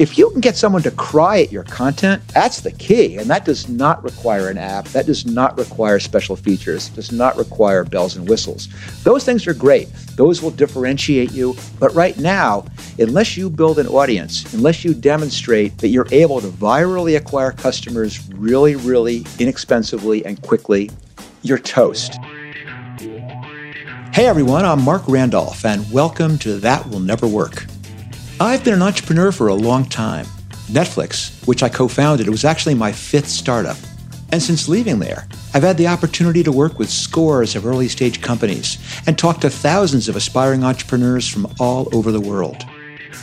If 0.00 0.18
you 0.18 0.28
can 0.30 0.40
get 0.40 0.56
someone 0.56 0.82
to 0.82 0.90
cry 0.90 1.42
at 1.42 1.52
your 1.52 1.62
content, 1.62 2.26
that's 2.28 2.62
the 2.62 2.72
key. 2.72 3.16
And 3.16 3.30
that 3.30 3.44
does 3.44 3.68
not 3.68 4.02
require 4.02 4.48
an 4.48 4.58
app. 4.58 4.86
That 4.86 5.06
does 5.06 5.24
not 5.24 5.56
require 5.56 6.00
special 6.00 6.34
features, 6.34 6.88
does 6.88 7.12
not 7.12 7.36
require 7.36 7.84
bells 7.84 8.16
and 8.16 8.28
whistles. 8.28 8.68
Those 9.04 9.24
things 9.24 9.46
are 9.46 9.54
great. 9.54 9.88
Those 10.16 10.42
will 10.42 10.50
differentiate 10.50 11.30
you. 11.30 11.54
But 11.78 11.94
right 11.94 12.18
now, 12.18 12.66
unless 12.98 13.36
you 13.36 13.48
build 13.48 13.78
an 13.78 13.86
audience, 13.86 14.52
unless 14.52 14.84
you 14.84 14.94
demonstrate 14.94 15.78
that 15.78 15.88
you're 15.88 16.08
able 16.10 16.40
to 16.40 16.48
virally 16.48 17.16
acquire 17.16 17.52
customers 17.52 18.28
really, 18.30 18.74
really 18.74 19.24
inexpensively 19.38 20.26
and 20.26 20.42
quickly, 20.42 20.90
you're 21.42 21.56
toast. 21.56 22.14
Hey 24.12 24.26
everyone, 24.26 24.64
I'm 24.64 24.82
Marc 24.82 25.06
Randolph, 25.06 25.64
and 25.64 25.88
welcome 25.92 26.36
to 26.38 26.58
That 26.58 26.88
Will 26.88 27.00
Never 27.00 27.28
Work. 27.28 27.66
I've 28.40 28.64
been 28.64 28.74
an 28.74 28.82
entrepreneur 28.82 29.30
for 29.30 29.46
a 29.46 29.54
long 29.54 29.84
time. 29.84 30.26
Netflix, 30.66 31.46
which 31.46 31.62
I 31.62 31.68
co 31.68 31.86
founded, 31.86 32.28
was 32.28 32.44
actually 32.44 32.74
my 32.74 32.90
fifth 32.90 33.28
startup. 33.28 33.76
And 34.32 34.42
since 34.42 34.68
leaving 34.68 34.98
there, 34.98 35.28
I've 35.54 35.62
had 35.62 35.76
the 35.76 35.86
opportunity 35.86 36.42
to 36.42 36.50
work 36.50 36.76
with 36.76 36.90
scores 36.90 37.54
of 37.54 37.64
early 37.64 37.86
stage 37.86 38.20
companies 38.20 38.78
and 39.06 39.16
talk 39.16 39.40
to 39.40 39.50
thousands 39.50 40.08
of 40.08 40.16
aspiring 40.16 40.64
entrepreneurs 40.64 41.28
from 41.28 41.46
all 41.60 41.88
over 41.94 42.10
the 42.10 42.20
world. 42.20 42.64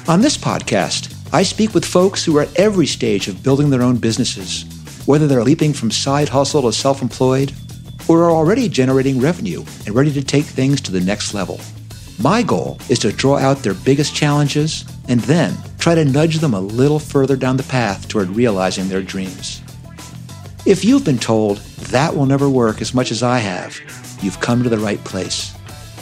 On 0.08 0.22
this 0.22 0.38
podcast, 0.38 1.14
I 1.34 1.44
speak 1.44 1.74
with 1.74 1.84
folks 1.84 2.24
who 2.24 2.38
are 2.38 2.44
at 2.44 2.56
every 2.58 2.88
stage 2.88 3.28
of 3.28 3.44
building 3.44 3.70
their 3.70 3.82
own 3.82 3.98
businesses, 3.98 4.64
whether 5.06 5.28
they're 5.28 5.44
leaping 5.44 5.74
from 5.74 5.92
side 5.92 6.30
hustle 6.30 6.62
to 6.62 6.72
self 6.72 7.02
employed 7.02 7.52
or 8.08 8.24
are 8.24 8.32
already 8.32 8.70
generating 8.70 9.20
revenue 9.20 9.66
and 9.86 9.94
ready 9.94 10.14
to 10.14 10.24
take 10.24 10.46
things 10.46 10.80
to 10.82 10.92
the 10.94 11.02
next 11.02 11.34
level. 11.34 11.60
My 12.22 12.44
goal 12.44 12.78
is 12.88 13.00
to 13.00 13.12
draw 13.12 13.40
out 13.40 13.64
their 13.64 13.74
biggest 13.74 14.14
challenges 14.14 14.86
and 15.08 15.20
then 15.22 15.58
try 15.80 15.96
to 15.96 16.06
nudge 16.06 16.38
them 16.38 16.54
a 16.54 16.62
little 16.62 17.00
further 17.00 17.36
down 17.36 17.58
the 17.58 17.64
path 17.64 18.08
toward 18.08 18.30
realizing 18.30 18.88
their 18.88 19.02
dreams. 19.02 19.64
If 20.68 20.86
you've 20.86 21.04
been 21.04 21.18
told 21.18 21.58
that 21.90 22.16
will 22.16 22.28
never 22.28 22.48
work 22.48 22.80
as 22.80 22.94
much 22.94 23.10
as 23.10 23.24
I 23.24 23.40
have, 23.40 23.76
you've 24.22 24.40
come 24.40 24.62
to 24.62 24.70
the 24.70 24.78
right 24.78 25.04
place. 25.04 25.56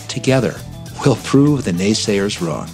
Together, 0.09 0.59
we'll 1.05 1.15
prove 1.17 1.63
the 1.63 1.71
naysayers 1.71 2.45
wrong. 2.45 2.67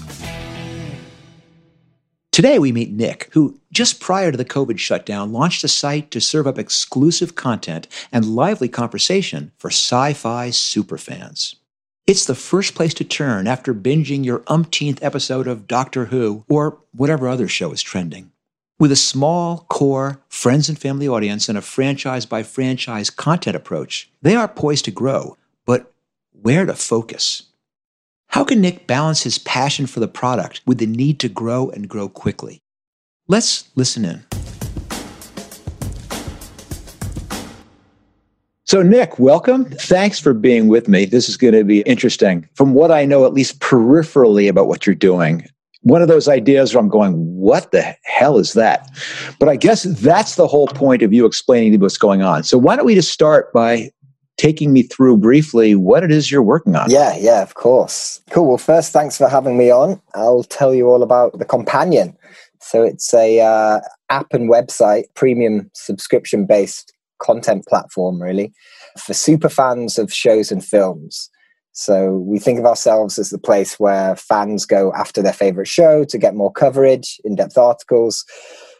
Today, 2.31 2.57
we 2.57 2.71
meet 2.71 2.91
Nick, 2.91 3.29
who 3.33 3.59
just 3.71 3.99
prior 3.99 4.31
to 4.31 4.37
the 4.37 4.43
COVID 4.43 4.79
shutdown 4.79 5.31
launched 5.31 5.63
a 5.63 5.67
site 5.67 6.09
to 6.09 6.19
serve 6.19 6.47
up 6.47 6.57
exclusive 6.57 7.35
content 7.35 7.87
and 8.11 8.25
lively 8.25 8.69
conversation 8.69 9.51
for 9.59 9.69
sci 9.69 10.13
fi 10.13 10.49
superfans. 10.49 11.55
It's 12.07 12.25
the 12.25 12.35
first 12.35 12.75
place 12.75 12.93
to 12.95 13.03
turn 13.03 13.47
after 13.47 13.73
binging 13.73 14.23
your 14.23 14.43
umpteenth 14.45 15.01
episode 15.01 15.47
of 15.47 15.67
Doctor 15.67 16.05
Who 16.05 16.45
or 16.47 16.77
whatever 16.95 17.27
other 17.27 17.47
show 17.47 17.71
is 17.71 17.81
trending. 17.81 18.31
With 18.77 18.91
a 18.91 18.95
small, 18.95 19.65
core, 19.69 20.21
friends 20.29 20.69
and 20.69 20.77
family 20.77 21.07
audience 21.07 21.49
and 21.49 21.57
a 21.57 21.63
franchise 21.63 22.27
by 22.27 22.43
franchise 22.43 23.09
content 23.09 23.55
approach, 23.55 24.07
they 24.21 24.35
are 24.35 24.47
poised 24.47 24.85
to 24.85 24.91
grow, 24.91 25.35
but 25.65 25.91
where 26.39 26.67
to 26.67 26.75
focus? 26.75 27.41
How 28.27 28.43
can 28.43 28.61
Nick 28.61 28.85
balance 28.85 29.23
his 29.23 29.39
passion 29.39 29.87
for 29.87 29.99
the 29.99 30.07
product 30.07 30.61
with 30.63 30.77
the 30.77 30.85
need 30.85 31.19
to 31.21 31.29
grow 31.29 31.71
and 31.71 31.89
grow 31.89 32.07
quickly? 32.07 32.61
Let's 33.27 33.69
listen 33.75 34.05
in. 34.05 34.25
So, 38.67 38.81
Nick, 38.81 39.19
welcome. 39.19 39.65
Thanks 39.65 40.19
for 40.19 40.33
being 40.33 40.69
with 40.69 40.87
me. 40.87 41.05
This 41.05 41.29
is 41.29 41.37
going 41.37 41.53
to 41.53 41.63
be 41.63 41.81
interesting. 41.81 42.49
From 42.55 42.73
what 42.73 42.89
I 42.89 43.05
know, 43.05 43.23
at 43.23 43.31
least 43.31 43.59
peripherally, 43.59 44.49
about 44.49 44.67
what 44.67 44.87
you're 44.87 44.95
doing, 44.95 45.47
one 45.81 46.01
of 46.01 46.07
those 46.07 46.27
ideas 46.27 46.73
where 46.73 46.81
I'm 46.81 46.89
going, 46.89 47.13
what 47.13 47.71
the 47.71 47.95
hell 48.05 48.39
is 48.39 48.53
that? 48.53 48.89
But 49.39 49.49
I 49.49 49.55
guess 49.55 49.83
that's 49.83 50.33
the 50.33 50.47
whole 50.47 50.65
point 50.65 51.03
of 51.03 51.13
you 51.13 51.27
explaining 51.27 51.79
what's 51.79 51.99
going 51.99 52.23
on. 52.23 52.41
So, 52.41 52.57
why 52.57 52.75
don't 52.75 52.87
we 52.87 52.95
just 52.95 53.11
start 53.11 53.53
by 53.53 53.91
taking 54.37 54.73
me 54.73 54.81
through 54.81 55.17
briefly 55.17 55.75
what 55.75 56.03
it 56.03 56.09
is 56.09 56.31
you're 56.31 56.41
working 56.41 56.75
on? 56.75 56.89
Yeah, 56.89 57.15
yeah, 57.19 57.43
of 57.43 57.53
course. 57.53 58.19
Cool. 58.31 58.47
Well, 58.47 58.57
first, 58.57 58.91
thanks 58.91 59.15
for 59.15 59.29
having 59.29 59.59
me 59.59 59.69
on. 59.69 60.01
I'll 60.15 60.43
tell 60.43 60.73
you 60.73 60.87
all 60.87 61.03
about 61.03 61.37
the 61.37 61.45
companion. 61.45 62.17
So, 62.61 62.81
it's 62.81 63.13
a 63.13 63.41
uh, 63.41 63.81
app 64.09 64.33
and 64.33 64.49
website, 64.49 65.03
premium 65.13 65.69
subscription 65.75 66.47
based 66.47 66.94
content 67.19 67.65
platform, 67.67 68.21
really, 68.21 68.53
for 68.97 69.13
super 69.13 69.49
fans 69.49 69.97
of 69.97 70.11
shows 70.13 70.51
and 70.51 70.63
films. 70.63 71.29
So 71.71 72.13
we 72.13 72.39
think 72.39 72.57
of 72.57 72.65
ourselves 72.65 73.19
as 73.19 73.31
the 73.31 73.37
place 73.37 73.79
where 73.79 74.15
fans 74.15 74.65
go 74.65 74.93
after 74.93 75.21
their 75.21 75.33
favorite 75.33 75.67
show 75.67 76.05
to 76.05 76.17
get 76.17 76.33
more 76.33 76.51
coverage, 76.51 77.19
in 77.25 77.35
depth 77.35 77.57
articles, 77.57 78.23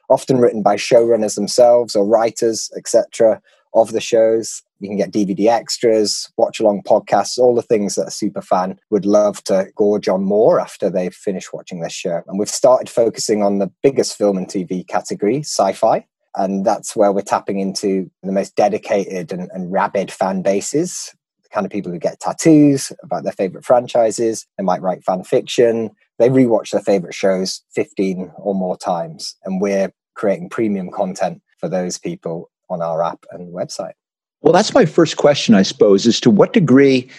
often 0.09 0.37
written 0.37 0.63
by 0.63 0.77
showrunners 0.77 1.35
themselves 1.35 1.95
or 1.95 2.05
writers, 2.05 2.71
etc., 2.77 3.41
of 3.73 3.91
the 3.91 3.99
shows. 3.99 4.63
You 4.79 4.87
can 4.87 4.97
get 4.97 5.11
DVD 5.11 5.47
extras, 5.47 6.31
watch 6.37 6.59
along 6.59 6.83
podcasts, 6.83 7.37
all 7.37 7.53
the 7.53 7.61
things 7.61 7.95
that 7.95 8.07
a 8.07 8.11
super 8.11 8.41
fan 8.41 8.79
would 8.89 9.05
love 9.05 9.43
to 9.45 9.67
gorge 9.75 10.07
on 10.07 10.23
more 10.23 10.59
after 10.59 10.89
they've 10.89 11.13
finished 11.13 11.53
watching 11.53 11.81
their 11.81 11.89
show. 11.89 12.21
And 12.27 12.39
we've 12.39 12.49
started 12.49 12.89
focusing 12.89 13.43
on 13.43 13.59
the 13.59 13.71
biggest 13.83 14.17
film 14.17 14.37
and 14.37 14.47
TV 14.47 14.87
category, 14.87 15.39
sci 15.39 15.73
fi. 15.73 16.05
And 16.35 16.65
that's 16.65 16.95
where 16.95 17.11
we're 17.11 17.21
tapping 17.21 17.59
into 17.59 18.09
the 18.23 18.31
most 18.31 18.55
dedicated 18.55 19.31
and, 19.31 19.49
and 19.53 19.71
rabid 19.71 20.11
fan 20.11 20.41
bases, 20.41 21.13
the 21.43 21.49
kind 21.49 21.65
of 21.65 21.71
people 21.71 21.91
who 21.91 21.99
get 21.99 22.19
tattoos 22.19 22.91
about 23.03 23.23
their 23.23 23.33
favorite 23.33 23.65
franchises. 23.65 24.45
They 24.57 24.63
might 24.63 24.81
write 24.81 25.03
fan 25.03 25.23
fiction. 25.23 25.91
They 26.19 26.29
rewatch 26.29 26.71
their 26.71 26.81
favorite 26.81 27.13
shows 27.13 27.61
15 27.73 28.31
or 28.37 28.55
more 28.55 28.77
times. 28.77 29.35
And 29.43 29.61
we're 29.61 29.91
creating 30.15 30.49
premium 30.49 30.91
content 30.91 31.41
for 31.57 31.69
those 31.69 31.97
people 31.97 32.49
on 32.69 32.81
our 32.81 33.03
app 33.03 33.25
and 33.31 33.53
website. 33.53 33.93
Well, 34.41 34.53
that's 34.53 34.73
my 34.73 34.85
first 34.85 35.17
question, 35.17 35.55
I 35.55 35.63
suppose, 35.63 36.05
is 36.05 36.19
to 36.21 36.29
what 36.29 36.53
degree 36.53 37.09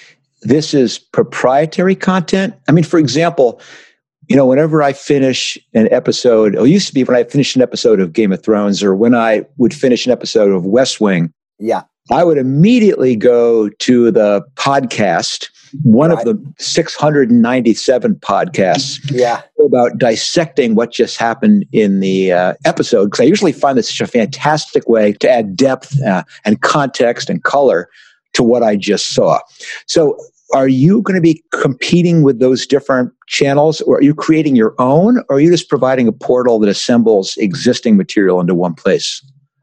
this 0.43 0.75
is 0.75 0.98
proprietary 0.98 1.97
content. 1.97 2.54
I 2.69 2.72
mean, 2.72 2.84
for 2.84 2.98
example, 2.98 3.60
you 4.28 4.37
know, 4.37 4.47
whenever 4.47 4.82
I 4.82 4.92
finish 4.92 5.56
an 5.75 5.88
episode, 5.92 6.56
it 6.56 6.69
used 6.69 6.88
to 6.88 6.94
be 6.94 7.04
when 7.04 7.16
I 7.16 7.25
finished 7.25 7.56
an 7.56 7.62
episode 7.62 8.00
of 8.00 8.12
Game 8.12 8.32
of 8.32 8.42
Thrones 8.42 8.82
or 8.82 8.94
when 8.94 9.14
I 9.14 9.44
would 9.56 9.72
finish 9.72 10.06
an 10.06 10.12
episode 10.12 10.53
of 10.53 10.64
West 10.64 11.00
Wing. 11.00 11.32
Yeah. 11.59 11.82
I 12.10 12.25
would 12.25 12.38
immediately 12.38 13.16
go 13.16 13.69
to 13.69 14.10
the 14.10 14.42
podcast, 14.54 15.48
one 15.82 16.10
right. 16.10 16.19
of 16.19 16.25
the 16.25 16.54
697 16.59 18.15
podcasts. 18.16 19.00
Yeah. 19.10 19.42
About 19.65 19.98
dissecting 19.98 20.76
what 20.76 20.92
just 20.92 21.16
happened 21.16 21.65
in 21.72 22.00
the 22.00 22.32
uh, 22.32 22.54
episode. 22.65 23.06
Because 23.06 23.20
I 23.20 23.25
usually 23.25 23.53
find 23.53 23.76
this 23.76 23.88
such 23.88 24.00
a 24.00 24.10
fantastic 24.10 24.88
way 24.88 25.12
to 25.15 25.31
add 25.31 25.56
depth 25.56 26.00
uh, 26.03 26.22
and 26.44 26.60
context 26.60 27.28
and 27.28 27.42
color 27.42 27.88
to 28.34 28.44
what 28.44 28.62
I 28.62 28.76
just 28.76 29.10
saw. 29.10 29.41
So 29.86 30.16
are 30.54 30.69
you 30.69 31.03
going 31.03 31.16
to 31.16 31.20
be 31.20 31.42
competing 31.53 32.22
with 32.22 32.38
those 32.38 32.66
different 32.66 33.12
channels? 33.26 33.81
Or 33.82 33.98
are 33.98 34.03
you 34.03 34.14
creating 34.14 34.56
your 34.56 34.75
own 34.78 35.19
or 35.28 35.37
are 35.37 35.41
you 35.41 35.50
just 35.50 35.69
providing 35.69 36.09
a 36.09 36.12
portal 36.12 36.59
that 36.60 36.69
assembles 36.69 37.37
existing 37.37 37.97
material 37.97 38.41
into 38.41 38.54
one 38.54 38.75
place? 38.75 39.22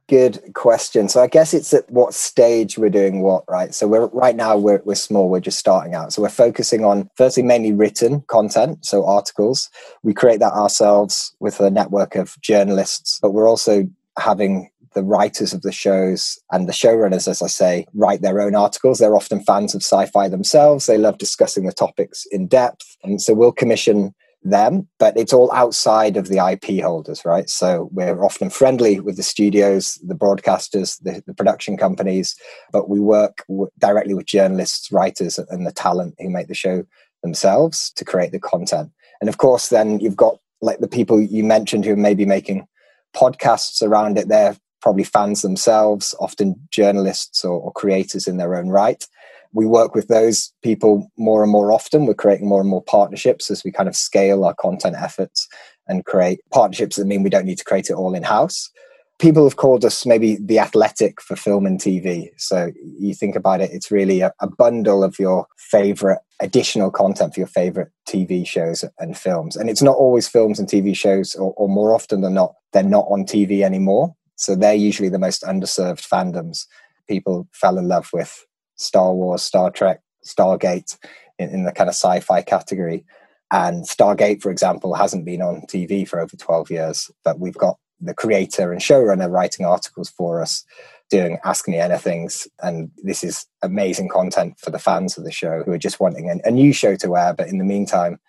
Good 0.09 0.53
question. 0.53 1.07
So 1.07 1.21
i 1.21 1.27
guess 1.27 1.53
it's 1.53 1.73
at 1.73 1.89
what 1.89 2.13
stage 2.13 2.77
we're 2.77 2.89
doing 2.89 3.21
what 3.21 3.45
right? 3.47 3.73
So 3.73 3.87
we're 3.87 4.07
right 4.07 4.35
now 4.35 4.57
we're, 4.57 4.81
we're 4.83 4.95
small 4.95 5.29
we're 5.29 5.39
just 5.39 5.59
starting 5.59 5.95
out. 5.95 6.11
So 6.11 6.21
we're 6.21 6.29
focusing 6.29 6.83
on 6.83 7.09
firstly 7.15 7.41
mainly 7.43 7.71
written 7.71 8.21
content 8.27 8.85
so 8.85 9.05
articles. 9.05 9.69
We 10.03 10.13
create 10.13 10.39
that 10.41 10.53
ourselves 10.53 11.33
with 11.39 11.59
a 11.61 11.71
network 11.71 12.15
of 12.15 12.39
journalists 12.41 13.19
but 13.21 13.31
we're 13.31 13.49
also 13.49 13.87
having 14.19 14.69
the 14.93 15.03
writers 15.03 15.53
of 15.53 15.61
the 15.61 15.71
shows 15.71 16.39
and 16.51 16.67
the 16.67 16.73
showrunners, 16.73 17.27
as 17.27 17.41
I 17.41 17.47
say, 17.47 17.85
write 17.93 18.21
their 18.21 18.41
own 18.41 18.55
articles. 18.55 18.99
They're 18.99 19.15
often 19.15 19.43
fans 19.43 19.75
of 19.75 19.81
sci 19.81 20.05
fi 20.07 20.27
themselves. 20.27 20.85
They 20.85 20.97
love 20.97 21.17
discussing 21.17 21.65
the 21.65 21.73
topics 21.73 22.25
in 22.31 22.47
depth. 22.47 22.97
And 23.03 23.21
so 23.21 23.33
we'll 23.33 23.51
commission 23.51 24.13
them, 24.43 24.87
but 24.99 25.15
it's 25.17 25.33
all 25.33 25.51
outside 25.53 26.17
of 26.17 26.27
the 26.27 26.37
IP 26.37 26.83
holders, 26.83 27.23
right? 27.25 27.49
So 27.49 27.89
we're 27.91 28.23
often 28.23 28.49
friendly 28.49 28.99
with 28.99 29.15
the 29.15 29.23
studios, 29.23 29.99
the 30.05 30.15
broadcasters, 30.15 31.01
the, 31.01 31.23
the 31.25 31.33
production 31.33 31.77
companies, 31.77 32.35
but 32.71 32.89
we 32.89 32.99
work 32.99 33.43
w- 33.47 33.69
directly 33.79 34.13
with 34.13 34.25
journalists, 34.25 34.91
writers, 34.91 35.39
and 35.39 35.65
the 35.65 35.71
talent 35.71 36.15
who 36.19 36.29
make 36.29 36.47
the 36.47 36.53
show 36.53 36.83
themselves 37.21 37.91
to 37.95 38.03
create 38.03 38.31
the 38.31 38.39
content. 38.39 38.91
And 39.21 39.29
of 39.29 39.37
course, 39.37 39.69
then 39.69 39.99
you've 39.99 40.17
got 40.17 40.37
like 40.61 40.79
the 40.79 40.87
people 40.87 41.21
you 41.21 41.43
mentioned 41.43 41.85
who 41.85 41.95
may 41.95 42.13
be 42.13 42.25
making 42.25 42.67
podcasts 43.15 43.81
around 43.81 44.17
it. 44.17 44.27
They're 44.27 44.57
probably 44.83 45.05
fans 45.05 45.41
themselves, 45.41 46.13
often 46.19 46.55
journalists 46.69 47.45
or, 47.45 47.57
or, 47.57 47.71
creators 47.71 48.27
in 48.27 48.35
their 48.35 48.53
own 48.53 48.67
right. 48.67 49.07
We 49.53 49.65
work 49.65 49.95
with 49.95 50.09
those 50.09 50.51
people 50.61 51.09
more 51.17 51.41
and 51.41 51.51
more 51.51 51.71
often. 51.71 52.05
We're 52.05 52.15
creating 52.15 52.49
more 52.49 52.59
and 52.59 52.69
more 52.69 52.83
partnerships 52.83 53.49
as 53.49 53.63
we 53.63 53.71
kind 53.71 53.87
of 53.87 53.95
scale 53.95 54.43
our 54.43 54.53
content 54.53 54.97
efforts 54.99 55.47
and 55.87 56.03
create 56.03 56.41
partnerships 56.51 56.97
that 56.97 57.07
mean 57.07 57.23
we 57.23 57.29
don't 57.29 57.45
need 57.45 57.59
to 57.59 57.63
create 57.63 57.89
it 57.89 57.93
all 57.93 58.13
in 58.13 58.23
house. 58.23 58.69
people 59.19 59.45
have 59.45 59.55
called 59.55 59.85
us 59.85 60.05
maybe 60.05 60.35
the 60.35 60.59
athletic 60.59 61.21
for 61.21 61.37
film 61.37 61.65
and 61.65 61.79
TV. 61.79 62.27
So 62.35 62.71
you 62.99 63.13
think 63.13 63.37
about 63.37 63.61
it, 63.61 63.71
it's 63.71 63.89
really 63.89 64.19
a, 64.19 64.33
a 64.41 64.47
bundle 64.47 65.01
of 65.01 65.17
your 65.17 65.47
favorite 65.57 66.19
additional 66.41 66.91
content 66.91 67.33
for 67.33 67.39
your 67.39 67.47
favorite 67.47 67.89
TV 68.05 68.45
shows 68.45 68.83
and 68.99 69.17
films. 69.17 69.55
And 69.55 69.69
it's 69.69 69.81
not 69.81 69.95
always 69.95 70.27
films 70.27 70.59
and 70.59 70.67
TV 70.67 70.93
shows, 70.93 71.35
or, 71.35 71.53
or 71.55 71.69
more 71.69 71.95
often 71.95 72.19
than 72.19 72.33
not, 72.33 72.55
they're 72.73 72.83
not 72.83 73.05
on 73.07 73.23
TV 73.23 73.61
anymore. 73.61 74.13
So 74.43 74.55
they're 74.55 74.73
usually 74.73 75.07
the 75.07 75.19
most 75.19 75.43
underserved 75.43 76.05
fandoms. 76.05 76.67
People 77.07 77.47
fell 77.53 77.77
in 77.77 77.87
love 77.87 78.09
with 78.11 78.45
Star 78.75 79.13
Wars, 79.13 79.41
Star 79.41 79.71
Trek, 79.71 80.01
Stargate 80.25 80.97
in, 81.39 81.49
in 81.49 81.63
the 81.63 81.71
kind 81.71 81.87
of 81.87 81.95
sci 81.95 82.19
fi 82.19 82.41
category. 82.41 83.05
And 83.51 83.85
Stargate, 83.85 84.41
for 84.41 84.51
example, 84.51 84.95
hasn't 84.95 85.23
been 85.23 85.41
on 85.41 85.61
TV 85.61 86.05
for 86.05 86.19
over 86.19 86.35
12 86.35 86.71
years, 86.71 87.09
but 87.23 87.39
we've 87.39 87.57
got 87.57 87.77
the 88.01 88.13
creator 88.13 88.73
and 88.73 88.81
showrunner 88.81 89.31
writing 89.31 89.65
articles 89.65 90.09
for 90.09 90.41
us, 90.41 90.65
doing 91.09 91.37
Ask 91.45 91.69
Me 91.69 91.75
Anythings. 91.75 92.45
And 92.61 92.91
this 93.01 93.23
is 93.23 93.45
amazing 93.61 94.09
content 94.09 94.59
for 94.59 94.71
the 94.71 94.79
fans 94.79 95.17
of 95.17 95.23
the 95.23 95.31
show 95.31 95.63
who 95.63 95.71
are 95.71 95.77
just 95.77 96.01
wanting 96.01 96.29
a, 96.29 96.49
a 96.49 96.51
new 96.51 96.73
show 96.73 96.97
to 96.97 97.15
air. 97.15 97.33
But 97.33 97.47
in 97.47 97.59
the 97.59 97.63
meantime, 97.63 98.19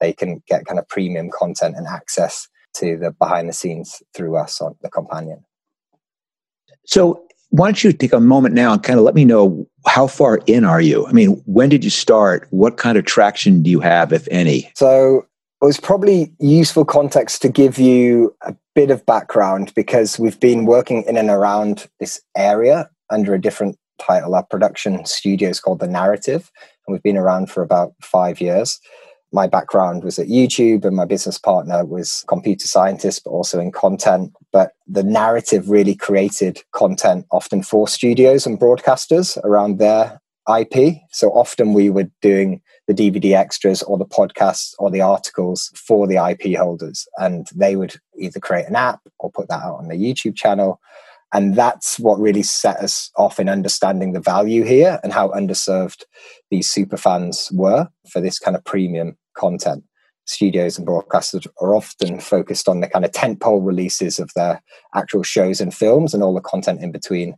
they 0.00 0.12
can 0.12 0.42
get 0.46 0.66
kind 0.66 0.78
of 0.78 0.86
premium 0.88 1.30
content 1.30 1.76
and 1.78 1.86
access 1.86 2.46
to 2.74 2.98
the 2.98 3.10
behind 3.10 3.48
the 3.48 3.54
scenes 3.54 4.02
through 4.12 4.36
us 4.36 4.60
on 4.60 4.74
the 4.82 4.90
companion. 4.90 5.44
So, 6.86 7.24
why 7.50 7.66
don't 7.66 7.84
you 7.84 7.92
take 7.92 8.14
a 8.14 8.20
moment 8.20 8.54
now 8.54 8.72
and 8.72 8.82
kind 8.82 8.98
of 8.98 9.04
let 9.04 9.14
me 9.14 9.26
know 9.26 9.66
how 9.86 10.06
far 10.06 10.40
in 10.46 10.64
are 10.64 10.80
you? 10.80 11.06
I 11.06 11.12
mean, 11.12 11.42
when 11.44 11.68
did 11.68 11.84
you 11.84 11.90
start? 11.90 12.46
What 12.50 12.78
kind 12.78 12.96
of 12.96 13.04
traction 13.04 13.62
do 13.62 13.70
you 13.70 13.80
have, 13.80 14.12
if 14.12 14.26
any? 14.30 14.70
So, 14.74 15.26
it 15.60 15.64
was 15.64 15.78
probably 15.78 16.32
useful 16.40 16.84
context 16.84 17.40
to 17.42 17.48
give 17.48 17.78
you 17.78 18.34
a 18.40 18.54
bit 18.74 18.90
of 18.90 19.06
background 19.06 19.72
because 19.76 20.18
we've 20.18 20.40
been 20.40 20.64
working 20.64 21.04
in 21.04 21.16
and 21.16 21.30
around 21.30 21.88
this 22.00 22.20
area 22.36 22.90
under 23.10 23.34
a 23.34 23.40
different 23.40 23.76
title. 24.00 24.34
Our 24.34 24.44
production 24.44 25.04
studio 25.04 25.50
is 25.50 25.60
called 25.60 25.78
The 25.78 25.86
Narrative, 25.86 26.50
and 26.86 26.92
we've 26.92 27.02
been 27.02 27.16
around 27.16 27.50
for 27.50 27.62
about 27.62 27.92
five 28.02 28.40
years. 28.40 28.80
My 29.34 29.46
background 29.46 30.04
was 30.04 30.18
at 30.18 30.28
YouTube, 30.28 30.84
and 30.84 30.94
my 30.94 31.06
business 31.06 31.38
partner 31.38 31.84
was 31.86 32.22
computer 32.28 32.66
scientist, 32.66 33.24
but 33.24 33.30
also 33.30 33.58
in 33.58 33.72
content. 33.72 34.32
But 34.52 34.72
the 34.86 35.02
narrative 35.02 35.70
really 35.70 35.94
created 35.94 36.62
content 36.72 37.26
often 37.32 37.62
for 37.62 37.88
studios 37.88 38.46
and 38.46 38.60
broadcasters 38.60 39.38
around 39.42 39.78
their 39.78 40.20
IP. 40.48 40.96
So 41.10 41.30
often 41.30 41.72
we 41.72 41.88
were 41.88 42.10
doing 42.20 42.60
the 42.86 42.94
DVD 42.94 43.34
extras 43.34 43.82
or 43.82 43.96
the 43.96 44.04
podcasts 44.04 44.74
or 44.78 44.90
the 44.90 45.00
articles 45.00 45.70
for 45.74 46.06
the 46.06 46.16
IP 46.16 46.56
holders. 46.56 47.06
And 47.16 47.48
they 47.54 47.76
would 47.76 47.96
either 48.18 48.40
create 48.40 48.66
an 48.66 48.76
app 48.76 49.00
or 49.18 49.30
put 49.30 49.48
that 49.48 49.62
out 49.62 49.76
on 49.76 49.88
their 49.88 49.96
YouTube 49.96 50.36
channel. 50.36 50.80
And 51.32 51.54
that's 51.54 51.98
what 51.98 52.20
really 52.20 52.42
set 52.42 52.76
us 52.78 53.10
off 53.16 53.40
in 53.40 53.48
understanding 53.48 54.12
the 54.12 54.20
value 54.20 54.64
here 54.64 55.00
and 55.02 55.12
how 55.12 55.28
underserved 55.28 56.02
these 56.50 56.68
super 56.68 56.98
fans 56.98 57.50
were 57.52 57.88
for 58.10 58.20
this 58.20 58.38
kind 58.38 58.56
of 58.56 58.64
premium 58.64 59.16
content. 59.34 59.84
Studios 60.24 60.78
and 60.78 60.86
broadcasters 60.86 61.46
are 61.60 61.74
often 61.74 62.20
focused 62.20 62.68
on 62.68 62.80
the 62.80 62.88
kind 62.88 63.04
of 63.04 63.10
tentpole 63.10 63.64
releases 63.64 64.18
of 64.18 64.30
their 64.34 64.62
actual 64.94 65.22
shows 65.22 65.60
and 65.60 65.74
films 65.74 66.14
and 66.14 66.22
all 66.22 66.34
the 66.34 66.40
content 66.40 66.80
in 66.80 66.92
between 66.92 67.34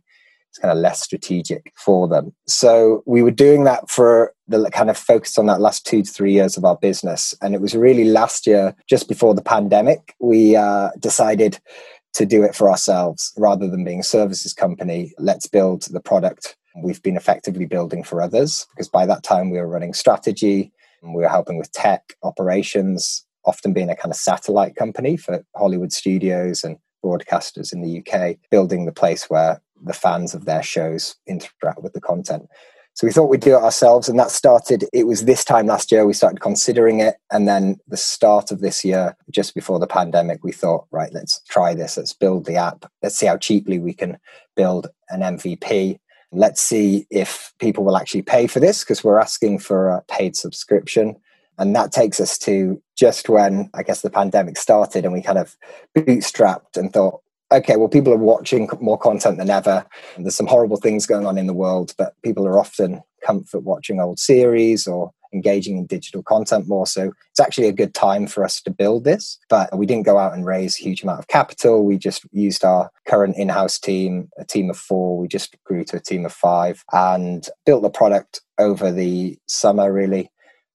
it's 0.55 0.61
kind 0.61 0.71
of 0.71 0.77
less 0.77 1.01
strategic 1.01 1.73
for 1.75 2.07
them. 2.07 2.33
So 2.47 3.03
we 3.05 3.21
were 3.21 3.29
doing 3.29 3.65
that 3.65 3.89
for 3.89 4.31
the 4.47 4.69
kind 4.71 4.89
of 4.89 4.97
focus 4.97 5.37
on 5.37 5.47
that 5.47 5.59
last 5.59 5.85
two 5.85 6.01
to 6.01 6.09
three 6.09 6.31
years 6.31 6.55
of 6.55 6.63
our 6.63 6.77
business. 6.77 7.33
And 7.41 7.53
it 7.53 7.59
was 7.59 7.75
really 7.75 8.05
last 8.05 8.47
year, 8.47 8.73
just 8.89 9.09
before 9.09 9.35
the 9.35 9.41
pandemic, 9.41 10.15
we 10.21 10.55
uh, 10.55 10.91
decided 10.97 11.59
to 12.13 12.25
do 12.25 12.41
it 12.43 12.55
for 12.55 12.69
ourselves 12.69 13.33
rather 13.35 13.69
than 13.69 13.83
being 13.83 13.99
a 13.99 14.03
services 14.03 14.53
company. 14.53 15.11
Let's 15.19 15.45
build 15.45 15.83
the 15.91 15.99
product 15.99 16.55
we've 16.81 17.03
been 17.03 17.17
effectively 17.17 17.65
building 17.65 18.03
for 18.03 18.21
others 18.21 18.65
because 18.71 18.87
by 18.87 19.05
that 19.05 19.23
time 19.23 19.49
we 19.49 19.57
were 19.57 19.67
running 19.67 19.93
strategy 19.93 20.71
Um, 21.05 21.13
we 21.13 21.21
were 21.21 21.29
helping 21.29 21.57
with 21.57 21.71
tech 21.71 22.15
operations, 22.23 23.25
often 23.45 23.73
being 23.73 23.89
a 23.89 23.95
kind 23.95 24.11
of 24.11 24.17
satellite 24.17 24.75
company 24.75 25.17
for 25.17 25.43
Hollywood 25.55 25.93
studios 25.93 26.63
and 26.63 26.77
broadcasters 27.03 27.71
in 27.71 27.81
the 27.81 27.99
UK, 27.99 28.37
building 28.49 28.85
the 28.85 28.91
place 28.91 29.29
where 29.29 29.61
the 29.83 29.93
fans 29.93 30.33
of 30.33 30.45
their 30.45 30.63
shows 30.63 31.15
interact 31.27 31.83
with 31.83 31.93
the 31.93 32.01
content. 32.01 32.47
So 32.95 33.05
we 33.05 33.11
thought 33.11 33.29
we'd 33.29 33.41
do 33.41 33.57
it 33.57 33.61
ourselves, 33.61 34.07
and 34.07 34.17
that 34.17 34.31
started. 34.31 34.85
It 34.93 35.05
was 35.05 35.25
this 35.25 35.43
time 35.43 35.67
last 35.67 35.91
year 35.91 36.05
we 36.05 36.13
started 36.13 36.39
considering 36.39 37.01
it, 37.01 37.15
and 37.29 37.45
then 37.45 37.77
the 37.89 37.97
start 37.97 38.51
of 38.51 38.61
this 38.61 38.85
year, 38.85 39.17
just 39.29 39.53
before 39.53 39.79
the 39.79 39.87
pandemic, 39.87 40.45
we 40.45 40.53
thought, 40.53 40.87
right, 40.91 41.11
let's 41.13 41.41
try 41.49 41.73
this. 41.73 41.97
Let's 41.97 42.13
build 42.13 42.45
the 42.45 42.55
app. 42.55 42.89
Let's 43.03 43.17
see 43.17 43.25
how 43.25 43.35
cheaply 43.35 43.79
we 43.79 43.93
can 43.93 44.17
build 44.55 44.87
an 45.09 45.19
MVP. 45.19 45.99
Let's 46.31 46.61
see 46.61 47.07
if 47.09 47.53
people 47.59 47.83
will 47.83 47.97
actually 47.97 48.23
pay 48.23 48.47
for 48.47 48.59
this 48.59 48.83
because 48.83 49.03
we're 49.03 49.19
asking 49.19 49.59
for 49.59 49.89
a 49.89 50.03
paid 50.09 50.35
subscription. 50.35 51.15
And 51.57 51.75
that 51.75 51.91
takes 51.91 52.19
us 52.19 52.37
to 52.39 52.81
just 52.95 53.29
when 53.29 53.69
I 53.73 53.83
guess 53.83 54.01
the 54.01 54.09
pandemic 54.09 54.57
started 54.57 55.05
and 55.05 55.13
we 55.13 55.21
kind 55.21 55.37
of 55.37 55.55
bootstrapped 55.95 56.75
and 56.75 56.91
thought, 56.91 57.21
okay, 57.51 57.77
well, 57.77 57.87
people 57.87 58.13
are 58.13 58.17
watching 58.17 58.67
more 58.81 58.97
content 58.97 59.37
than 59.37 59.49
ever. 59.49 59.85
There's 60.17 60.35
some 60.35 60.47
horrible 60.47 60.77
things 60.77 61.05
going 61.05 61.25
on 61.25 61.37
in 61.37 61.47
the 61.47 61.53
world, 61.53 61.93
but 61.97 62.15
people 62.23 62.47
are 62.47 62.59
often 62.59 63.01
comfort 63.23 63.63
watching 63.63 63.99
old 63.99 64.19
series 64.19 64.87
or 64.87 65.11
engaging 65.33 65.77
in 65.77 65.85
digital 65.85 66.23
content 66.23 66.67
more. 66.67 66.87
So 66.87 67.11
it's 67.31 67.39
actually 67.39 67.67
a 67.67 67.73
good 67.73 67.93
time 67.93 68.27
for 68.27 68.43
us 68.43 68.61
to 68.61 68.71
build 68.71 69.03
this. 69.03 69.37
But 69.49 69.77
we 69.77 69.85
didn't 69.85 70.05
go 70.05 70.17
out 70.17 70.33
and 70.33 70.45
raise 70.45 70.79
a 70.79 70.83
huge 70.83 71.03
amount 71.03 71.19
of 71.19 71.27
capital. 71.27 71.83
We 71.83 71.97
just 71.97 72.25
used 72.31 72.63
our 72.63 72.89
current 73.07 73.37
in 73.37 73.49
house 73.49 73.79
team, 73.79 74.29
a 74.37 74.45
team 74.45 74.69
of 74.69 74.77
four. 74.77 75.17
We 75.17 75.27
just 75.27 75.55
grew 75.63 75.83
to 75.85 75.97
a 75.97 76.01
team 76.01 76.25
of 76.25 76.33
five 76.33 76.83
and 76.91 77.47
built 77.65 77.81
the 77.83 77.89
product 77.89 78.41
over 78.57 78.91
the 78.91 79.37
summer, 79.47 79.91
really, 79.91 80.31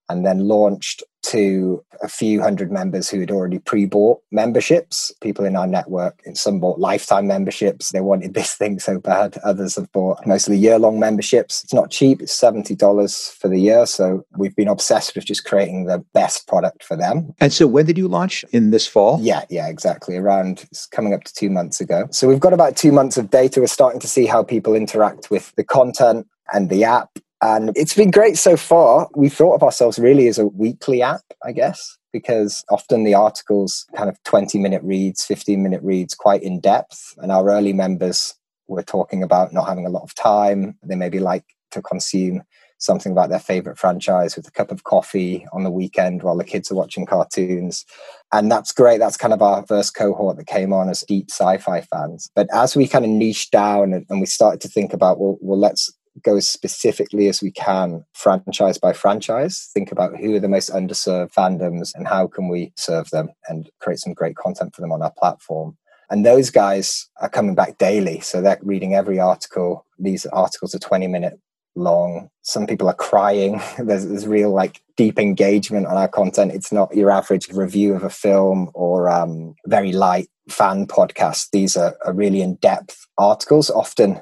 and 0.09 0.27
then 0.27 0.49
launched 0.49 1.03
to 1.31 1.85
a 2.03 2.09
few 2.09 2.41
hundred 2.41 2.73
members 2.73 3.09
who 3.09 3.21
had 3.21 3.31
already 3.31 3.59
pre-bought 3.59 4.21
memberships 4.31 5.13
people 5.21 5.45
in 5.45 5.55
our 5.55 5.67
network 5.67 6.21
some 6.35 6.61
bought 6.61 6.79
lifetime 6.79 7.27
memberships. 7.27 7.91
They 7.91 8.01
wanted 8.01 8.35
this 8.35 8.55
thing 8.55 8.79
so 8.79 8.99
bad. 8.99 9.39
Others 9.45 9.77
have 9.77 9.91
bought 9.93 10.27
mostly 10.27 10.57
year-long 10.57 10.99
memberships. 10.99 11.63
It's 11.65 11.75
not 11.75 11.91
cheap. 11.91 12.23
It's 12.23 12.39
$70 12.39 13.33
for 13.35 13.49
the 13.49 13.59
year. 13.59 13.85
So 13.87 14.25
we've 14.37 14.55
been 14.57 14.69
obsessed 14.69 15.15
with 15.15 15.25
just 15.25 15.45
creating 15.45 15.85
the 15.85 16.05
best 16.15 16.47
product 16.47 16.85
for 16.85 16.97
them. 16.97 17.35
And 17.41 17.53
so 17.53 17.67
when 17.67 17.87
did 17.87 17.99
you 17.99 18.09
launch? 18.09 18.45
In 18.53 18.71
this 18.71 18.87
fall? 18.87 19.19
Yeah 19.21 19.45
yeah 19.51 19.69
exactly. 19.69 20.17
Around 20.17 20.65
it's 20.71 20.87
coming 20.87 21.15
up 21.15 21.25
to 21.25 21.35
two 21.35 21.51
months 21.51 21.81
ago. 21.81 22.07
So 22.11 22.29
we've 22.29 22.41
got 22.41 22.53
about 22.53 22.77
two 22.77 22.93
months 22.93 23.17
of 23.17 23.31
data. 23.31 23.61
We're 23.61 23.67
starting 23.67 24.01
to 24.01 24.09
see 24.09 24.27
how 24.27 24.43
people 24.43 24.75
interact 24.75 25.31
with 25.31 25.55
the 25.57 25.65
content 25.65 26.27
and 26.53 26.69
the 26.69 26.85
app 26.85 27.19
and 27.43 27.73
it's 27.77 27.95
been 27.95 28.11
great 28.11 28.37
so 28.37 28.57
far. 28.57 29.09
We 29.15 29.29
thought 29.29 29.55
of 29.55 29.63
ourselves 29.63 29.99
really 29.99 30.29
as 30.29 30.39
a 30.39 30.47
weekly 30.47 31.03
app, 31.03 31.23
I 31.45 31.53
guess, 31.53 31.97
because 32.13 32.65
often 32.71 33.05
the 33.05 33.15
articles 33.15 33.87
kind 33.97 34.09
of 34.09 34.23
20 34.25 34.59
minute 34.59 34.83
reads, 34.83 35.25
15 35.25 35.63
minute 35.63 35.83
reads, 35.83 36.15
quite 36.15 36.43
in 36.43 36.61
depth. 36.61 37.15
And 37.19 37.33
our 37.33 37.51
early 37.51 37.73
members 37.73 38.35
were 38.69 38.83
talking 38.83 39.23
about 39.23 39.53
not 39.53 39.69
having 39.69 39.87
a 39.87 39.91
lot 39.91 40.03
of 40.03 40.15
time. 40.15 40.77
They 40.83 40.97
maybe 40.97 41.19
like 41.19 41.45
to 41.71 41.83
consume 41.83 42.43
something 42.81 43.13
about 43.13 43.29
their 43.29 43.39
favorite 43.39 43.79
franchise 43.79 44.37
with 44.37 44.49
a 44.49 44.51
cup 44.51 44.71
of 44.71 44.85
coffee 44.85 45.47
on 45.53 45.65
the 45.65 45.71
weekend 45.71 46.23
while 46.23 46.37
the 46.37 46.45
kids 46.45 46.71
are 46.71 46.75
watching 46.75 47.05
cartoons. 47.05 47.85
And 48.33 48.51
that's 48.51 48.73
great. 48.73 48.99
That's 48.99 49.19
kind 49.19 49.35
of 49.35 49.43
our 49.43 49.65
first 49.67 49.95
cohort 49.95 50.39
that 50.39 50.47
came 50.47 50.73
on 50.73 50.89
as 50.89 51.03
deep 51.03 51.31
sci 51.31 51.59
fi 51.59 51.83
fans. 51.83 52.31
But 52.35 52.49
as 52.55 52.75
we 52.75 52.89
kind 52.89 53.05
of 53.05 53.11
niched 53.11 53.51
down 53.51 53.93
and, 53.93 54.07
and 54.09 54.21
we 54.21 54.27
started 54.27 54.63
to 54.63 54.69
think 54.69 54.95
about, 54.95 55.21
well, 55.21 55.37
well, 55.41 55.59
let's 55.59 55.93
go 56.23 56.37
as 56.37 56.49
specifically 56.49 57.29
as 57.29 57.43
we 57.43 57.51
can, 57.51 58.05
franchise 58.13 58.79
by 58.79 58.93
franchise. 58.93 59.71
Think 59.73 59.93
about 59.93 60.17
who 60.17 60.35
are 60.35 60.41
the 60.41 60.49
most 60.49 60.71
underserved 60.71 61.33
fandoms 61.33 61.95
and 61.95 62.07
how 62.07 62.27
can 62.27 62.49
we 62.49 62.73
serve 62.77 63.11
them 63.11 63.31
and 63.49 63.71
create 63.81 64.01
some 64.01 64.15
great 64.15 64.37
content 64.37 64.75
for 64.75 64.81
them 64.81 64.93
on 64.93 65.03
our 65.03 65.13
platform. 65.19 65.77
And 66.11 66.27
those 66.27 66.51
guys 66.51 67.09
are 67.21 67.29
coming 67.29 67.55
back 67.55 67.79
daily. 67.79 68.21
So 68.21 68.41
they're 68.41 68.59
reading 68.63 68.95
every 68.95 69.21
article. 69.21 69.87
These 69.99 70.27
articles 70.27 70.75
are 70.75 70.81
20 70.81 71.07
minute 71.07 71.39
long. 71.77 72.31
Some 72.43 72.67
people 72.67 72.89
are 72.89 72.95
crying. 72.95 73.61
There's, 73.79 74.07
there's 74.07 74.27
real 74.27 74.51
like 74.51 74.83
deep 74.97 75.19
engagement 75.19 75.87
on 75.87 75.97
our 75.97 76.09
content. 76.09 76.53
It's 76.53 76.73
not 76.73 76.95
your 76.95 77.11
average 77.11 77.49
review 77.53 77.95
of 77.95 78.03
a 78.03 78.11
film 78.11 78.71
or 78.75 79.09
um, 79.09 79.55
very 79.67 79.93
light 79.93 80.29
fan 80.49 80.87
podcast. 80.87 81.51
These 81.53 81.77
are, 81.77 81.97
are 82.05 82.13
really 82.13 82.43
in 82.43 82.57
depth 82.57 83.07
articles, 83.17 83.71
often 83.71 84.21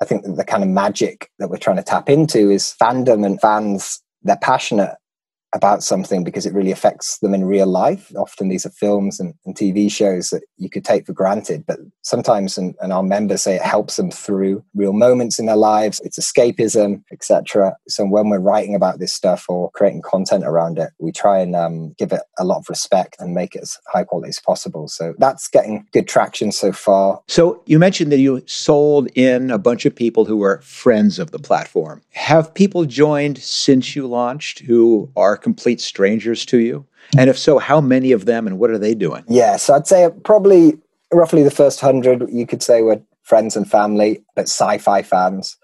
I 0.00 0.04
think 0.04 0.24
the 0.24 0.44
kind 0.44 0.62
of 0.62 0.68
magic 0.68 1.30
that 1.38 1.50
we're 1.50 1.56
trying 1.56 1.76
to 1.76 1.82
tap 1.82 2.08
into 2.08 2.50
is 2.50 2.74
fandom 2.80 3.26
and 3.26 3.40
fans, 3.40 4.00
they're 4.22 4.36
passionate 4.36 4.96
about 5.54 5.82
something 5.82 6.24
because 6.24 6.44
it 6.44 6.52
really 6.52 6.70
affects 6.70 7.18
them 7.18 7.34
in 7.34 7.44
real 7.44 7.66
life. 7.66 8.12
Often 8.16 8.48
these 8.48 8.66
are 8.66 8.70
films 8.70 9.18
and, 9.18 9.34
and 9.46 9.56
TV 9.56 9.90
shows 9.90 10.30
that 10.30 10.42
you 10.58 10.68
could 10.68 10.84
take 10.84 11.06
for 11.06 11.12
granted, 11.12 11.64
but 11.66 11.78
sometimes, 12.02 12.58
and, 12.58 12.74
and, 12.80 12.92
our 12.92 13.02
members 13.02 13.42
say 13.42 13.56
it 13.56 13.62
helps 13.62 13.96
them 13.96 14.10
through 14.10 14.62
real 14.74 14.92
moments 14.92 15.38
in 15.38 15.46
their 15.46 15.56
lives. 15.56 16.00
It's 16.04 16.18
escapism, 16.18 17.02
etc. 17.12 17.76
So 17.86 18.04
when 18.04 18.28
we're 18.28 18.38
writing 18.38 18.74
about 18.74 18.98
this 18.98 19.12
stuff 19.12 19.46
or 19.48 19.70
creating 19.70 20.02
content 20.02 20.44
around 20.44 20.78
it, 20.78 20.90
we 20.98 21.12
try 21.12 21.38
and 21.38 21.54
um, 21.54 21.94
give 21.98 22.12
it 22.12 22.22
a 22.38 22.44
lot 22.44 22.58
of 22.58 22.68
respect 22.68 23.16
and 23.18 23.34
make 23.34 23.54
it 23.54 23.62
as 23.62 23.78
high 23.86 24.04
quality 24.04 24.30
as 24.30 24.40
possible. 24.40 24.88
So 24.88 25.14
that's 25.18 25.48
getting 25.48 25.86
good 25.92 26.08
traction 26.08 26.52
so 26.52 26.72
far. 26.72 27.20
So 27.28 27.62
you 27.66 27.78
mentioned 27.78 28.12
that 28.12 28.18
you 28.18 28.42
sold 28.46 29.08
in 29.14 29.50
a 29.50 29.58
bunch 29.58 29.86
of 29.86 29.94
people 29.94 30.24
who 30.24 30.36
were 30.36 30.60
friends 30.62 31.18
of 31.18 31.30
the 31.30 31.38
platform. 31.38 32.02
Have 32.12 32.52
people 32.52 32.84
joined 32.84 33.38
since 33.38 33.94
you 33.94 34.06
launched 34.06 34.60
who 34.60 35.10
are 35.16 35.37
complete 35.42 35.80
strangers 35.80 36.44
to 36.46 36.58
you? 36.58 36.86
And 37.16 37.30
if 37.30 37.38
so, 37.38 37.58
how 37.58 37.80
many 37.80 38.12
of 38.12 38.26
them 38.26 38.46
and 38.46 38.58
what 38.58 38.70
are 38.70 38.78
they 38.78 38.94
doing? 38.94 39.24
Yeah, 39.28 39.56
so 39.56 39.74
I'd 39.74 39.86
say 39.86 40.10
probably 40.24 40.78
roughly 41.12 41.42
the 41.42 41.50
first 41.50 41.80
hundred, 41.80 42.28
you 42.30 42.46
could 42.46 42.62
say, 42.62 42.82
were 42.82 43.00
friends 43.22 43.56
and 43.56 43.70
family, 43.70 44.22
but 44.34 44.42
sci 44.42 44.78
fi 44.78 45.02
fans. 45.02 45.56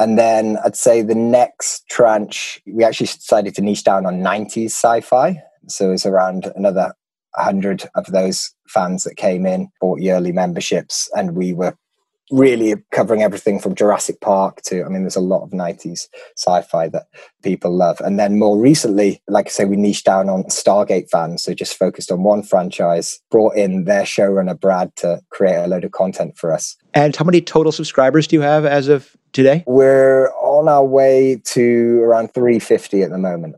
And 0.00 0.18
then 0.18 0.58
I'd 0.64 0.76
say 0.76 1.02
the 1.02 1.14
next 1.14 1.88
tranche, 1.88 2.60
we 2.66 2.84
actually 2.84 3.06
decided 3.06 3.54
to 3.56 3.62
niche 3.62 3.84
down 3.84 4.06
on 4.06 4.20
90s 4.20 4.66
sci 4.66 5.00
fi. 5.00 5.42
So 5.66 5.92
it's 5.92 6.06
around 6.06 6.52
another 6.54 6.94
100 7.34 7.88
of 7.94 8.06
those 8.06 8.52
fans 8.68 9.04
that 9.04 9.16
came 9.16 9.46
in, 9.46 9.68
bought 9.80 10.00
yearly 10.00 10.32
memberships, 10.32 11.10
and 11.14 11.34
we 11.34 11.52
were 11.52 11.76
really 12.30 12.74
covering 12.92 13.22
everything 13.22 13.58
from 13.58 13.74
Jurassic 13.74 14.20
Park 14.20 14.62
to, 14.62 14.84
I 14.84 14.88
mean, 14.88 15.02
there's 15.02 15.16
a 15.16 15.20
lot 15.20 15.42
of 15.42 15.50
90s 15.50 16.08
sci 16.36 16.62
fi 16.62 16.88
that 16.88 17.06
people 17.42 17.74
love. 17.74 18.00
And 18.00 18.18
then 18.18 18.38
more 18.38 18.58
recently, 18.58 19.22
like 19.28 19.46
I 19.46 19.50
say, 19.50 19.64
we 19.64 19.76
niched 19.76 20.04
down 20.04 20.28
on 20.28 20.44
Stargate 20.44 21.08
fans. 21.10 21.42
So 21.42 21.54
just 21.54 21.76
focused 21.76 22.10
on 22.10 22.22
one 22.22 22.42
franchise, 22.42 23.20
brought 23.30 23.56
in 23.56 23.84
their 23.84 24.02
showrunner, 24.02 24.58
Brad, 24.58 24.94
to 24.96 25.20
create 25.30 25.56
a 25.56 25.66
load 25.66 25.84
of 25.84 25.92
content 25.92 26.36
for 26.36 26.52
us. 26.52 26.76
And 26.94 27.14
how 27.14 27.24
many 27.24 27.40
total 27.40 27.72
subscribers 27.72 28.26
do 28.26 28.36
you 28.36 28.42
have 28.42 28.64
as 28.64 28.88
of 28.88 29.16
today? 29.32 29.64
We're 29.66 30.30
on 30.32 30.68
our 30.68 30.84
way 30.84 31.40
to 31.46 32.00
around 32.02 32.34
350 32.34 33.02
at 33.02 33.10
the 33.10 33.18
moment. 33.18 33.56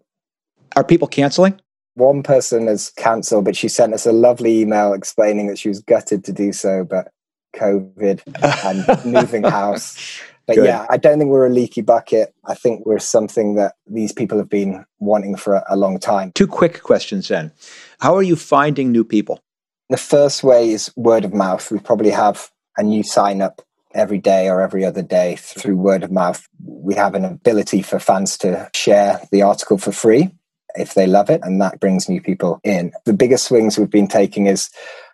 Are 0.76 0.84
people 0.84 1.08
canceling? 1.08 1.60
One 1.94 2.22
person 2.22 2.66
has 2.68 2.90
cancelled, 2.96 3.44
but 3.44 3.56
she 3.56 3.68
sent 3.68 3.94
us 3.94 4.06
a 4.06 4.12
lovely 4.12 4.60
email 4.60 4.92
explaining 4.92 5.48
that 5.48 5.58
she 5.58 5.68
was 5.68 5.80
gutted 5.80 6.24
to 6.24 6.32
do 6.32 6.52
so, 6.52 6.84
but 6.84 7.12
COVID 7.54 8.22
and 8.64 9.04
moving 9.12 9.42
house. 9.42 10.20
But 10.46 10.56
Good. 10.56 10.66
yeah, 10.66 10.86
I 10.90 10.96
don't 10.96 11.18
think 11.18 11.30
we're 11.30 11.46
a 11.46 11.50
leaky 11.50 11.80
bucket. 11.80 12.34
I 12.44 12.54
think 12.54 12.84
we're 12.84 12.98
something 12.98 13.54
that 13.54 13.74
these 13.86 14.12
people 14.12 14.38
have 14.38 14.48
been 14.48 14.84
wanting 14.98 15.36
for 15.36 15.54
a, 15.54 15.64
a 15.70 15.76
long 15.76 15.98
time. 15.98 16.32
Two 16.34 16.46
quick 16.46 16.82
questions 16.82 17.28
then. 17.28 17.52
How 18.00 18.16
are 18.16 18.22
you 18.22 18.36
finding 18.36 18.90
new 18.90 19.04
people? 19.04 19.40
The 19.90 19.96
first 19.96 20.42
way 20.42 20.70
is 20.70 20.92
word 20.96 21.24
of 21.24 21.34
mouth. 21.34 21.70
We 21.70 21.78
probably 21.78 22.10
have 22.10 22.50
a 22.76 22.82
new 22.82 23.02
sign 23.02 23.42
up 23.42 23.62
every 23.94 24.18
day 24.18 24.48
or 24.48 24.60
every 24.60 24.84
other 24.84 25.02
day 25.02 25.36
through 25.36 25.76
word 25.76 26.02
of 26.02 26.10
mouth. 26.10 26.46
We 26.64 26.94
have 26.94 27.14
an 27.14 27.24
ability 27.24 27.82
for 27.82 27.98
fans 27.98 28.38
to 28.38 28.70
share 28.74 29.20
the 29.32 29.42
article 29.42 29.78
for 29.78 29.92
free 29.92 30.30
if 30.76 30.94
they 30.94 31.06
love 31.06 31.30
it, 31.30 31.40
and 31.42 31.60
that 31.60 31.80
brings 31.80 32.08
new 32.08 32.20
people 32.20 32.60
in. 32.62 32.92
The 33.04 33.12
biggest 33.12 33.46
swings 33.46 33.78
we've 33.78 33.90
been 33.90 34.08
taking 34.08 34.46
is 34.46 34.70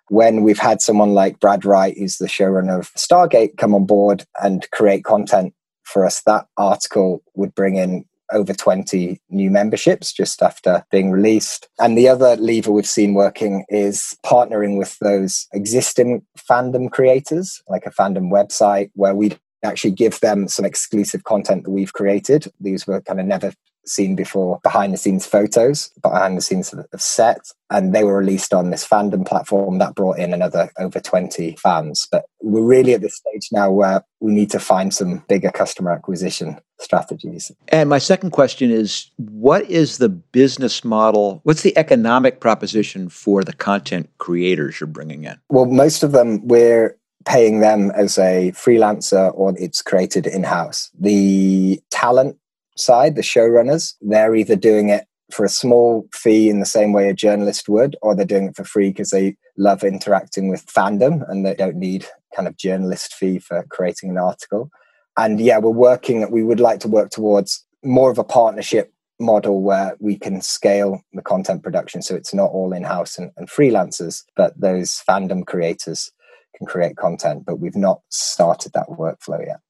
when 0.09 0.43
we've 0.43 0.59
had 0.59 0.81
someone 0.81 1.15
like 1.15 1.41
Brad 1.41 1.65
Wright, 1.65 1.97
who's 1.97 2.19
the 2.19 2.27
showrunner 2.27 2.79
of 2.79 2.93
Stargate, 2.95 3.57
come 3.57 3.75
on 3.75 3.87
board 3.87 4.25
and 4.43 4.69
create 4.71 5.05
content 5.05 5.55
for 5.85 6.05
us, 6.05 6.23
that 6.23 6.47
article 6.57 7.23
would 7.35 7.55
bring 7.55 7.77
in 7.77 8.05
over 8.33 8.53
20 8.53 9.21
new 9.31 9.51
memberships 9.51 10.13
just 10.13 10.43
after 10.43 10.85
being 10.91 11.11
released. 11.11 11.69
And 11.79 11.97
the 11.97 12.09
other 12.09 12.37
lever 12.37 12.73
we've 12.73 12.87
seen 12.87 13.15
working 13.15 13.65
is 13.69 14.17
partnering 14.25 14.79
with 14.79 14.99
those 14.99 15.47
existing 15.53 16.23
fandom 16.37 16.91
creators, 16.91 17.63
like 17.69 17.87
a 17.87 17.91
fandom 17.91 18.31
website 18.31 18.91
where 18.95 19.15
we 19.15 19.37
actually 19.65 19.93
give 19.93 20.21
them 20.21 20.49
some 20.49 20.65
exclusive 20.65 21.25
content 21.25 21.65
that 21.65 21.71
we've 21.71 21.93
created. 21.93 22.53
These 22.61 22.87
were 22.87 23.01
kind 23.01 23.21
of 23.21 23.27
never 23.27 23.53
seen 23.87 24.15
before 24.17 24.61
behind 24.63 24.93
the 24.93 24.99
scenes 24.99 25.27
photos, 25.27 25.91
behind 26.03 26.37
the 26.37 26.43
scenes 26.43 26.73
of, 26.73 27.01
set, 27.01 27.41
and 27.71 27.95
they 27.95 28.05
were 28.05 28.19
released 28.19 28.53
on 28.55 28.71
this 28.71 28.87
fandom 28.87 29.27
platform 29.27 29.79
that 29.79 29.95
brought 29.95 30.19
in 30.19 30.33
another 30.33 30.71
over 30.79 31.01
20 31.01 31.57
fans. 31.57 32.07
But 32.11 32.25
we're 32.41 32.63
really 32.63 32.95
at 32.95 33.01
this 33.01 33.17
stage 33.17 33.49
now 33.53 33.71
where 33.71 34.03
we 34.21 34.33
need 34.33 34.51
to 34.51 34.61
find 34.61 34.93
some 34.95 35.25
bigger 35.29 35.51
customer 35.51 35.93
acquisition 35.93 36.59
strategies. 36.79 37.51
And 37.69 37.89
my 37.89 37.99
second 37.99 38.31
question 38.31 38.71
is 38.71 39.11
what 39.17 39.69
is 39.71 39.99
the 39.99 40.09
business 40.09 40.85
model? 40.85 41.41
What's 41.45 41.63
the 41.63 41.77
economic 41.77 42.41
proposition 42.41 43.09
for 43.09 43.43
the 43.43 43.53
content 43.53 44.11
creators 44.19 44.81
you're 44.81 44.87
bringing 44.87 45.25
in? 45.25 45.39
Well, 45.49 45.67
most 45.67 46.03
of 46.03 46.13
them 46.13 46.47
we're 46.47 46.97
paying 47.27 47.61
them 47.61 47.91
as 47.91 48.19
a 48.19 48.53
freelancer 48.53 49.33
or 49.35 49.53
it's 49.59 49.83
created 49.83 50.27
in 50.27 50.45
house. 50.45 50.91
The 50.99 51.81
talent 51.91 52.39
side, 52.77 53.17
the 53.17 53.23
showrunners, 53.23 53.95
they're 54.01 54.35
either 54.35 54.57
doing 54.57 54.89
it 54.89 55.07
for 55.33 55.45
a 55.45 55.49
small 55.49 56.07
fee 56.13 56.49
in 56.49 56.61
the 56.61 56.67
same 56.67 56.93
way 56.93 57.09
a 57.09 57.15
journalist 57.15 57.69
would, 57.69 57.97
or 58.03 58.15
they're 58.15 58.25
doing 58.25 58.49
it 58.49 58.57
for 58.57 58.65
free 58.65 58.91
because 58.91 59.11
they 59.11 59.37
love 59.59 59.83
interacting 59.83 60.49
with 60.49 60.67
fandom 60.67 61.29
and 61.29 61.45
they 61.45 61.55
don't 61.55 61.77
need 61.77 62.07
kind 62.35 62.47
of 62.47 62.57
journalist 62.57 63.15
fee 63.15 63.39
for 63.39 63.65
creating 63.71 64.11
an 64.11 64.19
article. 64.19 64.71
And 65.17 65.41
yeah, 65.41 65.59
we're 65.59 65.71
working, 65.71 66.21
that 66.21 66.31
we 66.31 66.45
would 66.45 66.61
like 66.61 66.81
to 66.81 66.89
work 66.89 67.11
towards 67.11 67.65
more 67.83 68.11
of 68.11 68.19
a 68.19 68.25
partnership 68.25 68.93
model 69.19 69.63
where 69.63 69.97
we 69.99 70.19
can 70.19 70.43
scale 70.43 71.01
the 71.15 71.23
content 71.23 71.63
production 71.63 72.03
so 72.03 72.15
it's 72.15 72.35
not 72.35 72.51
all 72.51 72.73
in 72.73 72.85
house 72.85 73.17
and, 73.17 73.31
and, 73.37 73.49
freelancers, 73.49 74.23
but 74.37 74.59
those 74.61 75.03
fandom 75.09 75.47
creators 75.47 76.11
can 76.57 76.67
create 76.67 76.97
content. 76.97 77.45
But 77.47 77.59
we've 77.59 77.77
not 77.77 78.03
started 78.11 78.73
that 78.75 78.89
workflow 78.89 79.45
yet. 79.45 79.61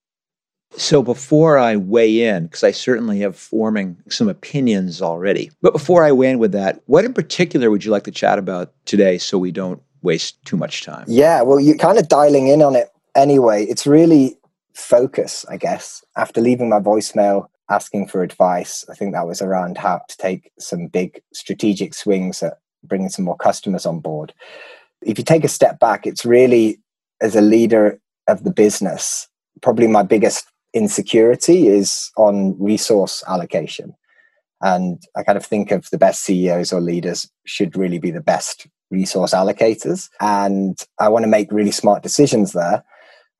So 0.72 1.02
before 1.02 1.56
I 1.56 1.76
weigh 1.76 2.26
in, 2.26 2.44
because 2.44 2.62
I 2.62 2.70
certainly 2.70 3.20
have 3.20 3.36
forming 3.36 3.96
some 4.10 4.28
opinions 4.28 5.00
already, 5.00 5.50
but 5.62 5.72
before 5.72 6.04
I 6.04 6.12
weigh 6.12 6.30
in 6.30 6.38
with 6.38 6.52
that, 6.52 6.82
what 6.86 7.04
in 7.04 7.14
particular 7.14 7.70
would 7.70 7.84
you 7.84 7.90
like 7.90 8.04
to 8.04 8.10
chat 8.10 8.38
about 8.38 8.72
today 8.84 9.16
so 9.16 9.38
we 9.38 9.52
don't 9.52 9.82
waste 10.02 10.42
too 10.44 10.56
much 10.56 10.82
time? 10.82 11.04
Yeah, 11.08 11.42
well, 11.42 11.60
you're 11.60 11.78
kind 11.78 11.98
of 11.98 12.08
dialing 12.08 12.48
in 12.48 12.62
on 12.62 12.76
it 12.76 12.88
anyway. 13.14 13.64
It's 13.64 13.86
really 13.86 14.36
focus, 14.74 15.46
I 15.48 15.56
guess. 15.56 16.04
After 16.16 16.40
leaving 16.40 16.68
my 16.68 16.80
voicemail 16.80 17.46
asking 17.70 18.08
for 18.08 18.22
advice, 18.22 18.84
I 18.90 18.94
think 18.94 19.12
that 19.14 19.26
was 19.26 19.40
around 19.40 19.78
how 19.78 20.02
to 20.08 20.16
take 20.18 20.52
some 20.58 20.88
big 20.88 21.20
strategic 21.32 21.94
swings 21.94 22.42
at 22.42 22.58
bringing 22.84 23.08
some 23.08 23.24
more 23.24 23.36
customers 23.36 23.86
on 23.86 24.00
board. 24.00 24.32
If 25.02 25.18
you 25.18 25.24
take 25.24 25.44
a 25.44 25.48
step 25.48 25.80
back, 25.80 26.06
it's 26.06 26.24
really 26.24 26.78
as 27.20 27.34
a 27.34 27.40
leader 27.40 27.98
of 28.28 28.44
the 28.44 28.52
business, 28.52 29.28
probably 29.62 29.86
my 29.86 30.02
biggest 30.02 30.46
insecurity 30.76 31.68
is 31.68 32.10
on 32.18 32.54
resource 32.62 33.24
allocation. 33.26 33.94
And 34.60 35.02
I 35.16 35.22
kind 35.22 35.38
of 35.38 35.44
think 35.44 35.70
of 35.70 35.88
the 35.90 35.98
best 35.98 36.22
CEOs 36.22 36.70
or 36.72 36.82
leaders 36.82 37.30
should 37.46 37.76
really 37.76 37.98
be 37.98 38.10
the 38.10 38.20
best 38.20 38.66
resource 38.90 39.32
allocators. 39.32 40.10
And 40.20 40.78
I 41.00 41.08
want 41.08 41.22
to 41.22 41.30
make 41.30 41.50
really 41.50 41.70
smart 41.70 42.02
decisions 42.02 42.52
there. 42.52 42.84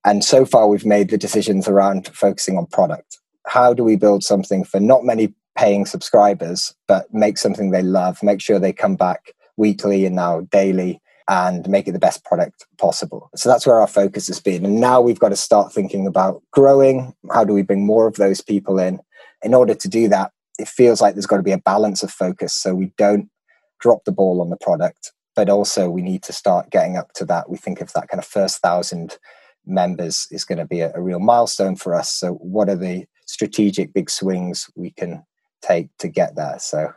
And 0.04 0.24
so 0.24 0.46
far, 0.46 0.66
we've 0.66 0.86
made 0.86 1.10
the 1.10 1.18
decisions 1.18 1.68
around 1.68 2.08
focusing 2.08 2.56
on 2.56 2.66
product. 2.66 3.18
How 3.46 3.74
do 3.74 3.84
we 3.84 3.96
build 3.96 4.24
something 4.24 4.64
for 4.64 4.80
not 4.80 5.04
many 5.04 5.34
paying 5.58 5.84
subscribers, 5.84 6.74
but 6.88 7.12
make 7.12 7.36
something 7.36 7.70
they 7.70 7.82
love, 7.82 8.22
make 8.22 8.40
sure 8.40 8.58
they 8.58 8.72
come 8.72 8.96
back 8.96 9.32
weekly 9.58 10.06
and 10.06 10.16
now 10.16 10.40
daily 10.50 11.00
and 11.28 11.68
make 11.68 11.88
it 11.88 11.92
the 11.92 11.98
best 11.98 12.24
product 12.24 12.66
possible. 12.78 13.30
So 13.34 13.48
that's 13.48 13.66
where 13.66 13.80
our 13.80 13.86
focus 13.86 14.28
has 14.28 14.40
been. 14.40 14.64
And 14.64 14.80
now 14.80 15.00
we've 15.00 15.18
got 15.18 15.30
to 15.30 15.36
start 15.36 15.72
thinking 15.72 16.06
about 16.06 16.42
growing. 16.52 17.14
How 17.32 17.44
do 17.44 17.52
we 17.52 17.62
bring 17.62 17.84
more 17.84 18.06
of 18.06 18.16
those 18.16 18.40
people 18.40 18.78
in? 18.78 19.00
In 19.42 19.54
order 19.54 19.74
to 19.74 19.88
do 19.88 20.08
that, 20.08 20.30
it 20.58 20.68
feels 20.68 21.00
like 21.00 21.14
there's 21.14 21.26
got 21.26 21.38
to 21.38 21.42
be 21.42 21.52
a 21.52 21.58
balance 21.58 22.02
of 22.02 22.10
focus 22.10 22.54
so 22.54 22.74
we 22.74 22.92
don't 22.96 23.28
drop 23.80 24.04
the 24.04 24.12
ball 24.12 24.40
on 24.40 24.50
the 24.50 24.56
product, 24.56 25.12
but 25.34 25.50
also 25.50 25.90
we 25.90 26.02
need 26.02 26.22
to 26.22 26.32
start 26.32 26.70
getting 26.70 26.96
up 26.96 27.12
to 27.14 27.24
that. 27.26 27.50
We 27.50 27.58
think 27.58 27.80
of 27.80 27.92
that 27.92 28.08
kind 28.08 28.20
of 28.20 28.26
first 28.26 28.58
thousand 28.58 29.18
members 29.66 30.28
is 30.30 30.44
going 30.44 30.58
to 30.58 30.64
be 30.64 30.80
a, 30.80 30.92
a 30.94 31.02
real 31.02 31.18
milestone 31.18 31.76
for 31.76 31.94
us. 31.94 32.12
So, 32.12 32.34
what 32.34 32.68
are 32.68 32.76
the 32.76 33.06
strategic 33.26 33.92
big 33.92 34.08
swings 34.08 34.70
we 34.76 34.90
can 34.90 35.24
take 35.60 35.88
to 35.98 36.08
get 36.08 36.36
there? 36.36 36.56
So, 36.58 36.92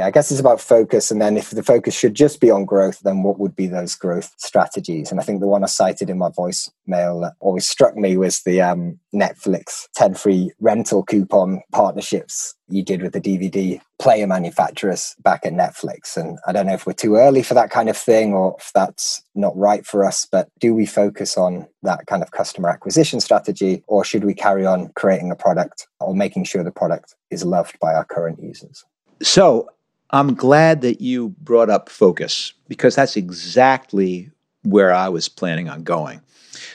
yeah, 0.00 0.06
I 0.06 0.10
guess 0.10 0.30
it's 0.30 0.40
about 0.40 0.62
focus. 0.62 1.10
And 1.10 1.20
then 1.20 1.36
if 1.36 1.50
the 1.50 1.62
focus 1.62 1.94
should 1.94 2.14
just 2.14 2.40
be 2.40 2.50
on 2.50 2.64
growth, 2.64 3.00
then 3.00 3.22
what 3.22 3.38
would 3.38 3.54
be 3.54 3.66
those 3.66 3.94
growth 3.94 4.32
strategies? 4.38 5.10
And 5.10 5.20
I 5.20 5.22
think 5.22 5.40
the 5.40 5.46
one 5.46 5.62
I 5.62 5.66
cited 5.66 6.08
in 6.08 6.16
my 6.16 6.30
voicemail 6.30 7.20
that 7.20 7.34
always 7.40 7.68
struck 7.68 7.96
me 7.96 8.16
was 8.16 8.40
the 8.40 8.62
um, 8.62 8.98
Netflix 9.14 9.88
10 9.96 10.14
free 10.14 10.52
rental 10.58 11.02
coupon 11.02 11.60
partnerships 11.70 12.54
you 12.70 12.82
did 12.82 13.02
with 13.02 13.12
the 13.12 13.20
DVD 13.20 13.78
player 13.98 14.26
manufacturers 14.26 15.14
back 15.22 15.44
at 15.44 15.52
Netflix. 15.52 16.16
And 16.16 16.38
I 16.46 16.52
don't 16.52 16.64
know 16.64 16.72
if 16.72 16.86
we're 16.86 16.94
too 16.94 17.16
early 17.16 17.42
for 17.42 17.52
that 17.52 17.70
kind 17.70 17.90
of 17.90 17.96
thing 17.96 18.32
or 18.32 18.56
if 18.58 18.72
that's 18.72 19.22
not 19.34 19.54
right 19.54 19.84
for 19.84 20.02
us, 20.02 20.26
but 20.32 20.48
do 20.60 20.74
we 20.74 20.86
focus 20.86 21.36
on 21.36 21.66
that 21.82 22.06
kind 22.06 22.22
of 22.22 22.30
customer 22.30 22.70
acquisition 22.70 23.20
strategy 23.20 23.84
or 23.86 24.02
should 24.02 24.24
we 24.24 24.32
carry 24.32 24.64
on 24.64 24.92
creating 24.94 25.30
a 25.30 25.36
product 25.36 25.88
or 26.00 26.14
making 26.14 26.44
sure 26.44 26.64
the 26.64 26.70
product 26.70 27.16
is 27.30 27.44
loved 27.44 27.78
by 27.80 27.92
our 27.92 28.06
current 28.06 28.42
users? 28.42 28.86
So 29.22 29.68
I'm 30.12 30.34
glad 30.34 30.80
that 30.82 31.00
you 31.00 31.30
brought 31.40 31.70
up 31.70 31.88
focus 31.88 32.52
because 32.68 32.96
that's 32.96 33.16
exactly 33.16 34.30
where 34.62 34.92
I 34.92 35.08
was 35.08 35.28
planning 35.28 35.68
on 35.68 35.84
going. 35.84 36.20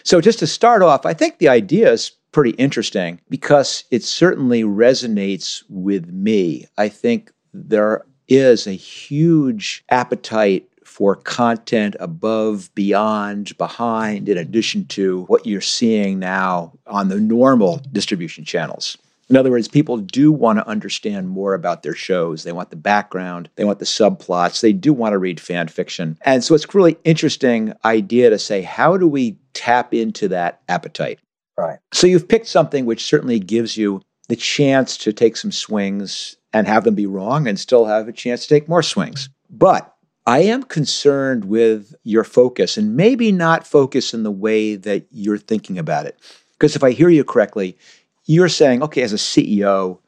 So, 0.03 0.21
just 0.21 0.39
to 0.39 0.47
start 0.47 0.81
off, 0.81 1.05
I 1.05 1.13
think 1.13 1.37
the 1.37 1.49
idea 1.49 1.91
is 1.91 2.11
pretty 2.31 2.51
interesting 2.51 3.19
because 3.29 3.83
it 3.91 4.03
certainly 4.03 4.63
resonates 4.63 5.63
with 5.69 6.07
me. 6.07 6.65
I 6.77 6.89
think 6.89 7.31
there 7.53 8.05
is 8.27 8.67
a 8.67 8.73
huge 8.73 9.83
appetite 9.89 10.67
for 10.83 11.15
content 11.15 11.95
above, 11.99 12.73
beyond, 12.73 13.57
behind, 13.57 14.29
in 14.29 14.37
addition 14.37 14.85
to 14.85 15.23
what 15.23 15.45
you're 15.45 15.61
seeing 15.61 16.19
now 16.19 16.71
on 16.87 17.09
the 17.09 17.19
normal 17.19 17.81
distribution 17.91 18.45
channels. 18.45 18.97
In 19.29 19.37
other 19.37 19.49
words, 19.49 19.67
people 19.67 19.97
do 19.97 20.31
want 20.31 20.59
to 20.59 20.67
understand 20.67 21.29
more 21.29 21.53
about 21.53 21.81
their 21.81 21.95
shows. 21.95 22.43
They 22.43 22.51
want 22.51 22.69
the 22.69 22.75
background, 22.75 23.49
they 23.55 23.65
want 23.65 23.79
the 23.79 23.85
subplots, 23.85 24.61
they 24.61 24.73
do 24.73 24.93
want 24.93 25.13
to 25.13 25.17
read 25.17 25.39
fan 25.39 25.67
fiction. 25.67 26.17
And 26.21 26.43
so 26.43 26.53
it's 26.53 26.65
a 26.65 26.77
really 26.77 26.97
interesting 27.03 27.73
idea 27.83 28.29
to 28.29 28.37
say, 28.37 28.61
how 28.61 28.97
do 28.97 29.07
we 29.07 29.37
tap 29.53 29.93
into 29.93 30.27
that 30.27 30.61
appetite? 30.69 31.19
Right. 31.57 31.79
So 31.93 32.05
you've 32.05 32.27
picked 32.27 32.47
something 32.47 32.85
which 32.85 33.05
certainly 33.05 33.39
gives 33.39 33.77
you 33.77 34.01
the 34.27 34.35
chance 34.35 34.97
to 34.97 35.13
take 35.13 35.37
some 35.37 35.51
swings 35.51 36.35
and 36.53 36.67
have 36.67 36.83
them 36.83 36.95
be 36.95 37.05
wrong 37.05 37.47
and 37.47 37.59
still 37.59 37.85
have 37.85 38.07
a 38.07 38.13
chance 38.13 38.43
to 38.43 38.47
take 38.47 38.69
more 38.69 38.83
swings. 38.83 39.29
But 39.49 39.93
I 40.25 40.39
am 40.39 40.63
concerned 40.63 41.45
with 41.45 41.93
your 42.03 42.23
focus 42.23 42.77
and 42.77 42.95
maybe 42.95 43.31
not 43.31 43.67
focus 43.67 44.13
in 44.13 44.23
the 44.23 44.31
way 44.31 44.75
that 44.75 45.05
you're 45.11 45.37
thinking 45.37 45.77
about 45.77 46.05
it. 46.05 46.17
Because 46.53 46.75
if 46.75 46.83
I 46.83 46.91
hear 46.91 47.09
you 47.09 47.23
correctly, 47.23 47.77
you're 48.25 48.49
saying, 48.49 48.83
okay, 48.83 49.01
as 49.01 49.13
a 49.13 49.17
CEO, 49.17 49.99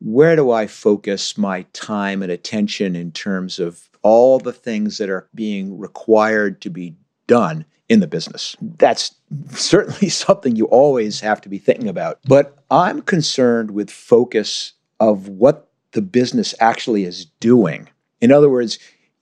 where 0.00 0.36
do 0.36 0.50
I 0.50 0.66
focus 0.66 1.38
my 1.38 1.62
time 1.72 2.22
and 2.22 2.30
attention 2.30 2.94
in 2.94 3.12
terms 3.12 3.58
of 3.58 3.88
all 4.02 4.38
the 4.38 4.52
things 4.52 4.98
that 4.98 5.10
are 5.10 5.28
being 5.34 5.78
required 5.78 6.60
to 6.62 6.70
be 6.70 6.94
done 7.26 7.64
in 7.88 8.00
the 8.00 8.06
business? 8.06 8.56
That's 8.60 9.14
certainly 9.50 10.08
something 10.10 10.56
you 10.56 10.66
always 10.66 11.20
have 11.20 11.40
to 11.42 11.48
be 11.48 11.58
thinking 11.58 11.88
about. 11.88 12.20
But 12.26 12.56
I'm 12.70 13.02
concerned 13.02 13.70
with 13.70 13.90
focus 13.90 14.72
of 15.00 15.28
what 15.28 15.68
the 15.92 16.02
business 16.02 16.54
actually 16.60 17.04
is 17.04 17.26
doing. 17.40 17.88
In 18.20 18.32
other 18.32 18.50
words, 18.50 18.78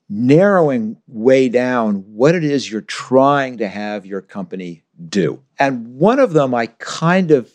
narrowing 0.08 0.96
way 1.06 1.48
down 1.48 1.96
what 2.14 2.34
it 2.34 2.44
is 2.44 2.70
you're 2.70 2.80
trying 2.82 3.58
to 3.58 3.68
have 3.68 4.04
your 4.04 4.20
company 4.20 4.82
do. 5.08 5.42
And 5.58 5.86
one 5.96 6.18
of 6.18 6.32
them 6.32 6.54
I 6.54 6.66
kind 6.66 7.30
of 7.30 7.50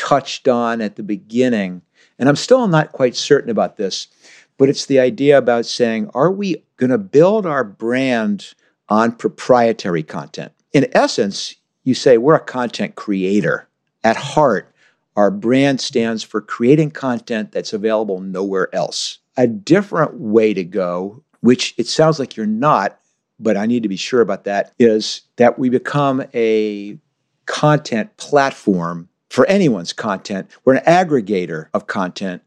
touched 0.00 0.48
on 0.48 0.80
at 0.80 0.96
the 0.96 1.02
beginning, 1.02 1.82
and 2.18 2.28
I'm 2.28 2.36
still 2.36 2.66
not 2.66 2.92
quite 2.92 3.14
certain 3.14 3.50
about 3.50 3.76
this, 3.76 4.08
but 4.56 4.70
it's 4.70 4.86
the 4.86 4.98
idea 4.98 5.36
about 5.36 5.66
saying, 5.66 6.10
are 6.14 6.30
we 6.30 6.64
going 6.78 6.90
to 6.90 6.98
build 6.98 7.44
our 7.44 7.64
brand 7.64 8.54
on 8.88 9.12
proprietary 9.12 10.02
content? 10.02 10.52
In 10.72 10.86
essence, 10.92 11.54
you 11.84 11.94
say 11.94 12.16
we're 12.16 12.34
a 12.34 12.40
content 12.40 12.94
creator. 12.94 13.68
At 14.02 14.16
heart, 14.16 14.74
our 15.16 15.30
brand 15.30 15.82
stands 15.82 16.22
for 16.22 16.40
creating 16.40 16.92
content 16.92 17.52
that's 17.52 17.74
available 17.74 18.20
nowhere 18.20 18.74
else. 18.74 19.18
A 19.36 19.46
different 19.46 20.14
way 20.14 20.54
to 20.54 20.64
go, 20.64 21.22
which 21.40 21.74
it 21.76 21.86
sounds 21.86 22.18
like 22.18 22.36
you're 22.36 22.46
not, 22.46 22.98
but 23.38 23.56
I 23.58 23.66
need 23.66 23.82
to 23.82 23.88
be 23.90 23.96
sure 23.96 24.22
about 24.22 24.44
that, 24.44 24.72
is 24.78 25.22
that 25.36 25.58
we 25.58 25.68
become 25.68 26.24
a 26.32 26.98
content 27.44 28.16
platform 28.16 29.09
for 29.30 29.46
anyone's 29.46 29.94
content. 29.94 30.50
We're 30.64 30.74
an 30.74 30.84
aggregator 30.84 31.68
of 31.72 31.86
content. 31.86 32.42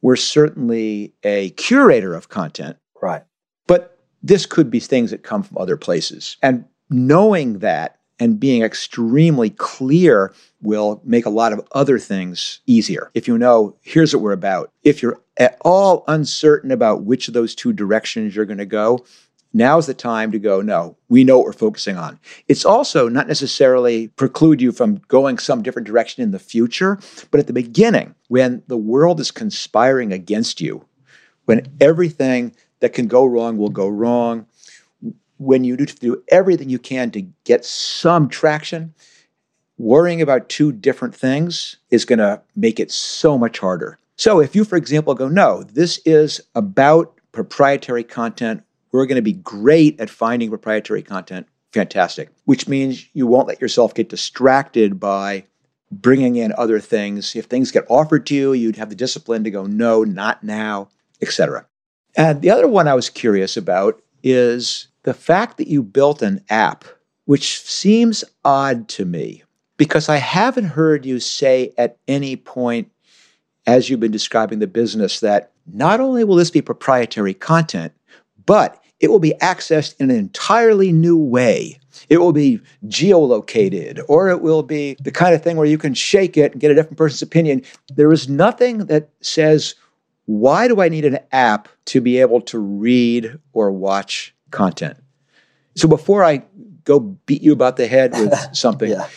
We're 0.00 0.16
certainly 0.16 1.12
a 1.24 1.50
curator 1.50 2.14
of 2.14 2.28
content. 2.28 2.76
Right. 3.02 3.24
But 3.66 3.98
this 4.22 4.46
could 4.46 4.70
be 4.70 4.78
things 4.78 5.10
that 5.10 5.24
come 5.24 5.42
from 5.42 5.58
other 5.58 5.76
places. 5.76 6.36
And 6.42 6.66
knowing 6.90 7.58
that 7.58 7.98
and 8.20 8.38
being 8.38 8.62
extremely 8.62 9.50
clear 9.50 10.32
will 10.60 11.00
make 11.04 11.24
a 11.24 11.30
lot 11.30 11.52
of 11.52 11.66
other 11.72 11.98
things 11.98 12.60
easier. 12.66 13.10
If 13.14 13.28
you 13.28 13.38
know, 13.38 13.76
here's 13.80 14.14
what 14.14 14.22
we're 14.22 14.32
about. 14.32 14.72
If 14.82 15.02
you're 15.02 15.20
at 15.36 15.56
all 15.60 16.04
uncertain 16.08 16.72
about 16.72 17.04
which 17.04 17.28
of 17.28 17.34
those 17.34 17.54
two 17.54 17.72
directions 17.72 18.34
you're 18.34 18.44
going 18.44 18.58
to 18.58 18.66
go, 18.66 19.04
Now's 19.52 19.86
the 19.86 19.94
time 19.94 20.30
to 20.32 20.38
go, 20.38 20.60
no, 20.60 20.96
we 21.08 21.24
know 21.24 21.38
what 21.38 21.46
we're 21.46 21.52
focusing 21.52 21.96
on. 21.96 22.20
It's 22.48 22.64
also 22.64 23.08
not 23.08 23.28
necessarily 23.28 24.08
preclude 24.08 24.60
you 24.60 24.72
from 24.72 25.00
going 25.08 25.38
some 25.38 25.62
different 25.62 25.88
direction 25.88 26.22
in 26.22 26.32
the 26.32 26.38
future, 26.38 26.98
but 27.30 27.40
at 27.40 27.46
the 27.46 27.52
beginning, 27.54 28.14
when 28.28 28.62
the 28.66 28.76
world 28.76 29.20
is 29.20 29.30
conspiring 29.30 30.12
against 30.12 30.60
you, 30.60 30.84
when 31.46 31.66
everything 31.80 32.54
that 32.80 32.92
can 32.92 33.06
go 33.06 33.24
wrong 33.24 33.56
will 33.56 33.70
go 33.70 33.88
wrong, 33.88 34.46
when 35.38 35.64
you 35.64 35.76
do 35.76 36.22
everything 36.28 36.68
you 36.68 36.78
can 36.78 37.10
to 37.12 37.22
get 37.44 37.64
some 37.64 38.28
traction, 38.28 38.92
worrying 39.78 40.20
about 40.20 40.48
two 40.48 40.72
different 40.72 41.14
things 41.14 41.76
is 41.90 42.04
going 42.04 42.18
to 42.18 42.42
make 42.54 42.78
it 42.78 42.90
so 42.90 43.38
much 43.38 43.60
harder. 43.60 43.98
So 44.16 44.40
if 44.40 44.54
you, 44.54 44.64
for 44.64 44.76
example, 44.76 45.14
go, 45.14 45.28
no, 45.28 45.62
this 45.62 46.00
is 46.04 46.40
about 46.54 47.14
proprietary 47.32 48.02
content 48.02 48.62
we're 48.92 49.06
going 49.06 49.16
to 49.16 49.22
be 49.22 49.32
great 49.32 50.00
at 50.00 50.10
finding 50.10 50.48
proprietary 50.48 51.02
content. 51.02 51.46
Fantastic. 51.72 52.30
Which 52.44 52.68
means 52.68 53.06
you 53.12 53.26
won't 53.26 53.48
let 53.48 53.60
yourself 53.60 53.94
get 53.94 54.08
distracted 54.08 54.98
by 54.98 55.44
bringing 55.90 56.36
in 56.36 56.52
other 56.56 56.80
things. 56.80 57.36
If 57.36 57.46
things 57.46 57.70
get 57.70 57.84
offered 57.88 58.26
to 58.26 58.34
you, 58.34 58.52
you'd 58.52 58.76
have 58.76 58.90
the 58.90 58.94
discipline 58.94 59.44
to 59.44 59.50
go, 59.50 59.66
no, 59.66 60.04
not 60.04 60.42
now, 60.42 60.88
etc. 61.20 61.66
And 62.16 62.40
the 62.42 62.50
other 62.50 62.68
one 62.68 62.88
I 62.88 62.94
was 62.94 63.10
curious 63.10 63.56
about 63.56 64.00
is 64.22 64.88
the 65.02 65.14
fact 65.14 65.58
that 65.58 65.68
you 65.68 65.82
built 65.82 66.22
an 66.22 66.44
app, 66.50 66.84
which 67.26 67.60
seems 67.60 68.24
odd 68.44 68.88
to 68.88 69.04
me 69.04 69.44
because 69.76 70.08
I 70.08 70.16
haven't 70.16 70.64
heard 70.64 71.06
you 71.06 71.20
say 71.20 71.72
at 71.78 71.96
any 72.06 72.36
point 72.36 72.90
as 73.66 73.88
you've 73.88 74.00
been 74.00 74.10
describing 74.10 74.58
the 74.58 74.66
business 74.66 75.20
that 75.20 75.52
not 75.66 76.00
only 76.00 76.24
will 76.24 76.36
this 76.36 76.50
be 76.50 76.62
proprietary 76.62 77.34
content, 77.34 77.92
but 78.48 78.82
it 78.98 79.10
will 79.10 79.18
be 79.18 79.34
accessed 79.42 79.94
in 80.00 80.10
an 80.10 80.16
entirely 80.16 80.90
new 80.90 81.18
way. 81.18 81.78
It 82.08 82.18
will 82.18 82.32
be 82.32 82.60
geolocated, 82.86 84.00
or 84.08 84.30
it 84.30 84.40
will 84.40 84.62
be 84.62 84.96
the 85.00 85.12
kind 85.12 85.34
of 85.34 85.42
thing 85.42 85.58
where 85.58 85.66
you 85.66 85.76
can 85.76 85.92
shake 85.92 86.38
it 86.38 86.52
and 86.52 86.60
get 86.60 86.70
a 86.70 86.74
different 86.74 86.96
person's 86.96 87.20
opinion. 87.20 87.62
There 87.94 88.10
is 88.10 88.26
nothing 88.26 88.86
that 88.86 89.10
says, 89.20 89.74
why 90.24 90.66
do 90.66 90.80
I 90.80 90.88
need 90.88 91.04
an 91.04 91.18
app 91.30 91.68
to 91.86 92.00
be 92.00 92.18
able 92.18 92.40
to 92.42 92.58
read 92.58 93.38
or 93.52 93.70
watch 93.70 94.34
content? 94.50 94.96
So 95.76 95.86
before 95.86 96.24
I 96.24 96.42
go 96.84 97.00
beat 97.00 97.42
you 97.42 97.52
about 97.52 97.76
the 97.76 97.86
head 97.86 98.12
with 98.12 98.34
something, 98.56 98.90
yeah. 98.90 99.08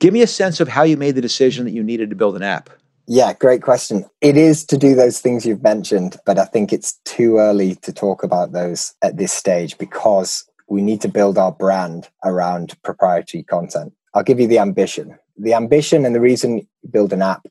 give 0.00 0.12
me 0.12 0.22
a 0.22 0.26
sense 0.26 0.58
of 0.58 0.66
how 0.66 0.82
you 0.82 0.96
made 0.96 1.14
the 1.14 1.20
decision 1.20 1.66
that 1.66 1.72
you 1.72 1.84
needed 1.84 2.10
to 2.10 2.16
build 2.16 2.34
an 2.34 2.42
app. 2.42 2.68
Yeah, 3.08 3.32
great 3.34 3.62
question. 3.62 4.04
It 4.20 4.36
is 4.36 4.64
to 4.66 4.76
do 4.76 4.96
those 4.96 5.20
things 5.20 5.46
you've 5.46 5.62
mentioned, 5.62 6.16
but 6.26 6.40
I 6.40 6.44
think 6.44 6.72
it's 6.72 6.98
too 7.04 7.38
early 7.38 7.76
to 7.76 7.92
talk 7.92 8.24
about 8.24 8.50
those 8.50 8.94
at 9.00 9.16
this 9.16 9.32
stage 9.32 9.78
because 9.78 10.44
we 10.68 10.82
need 10.82 11.00
to 11.02 11.08
build 11.08 11.38
our 11.38 11.52
brand 11.52 12.08
around 12.24 12.74
proprietary 12.82 13.44
content. 13.44 13.92
I'll 14.14 14.24
give 14.24 14.40
you 14.40 14.48
the 14.48 14.58
ambition. 14.58 15.16
The 15.36 15.54
ambition 15.54 16.04
and 16.04 16.16
the 16.16 16.20
reason 16.20 16.66
build 16.90 17.12
an 17.12 17.22
app 17.22 17.46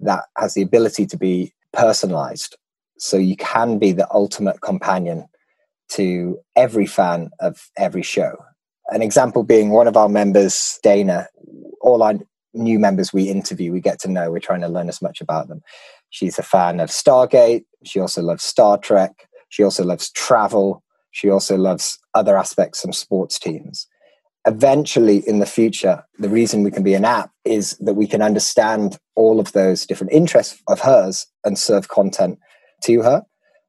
that 0.00 0.24
has 0.38 0.54
the 0.54 0.62
ability 0.62 1.06
to 1.06 1.18
be 1.18 1.52
personalized. 1.74 2.56
So 2.98 3.18
you 3.18 3.36
can 3.36 3.78
be 3.78 3.92
the 3.92 4.10
ultimate 4.10 4.62
companion 4.62 5.26
to 5.90 6.38
every 6.56 6.86
fan 6.86 7.30
of 7.40 7.68
every 7.76 8.02
show. 8.02 8.42
An 8.88 9.02
example 9.02 9.42
being 9.42 9.70
one 9.70 9.86
of 9.86 9.98
our 9.98 10.08
members, 10.08 10.78
Dana, 10.82 11.28
all 11.82 12.02
I 12.02 12.20
new 12.54 12.78
members 12.78 13.12
we 13.12 13.24
interview, 13.24 13.72
we 13.72 13.80
get 13.80 14.00
to 14.00 14.10
know. 14.10 14.30
We're 14.30 14.40
trying 14.40 14.60
to 14.62 14.68
learn 14.68 14.88
as 14.88 15.02
much 15.02 15.20
about 15.20 15.48
them. 15.48 15.62
She's 16.10 16.38
a 16.38 16.42
fan 16.42 16.80
of 16.80 16.90
Stargate. 16.90 17.64
She 17.84 18.00
also 18.00 18.22
loves 18.22 18.44
Star 18.44 18.78
Trek. 18.78 19.28
She 19.48 19.62
also 19.62 19.84
loves 19.84 20.10
travel. 20.12 20.82
She 21.10 21.30
also 21.30 21.56
loves 21.56 21.98
other 22.14 22.36
aspects 22.36 22.80
from 22.80 22.92
sports 22.92 23.38
teams. 23.38 23.86
Eventually, 24.46 25.26
in 25.26 25.38
the 25.38 25.46
future, 25.46 26.04
the 26.18 26.28
reason 26.28 26.62
we 26.62 26.70
can 26.70 26.82
be 26.82 26.94
an 26.94 27.04
app 27.04 27.30
is 27.44 27.76
that 27.78 27.94
we 27.94 28.06
can 28.06 28.22
understand 28.22 28.98
all 29.16 29.40
of 29.40 29.52
those 29.52 29.86
different 29.86 30.12
interests 30.12 30.62
of 30.68 30.80
hers 30.80 31.26
and 31.44 31.58
serve 31.58 31.88
content 31.88 32.38
to 32.82 33.02
her 33.02 33.22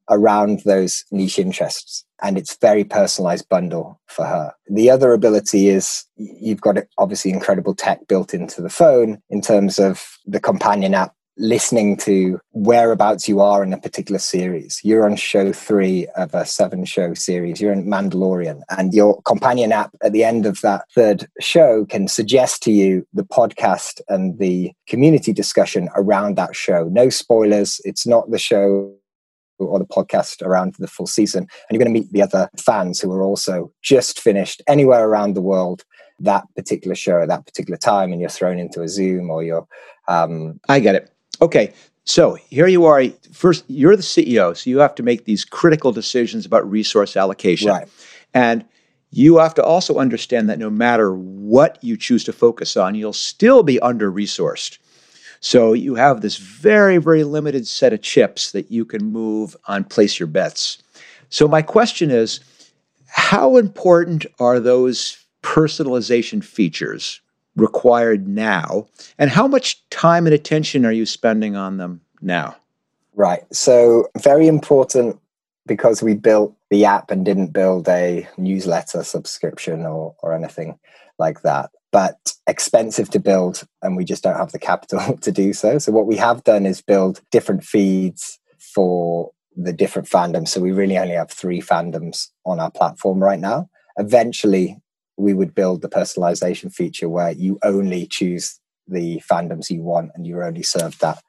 around 0.10 0.62
those 0.66 1.04
niche 1.12 1.40
interests 1.40 2.05
and 2.22 2.38
it's 2.38 2.58
very 2.58 2.84
personalized 2.84 3.48
bundle 3.50 4.00
for 4.08 4.26
her. 4.26 4.54
The 4.70 4.90
other 4.90 5.14
ability 5.14 5.70
is 5.70 6.06
you've 6.16 6.62
got 6.62 6.78
obviously 6.98 7.32
incredible 7.32 7.76
tech 7.76 8.08
built 8.08 8.34
into 8.34 8.62
the 8.62 8.70
phone 8.70 9.22
in 9.30 9.42
terms 9.42 9.80
of 9.80 10.18
the 10.26 10.40
companion 10.40 10.94
app 10.94 11.14
listening 11.38 11.98
to 11.98 12.40
whereabouts 12.54 13.28
you 13.28 13.42
are 13.42 13.64
in 13.64 13.74
a 13.74 13.78
particular 13.78 14.20
series. 14.20 14.80
You're 14.84 15.06
on 15.06 15.16
show 15.16 15.52
three 15.52 16.08
of 16.16 16.34
a 16.34 16.46
seven 16.46 16.86
show 16.86 17.14
series. 17.14 17.60
You're 17.60 17.74
in 17.74 17.86
Mandalorian, 17.86 18.62
and 18.70 18.94
your 18.94 19.22
companion 19.24 19.72
app 19.72 19.92
at 20.02 20.14
the 20.14 20.24
end 20.24 20.46
of 20.46 20.62
that 20.62 20.86
third 20.94 21.28
show 21.40 21.86
can 21.86 22.08
suggest 22.08 22.64
to 22.64 22.72
you 22.72 23.06
the 23.14 23.24
podcast 23.24 24.02
and 24.08 24.40
the 24.40 24.72
community 24.88 25.34
discussion 25.34 25.90
around 25.96 26.38
that 26.38 26.56
show. 26.56 26.88
No 26.92 27.10
spoilers. 27.10 27.82
It's 27.84 28.08
not 28.08 28.32
the 28.32 28.40
show 28.40 28.94
or 29.58 29.80
the 29.80 29.86
podcast 29.86 30.42
around 30.42 30.76
the 30.80 30.88
full 30.88 31.08
season. 31.08 31.44
And 31.44 31.50
you're 31.72 31.84
going 31.84 31.94
to 31.94 32.00
meet 32.00 32.12
the 32.12 32.22
other 32.22 32.50
fans 32.58 33.00
who 33.00 33.12
are 33.12 33.24
also 33.24 33.72
just 33.82 34.20
finished 34.20 34.62
anywhere 34.68 35.08
around 35.08 35.34
the 35.34 35.42
world 35.42 35.84
that 36.20 36.46
particular 36.56 36.96
show 36.96 37.22
at 37.22 37.28
that 37.28 37.46
particular 37.46 37.78
time. 37.78 38.12
And 38.12 38.22
you're 38.22 38.30
thrown 38.30 38.60
into 38.60 38.82
a 38.82 38.88
Zoom 38.88 39.30
or 39.30 39.44
you're. 39.44 39.68
Um, 40.08 40.60
I 40.70 40.80
get 40.80 40.96
it. 40.96 41.12
Okay. 41.42 41.74
So 42.06 42.36
here 42.36 42.68
you 42.68 42.86
are. 42.86 43.04
First, 43.34 43.66
you're 43.68 43.96
the 43.96 44.04
CEO, 44.04 44.56
so 44.56 44.70
you 44.70 44.78
have 44.78 44.96
to 44.96 45.04
make 45.04 45.26
these 45.26 45.44
critical 45.44 45.92
decisions 45.92 46.46
about 46.46 46.70
resource 46.70 47.18
allocation. 47.18 47.70
Right. 47.70 47.90
And 48.34 48.64
you 49.10 49.38
have 49.38 49.56
to 49.56 49.64
also 49.64 49.98
understand 49.98 50.50
that 50.50 50.60
no 50.60 50.70
matter 50.70 51.16
what 51.16 51.80
you 51.82 51.98
choose 51.98 52.24
to 52.26 52.34
focus 52.34 52.78
on, 52.78 52.96
you'll 52.96 53.14
still 53.14 53.64
be 53.64 53.80
under 53.80 54.12
resourced. 54.12 54.78
So 55.46 55.74
you 55.74 55.94
have 55.94 56.22
this 56.22 56.38
very, 56.38 56.98
very 56.98 57.24
limited 57.24 57.68
set 57.68 57.94
of 57.94 58.02
chips 58.02 58.52
that 58.54 58.72
you 58.72 58.84
can 58.84 59.06
move 59.06 59.56
on 59.68 59.84
place 59.84 60.20
your 60.20 60.26
bets. 60.26 60.80
So 61.30 61.48
my 61.48 61.62
question 61.62 62.10
is 62.10 62.40
how 63.06 63.58
important 63.58 64.26
are 64.40 64.60
those 64.60 65.24
personalization 65.44 66.44
features 66.44 67.22
required 67.56 68.28
now? 68.28 68.88
And 69.20 69.30
how 69.30 69.48
much 69.48 69.88
time 69.92 70.26
and 70.26 70.34
attention 70.34 70.84
are 70.84 70.92
you 70.92 71.06
spending 71.06 71.56
on 71.56 71.78
them 71.78 72.02
now? 72.24 72.56
Right. 73.14 73.44
So, 73.54 74.10
very 74.18 74.48
important 74.48 75.20
because 75.68 76.02
we 76.02 76.16
built 76.16 76.56
the 76.72 76.86
app 76.86 77.12
and 77.12 77.24
didn't 77.24 77.54
build 77.54 77.88
a 77.88 78.28
newsletter 78.38 79.04
subscription 79.04 79.86
or, 79.86 80.16
or 80.24 80.34
anything 80.34 80.80
like 81.20 81.44
that 81.44 81.70
but 81.96 82.34
expensive 82.46 83.10
to 83.10 83.22
build 83.22 83.64
and 83.82 83.96
we 83.96 84.04
just 84.04 84.22
don't 84.22 84.36
have 84.36 84.52
the 84.52 84.60
capital 84.60 85.18
to 85.22 85.32
do 85.32 85.54
so. 85.54 85.78
So 85.78 85.94
what 85.94 86.08
we 86.08 86.18
have 86.18 86.44
done 86.44 86.66
is 86.66 86.82
build 86.82 87.22
different 87.32 87.64
feeds 87.64 88.38
for 88.60 89.32
the 89.56 89.72
different 89.72 90.10
fandoms. 90.10 90.50
So 90.50 90.60
we 90.60 90.74
really 90.74 90.98
only 90.98 91.14
have 91.14 91.32
three 91.32 91.62
fandoms 91.62 92.28
on 92.46 92.60
our 92.60 92.70
platform 92.70 93.24
right 93.24 93.40
now. 93.40 93.70
Eventually 93.96 94.76
we 95.16 95.34
would 95.34 95.56
build 95.56 95.82
the 95.82 95.88
personalization 95.88 96.70
feature 96.70 97.08
where 97.08 97.32
you 97.32 97.60
only 97.64 98.08
choose 98.08 98.60
the 98.86 99.22
fandoms 99.32 99.70
you 99.70 99.82
want 99.82 100.12
and 100.16 100.28
you're 100.28 100.44
only 100.44 100.64
served 100.64 101.00
that 101.00 101.24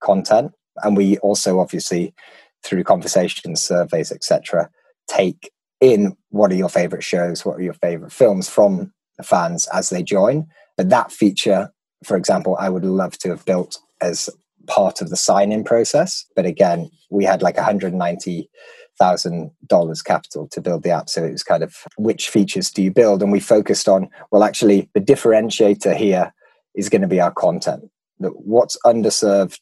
content. 0.00 0.52
And 0.84 0.96
we 0.96 1.18
also 1.18 1.58
obviously 1.58 2.14
through 2.62 2.84
conversations 2.84 3.60
surveys 3.60 4.12
etc 4.12 4.70
take 5.08 5.50
in 5.80 6.16
what 6.30 6.52
are 6.52 6.56
your 6.56 6.68
favorite 6.68 7.02
shows 7.02 7.44
what 7.44 7.58
are 7.58 7.62
your 7.62 7.74
favorite 7.74 8.12
films 8.12 8.48
from 8.48 8.93
fans 9.22 9.68
as 9.72 9.90
they 9.90 10.02
join. 10.02 10.46
But 10.76 10.90
that 10.90 11.12
feature, 11.12 11.70
for 12.04 12.16
example, 12.16 12.56
I 12.58 12.68
would 12.68 12.84
love 12.84 13.16
to 13.18 13.28
have 13.30 13.44
built 13.44 13.78
as 14.00 14.28
part 14.66 15.00
of 15.00 15.10
the 15.10 15.16
sign 15.16 15.52
in 15.52 15.62
process. 15.64 16.24
But 16.34 16.46
again, 16.46 16.90
we 17.10 17.24
had 17.24 17.42
like 17.42 17.56
$190,000 17.56 20.04
capital 20.04 20.48
to 20.48 20.60
build 20.60 20.82
the 20.82 20.90
app. 20.90 21.08
So 21.08 21.24
it 21.24 21.32
was 21.32 21.44
kind 21.44 21.62
of 21.62 21.76
which 21.96 22.28
features 22.28 22.70
do 22.70 22.82
you 22.82 22.90
build? 22.90 23.22
And 23.22 23.30
we 23.30 23.40
focused 23.40 23.88
on, 23.88 24.08
well, 24.30 24.42
actually, 24.42 24.90
the 24.94 25.00
differentiator 25.00 25.96
here 25.96 26.34
is 26.74 26.88
going 26.88 27.02
to 27.02 27.08
be 27.08 27.20
our 27.20 27.32
content. 27.32 27.90
That 28.20 28.32
What's 28.44 28.78
underserved 28.84 29.60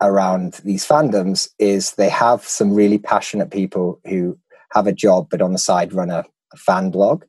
around 0.00 0.60
these 0.64 0.86
fandoms 0.86 1.48
is 1.58 1.92
they 1.92 2.08
have 2.08 2.44
some 2.44 2.72
really 2.72 2.98
passionate 2.98 3.50
people 3.50 4.00
who 4.06 4.38
have 4.72 4.86
a 4.86 4.92
job 4.92 5.28
but 5.30 5.42
on 5.42 5.52
the 5.52 5.58
side 5.58 5.92
run 5.92 6.10
a, 6.10 6.24
a 6.52 6.56
fan 6.56 6.90
blog 6.90 7.24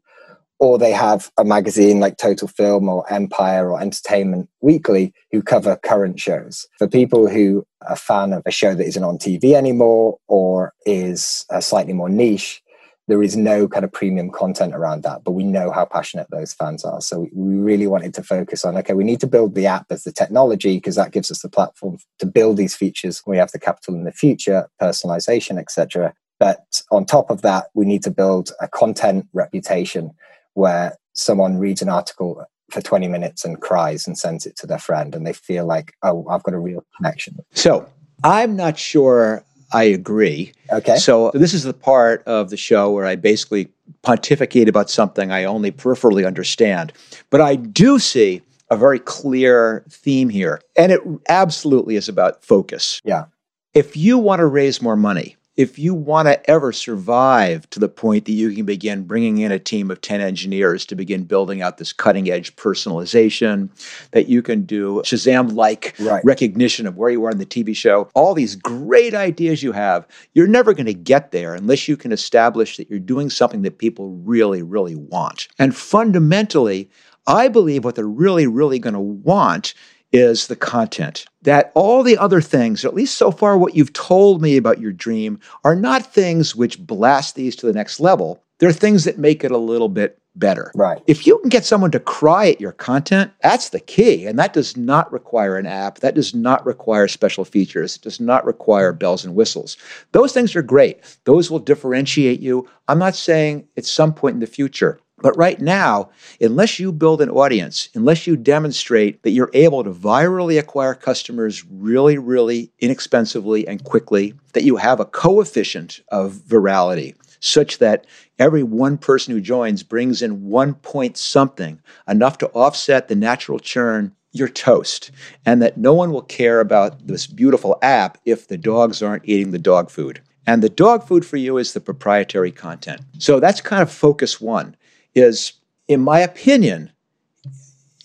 or 0.62 0.78
they 0.78 0.92
have 0.92 1.32
a 1.40 1.44
magazine 1.44 2.00
like 2.00 2.18
Total 2.18 2.48
Film 2.48 2.88
or 2.88 3.12
Empire 3.12 3.72
or 3.72 3.82
Entertainment 3.82 4.48
Weekly 4.62 5.12
who 5.32 5.42
cover 5.42 5.76
current 5.76 6.20
shows. 6.20 6.68
For 6.78 6.88
people 6.88 7.28
who 7.28 7.66
are 7.82 7.94
a 7.94 7.96
fan 7.96 8.32
of 8.32 8.44
a 8.46 8.52
show 8.52 8.76
that 8.76 8.86
isn't 8.86 9.04
on 9.04 9.18
TV 9.18 9.54
anymore 9.54 10.20
or 10.28 10.74
is 10.86 11.48
slightly 11.62 11.94
more 11.94 12.10
niche, 12.10 12.62
there 13.08 13.24
is 13.24 13.36
no 13.36 13.68
kind 13.68 13.84
of 13.84 13.92
premium 13.92 14.30
content 14.30 14.76
around 14.76 15.02
that, 15.02 15.24
but 15.24 15.32
we 15.32 15.44
know 15.44 15.72
how 15.72 15.84
passionate 15.84 16.28
those 16.30 16.54
fans 16.54 16.86
are. 16.86 17.02
So 17.02 17.28
we 17.34 17.56
really 17.56 17.88
wanted 17.88 18.14
to 18.14 18.24
focus 18.24 18.64
on 18.64 18.78
okay, 18.78 18.94
we 18.94 19.04
need 19.04 19.20
to 19.22 19.28
build 19.28 19.56
the 19.56 19.66
app 19.66 19.88
as 19.90 20.04
the 20.04 20.12
technology 20.12 20.78
because 20.78 20.96
that 20.96 21.12
gives 21.12 21.32
us 21.32 21.42
the 21.42 21.50
platform 21.50 21.98
to 22.20 22.28
build 22.28 22.58
these 22.58 22.76
features. 22.76 23.24
We 23.26 23.38
have 23.38 23.52
the 23.52 23.60
capital 23.60 23.96
in 23.96 24.04
the 24.04 24.12
future, 24.12 24.70
personalization, 24.80 25.58
etc. 25.58 26.14
But 26.40 26.84
on 26.92 27.06
top 27.06 27.32
of 27.32 27.42
that, 27.42 27.70
we 27.74 27.86
need 27.86 28.04
to 28.04 28.12
build 28.12 28.52
a 28.62 28.68
content 28.68 29.28
reputation 29.34 30.12
where 30.54 30.98
someone 31.14 31.58
reads 31.58 31.82
an 31.82 31.90
article 31.90 32.44
for 32.70 32.82
20 32.82 33.08
minutes 33.08 33.44
and 33.44 33.62
cries 33.62 34.08
and 34.08 34.18
sends 34.18 34.46
it 34.46 34.56
to 34.58 34.68
their 34.68 34.80
friend 34.80 35.14
and 35.14 35.26
they 35.26 35.34
feel 35.34 35.66
like, 35.66 35.94
oh, 36.04 36.26
I've 36.30 36.44
got 36.44 36.54
a 36.54 36.60
real 36.60 36.86
connection. 36.98 37.38
So 37.54 37.88
I'm 38.24 38.56
not 38.56 38.78
sure 38.78 39.44
I 39.74 39.84
agree. 39.84 40.54
Okay. 40.72 40.98
So 40.98 41.32
this 41.34 41.54
is 41.54 41.64
the 41.64 41.74
part 41.74 42.24
of 42.26 42.50
the 42.50 42.58
show 42.58 42.92
where 42.92 43.06
I 43.06 43.16
basically 43.16 43.70
pontificate 44.04 44.68
about 44.68 44.90
something 44.90 45.32
I 45.32 45.44
only 45.44 45.72
peripherally 45.72 46.26
understand. 46.26 46.94
But 47.30 47.42
I 47.42 47.56
do 47.56 48.00
see 48.00 48.42
a 48.70 48.78
very 48.78 49.00
clear 49.00 49.84
theme 49.90 50.30
here. 50.30 50.62
And 50.78 50.92
it 50.92 51.02
absolutely 51.28 51.96
is 51.96 52.08
about 52.08 52.44
focus. 52.44 53.02
Yeah. 53.04 53.26
If 53.74 53.96
you 53.96 54.18
want 54.18 54.40
to 54.40 54.46
raise 54.46 54.82
more 54.82 54.98
money, 54.98 55.36
if 55.58 55.78
you 55.78 55.94
want 55.94 56.28
to 56.28 56.50
ever 56.50 56.72
survive 56.72 57.70
to 57.72 57.80
the 57.80 57.90
point 57.90 58.26
that 58.26 58.32
you 58.32 58.54
can 58.54 58.66
begin 58.66 59.04
bringing 59.04 59.40
in 59.40 59.52
a 59.52 59.60
team 59.60 59.92
of 59.92 60.00
10 60.00 60.22
engineers 60.22 60.86
to 60.86 60.96
begin 60.96 61.24
building 61.24 61.62
out 61.62 61.78
this 61.78 61.92
cutting 61.92 62.30
edge 62.30 62.56
personalization, 62.56 63.70
that 64.12 64.30
you 64.30 64.42
can 64.42 64.64
do 64.64 65.02
Shazam 65.04 65.54
like 65.54 65.94
right. 66.00 66.24
recognition 66.24 66.88
of 66.88 66.96
where 66.96 67.10
you 67.10 67.26
are 67.26 67.32
in 67.32 67.38
the 67.38 67.46
TV 67.46 67.76
show, 67.76 68.10
all 68.16 68.34
these 68.34 68.56
great 68.56 69.14
ideas 69.14 69.62
you 69.62 69.74
have, 69.74 70.08
you're 70.34 70.48
never 70.48 70.74
going 70.74 70.86
to 70.86 70.94
get 70.94 71.32
there 71.32 71.54
unless 71.54 71.88
you 71.88 71.98
can 71.98 72.12
establish 72.12 72.78
that 72.78 72.90
you're 72.90 73.00
doing 73.00 73.30
something 73.30 73.62
that 73.64 73.78
people 73.78 74.12
really, 74.24 74.64
really 74.64 74.96
want. 74.96 75.50
And 75.60 75.76
fundamentally, 75.76 76.90
I 77.28 77.50
believe 77.50 77.84
what 77.84 77.96
they're 77.96 78.08
really, 78.08 78.48
really 78.48 78.80
going 78.80 78.94
to 78.94 79.00
want 79.00 79.74
is 80.12 80.48
the 80.48 80.56
content. 80.56 81.26
That 81.42 81.72
all 81.76 82.04
the 82.04 82.18
other 82.18 82.42
things, 82.42 82.86
at 82.86 82.94
least 82.94 83.16
so 83.16 83.32
far 83.32 83.58
what 83.58 83.76
you've 83.76 83.94
told 83.94 84.42
me 84.42 84.58
about 84.58 84.80
your 84.80 84.92
dream, 84.92 85.40
are 85.64 85.76
not 85.76 86.14
things 86.14 86.56
which 86.56 86.80
blast 86.80 87.36
these 87.36 87.56
to 87.58 87.66
the 87.66 87.74
next 87.74 88.00
level. 88.00 88.44
They're 88.60 88.72
things 88.72 89.06
that 89.06 89.18
make 89.18 89.44
it 89.44 89.52
a 89.52 89.58
little 89.58 89.90
bit 89.90 90.22
better. 90.36 90.72
Right. 90.76 91.02
If 91.08 91.28
you 91.28 91.38
can 91.40 91.50
get 91.50 91.66
someone 91.66 91.92
to 91.92 92.00
cry 92.00 92.50
at 92.50 92.62
your 92.62 92.72
content, 92.72 93.32
that's 93.42 93.70
the 93.70 93.80
key. 93.80 94.26
And 94.26 94.40
that 94.40 94.54
does 94.54 94.78
not 94.78 95.12
require 95.12 95.58
an 95.58 95.66
app. 95.66 96.00
That 96.00 96.16
does 96.16 96.34
not 96.34 96.66
require 96.66 97.08
special 97.08 97.44
features. 97.44 97.98
It 97.98 98.04
does 98.04 98.20
not 98.20 98.46
require 98.46 98.94
bells 98.94 99.26
and 99.26 99.36
whistles. 99.36 99.78
Those 100.12 100.32
things 100.32 100.56
are 100.56 100.62
great. 100.62 101.00
Those 101.26 101.52
will 101.52 101.60
differentiate 101.60 102.40
you. 102.40 102.68
I'm 102.88 103.00
not 103.00 103.16
saying 103.16 103.68
at 103.78 103.86
some 103.86 104.14
point 104.14 104.36
in 104.36 104.40
the 104.40 104.48
future 104.48 105.00
but 105.22 105.38
right 105.38 105.60
now, 105.60 106.10
unless 106.40 106.80
you 106.80 106.92
build 106.92 107.22
an 107.22 107.30
audience, 107.30 107.90
unless 107.94 108.28
you 108.28 108.36
demonstrate 108.36 109.24
that 109.24 109.32
you're 109.32 109.52
able 109.54 109.84
to 109.84 109.92
virally 109.92 110.60
acquire 110.60 110.94
customers 110.94 111.64
really, 111.66 112.18
really 112.18 112.72
inexpensively 112.80 113.68
and 113.68 113.84
quickly, 113.84 114.34
that 114.54 114.64
you 114.64 114.78
have 114.78 115.00
a 115.00 115.06
coefficient 115.06 116.02
of 116.10 116.34
virality 116.34 117.16
such 117.42 117.80
that 117.80 118.06
every 118.40 118.64
one 118.64 118.98
person 118.98 119.34
who 119.34 119.42
joins 119.42 119.84
brings 119.84 120.22
in 120.22 120.48
one 120.48 120.76
point 120.76 121.18
something, 121.18 121.82
enough 122.08 122.38
to 122.38 122.48
offset 122.50 123.08
the 123.08 123.16
natural 123.16 123.60
churn, 123.60 124.16
you're 124.32 124.48
toast. 124.48 125.12
And 125.46 125.62
that 125.62 125.78
no 125.78 125.94
one 125.94 126.12
will 126.12 126.22
care 126.22 126.60
about 126.60 127.08
this 127.08 127.28
beautiful 127.28 127.78
app 127.82 128.18
if 128.26 128.48
the 128.48 128.58
dogs 128.58 129.02
aren't 129.02 129.28
eating 129.28 129.52
the 129.52 129.60
dog 129.60 129.90
food. 129.90 130.22
And 130.48 130.64
the 130.64 130.70
dog 130.70 131.04
food 131.04 131.26
for 131.26 131.38
you 131.38 131.58
is 131.58 131.74
the 131.74 131.82
proprietary 131.82 132.52
content. 132.52 133.02
So 133.20 133.40
that's 133.40 133.62
kind 133.62 133.82
of 133.82 133.92
focus 133.92 134.40
one 134.40 134.76
is, 135.16 135.54
in 135.88 136.02
my 136.02 136.20
opinion, 136.20 136.92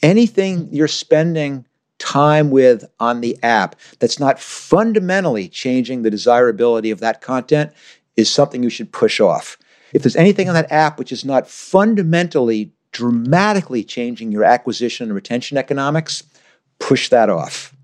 anything 0.02 0.68
you're 0.70 0.88
spending 0.88 1.66
time 1.98 2.50
with 2.50 2.84
on 3.00 3.20
the 3.20 3.38
app 3.42 3.76
that's 3.98 4.20
not 4.20 4.38
fundamentally 4.38 5.48
changing 5.48 6.02
the 6.02 6.10
desirability 6.10 6.90
of 6.90 7.00
that 7.00 7.20
content 7.20 7.72
is 8.16 8.30
something 8.30 8.62
you 8.62 8.70
should 8.70 8.92
push 8.92 9.20
off. 9.20 9.56
If 9.92 10.02
there's 10.02 10.16
anything 10.16 10.48
on 10.48 10.54
that 10.54 10.70
app 10.70 10.98
which 10.98 11.12
is 11.12 11.24
not 11.24 11.48
fundamentally, 11.48 12.72
dramatically 12.92 13.84
changing 13.84 14.32
your 14.32 14.44
acquisition 14.44 15.08
and 15.08 15.14
retention 15.14 15.56
economics, 15.56 16.22
push 16.78 17.08
that 17.08 17.30
off. 17.30 17.74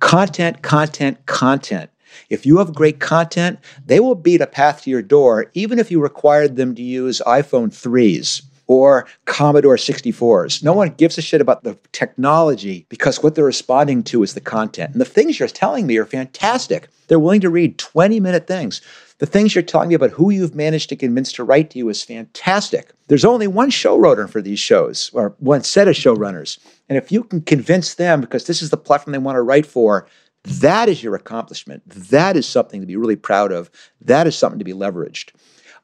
Content, 0.00 0.62
content, 0.62 1.24
content. 1.26 1.90
If 2.30 2.46
you 2.46 2.58
have 2.58 2.74
great 2.74 3.00
content, 3.00 3.58
they 3.84 4.00
will 4.00 4.14
beat 4.14 4.40
a 4.40 4.46
path 4.46 4.82
to 4.82 4.90
your 4.90 5.02
door, 5.02 5.50
even 5.54 5.78
if 5.78 5.90
you 5.90 6.00
required 6.00 6.56
them 6.56 6.74
to 6.74 6.82
use 6.82 7.22
iPhone 7.26 7.68
3s 7.68 8.42
or 8.66 9.06
Commodore 9.26 9.76
64s. 9.76 10.62
No 10.62 10.72
one 10.72 10.90
gives 10.90 11.18
a 11.18 11.22
shit 11.22 11.40
about 11.40 11.62
the 11.62 11.78
technology 11.92 12.86
because 12.88 13.22
what 13.22 13.34
they're 13.34 13.44
responding 13.44 14.02
to 14.04 14.22
is 14.22 14.34
the 14.34 14.40
content. 14.40 14.92
And 14.92 15.00
the 15.00 15.04
things 15.04 15.38
you're 15.38 15.48
telling 15.48 15.86
me 15.86 15.96
are 15.98 16.04
fantastic. 16.04 16.88
They're 17.08 17.20
willing 17.20 17.40
to 17.42 17.50
read 17.50 17.78
20 17.78 18.18
minute 18.20 18.46
things. 18.46 18.80
The 19.18 19.26
things 19.26 19.54
you're 19.54 19.62
telling 19.62 19.88
me 19.88 19.94
about 19.94 20.10
who 20.10 20.30
you've 20.30 20.54
managed 20.54 20.90
to 20.90 20.96
convince 20.96 21.32
to 21.32 21.44
write 21.44 21.70
to 21.70 21.78
you 21.78 21.88
is 21.88 22.02
fantastic. 22.02 22.92
There's 23.08 23.24
only 23.24 23.46
one 23.46 23.70
showrunner 23.70 24.28
for 24.28 24.42
these 24.42 24.58
shows, 24.58 25.10
or 25.14 25.34
one 25.38 25.62
set 25.62 25.88
of 25.88 25.94
showrunners. 25.94 26.58
And 26.90 26.98
if 26.98 27.10
you 27.10 27.24
can 27.24 27.40
convince 27.40 27.94
them, 27.94 28.20
because 28.20 28.46
this 28.46 28.60
is 28.60 28.68
the 28.68 28.76
platform 28.76 29.12
they 29.12 29.18
want 29.18 29.36
to 29.36 29.42
write 29.42 29.64
for, 29.64 30.06
That 30.46 30.88
is 30.88 31.02
your 31.02 31.14
accomplishment. 31.14 31.82
That 31.86 32.36
is 32.36 32.46
something 32.46 32.80
to 32.80 32.86
be 32.86 32.96
really 32.96 33.16
proud 33.16 33.52
of. 33.52 33.70
That 34.00 34.26
is 34.26 34.36
something 34.36 34.58
to 34.60 34.64
be 34.64 34.72
leveraged. 34.72 35.32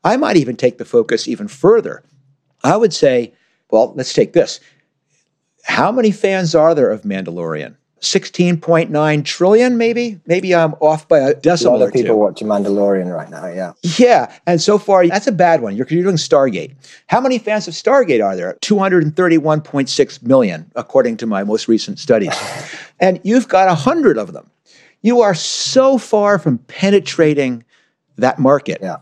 I 0.05 0.16
might 0.16 0.37
even 0.37 0.57
take 0.57 0.79
the 0.79 0.85
focus 0.85 1.27
even 1.27 1.48
further. 1.48 2.05
I 2.64 2.77
would 2.77 2.92
say, 2.92 3.35
well, 3.70 3.92
let's 3.96 4.12
take 4.12 4.33
this. 4.33 4.61
How 5.64 5.90
many 5.92 6.11
fans 6.11 6.55
are 6.55 6.75
there 6.75 6.90
of 6.90 7.03
Mandalorian? 7.03 7.77
16.9 8.03 9.25
trillion, 9.25 9.79
maybe. 9.79 10.20
Maybe 10.27 10.55
I'm 10.55 10.75
off 10.75 11.07
by 11.07 11.20
a 11.20 11.35
decimal. 11.35 11.77
A 11.77 11.79
lot 11.79 11.87
of 11.87 11.92
people 11.92 12.14
two. 12.14 12.16
watching 12.16 12.48
Mandalorian 12.48 13.14
right 13.14 13.31
now, 13.31 13.46
yeah. 13.46 13.72
Yeah. 13.96 14.33
And 14.44 14.61
so 14.61 14.77
far, 14.77 15.07
that's 15.07 15.29
a 15.29 15.33
bad 15.33 15.62
one. 15.62 15.77
You're, 15.77 15.87
you're 15.88 16.03
doing 16.03 16.16
Stargate. 16.16 16.75
How 17.07 17.20
many 17.20 17.38
fans 17.38 17.68
of 17.68 17.75
Stargate 17.75 18.25
are 18.25 18.35
there? 18.35 18.59
231.6 18.61 20.22
million, 20.25 20.70
according 20.75 21.16
to 21.18 21.27
my 21.27 21.44
most 21.44 21.68
recent 21.68 22.01
studies. 22.01 22.35
and 23.01 23.20
you've 23.22 23.46
got 23.46 23.68
100 23.68 24.18
of 24.18 24.33
them. 24.33 24.51
You 25.03 25.21
are 25.21 25.35
so 25.35 25.99
far 25.99 26.38
from 26.38 26.59
penetrating 26.59 27.65
that 28.17 28.38
market. 28.38 28.79
Yeah. 28.81 28.99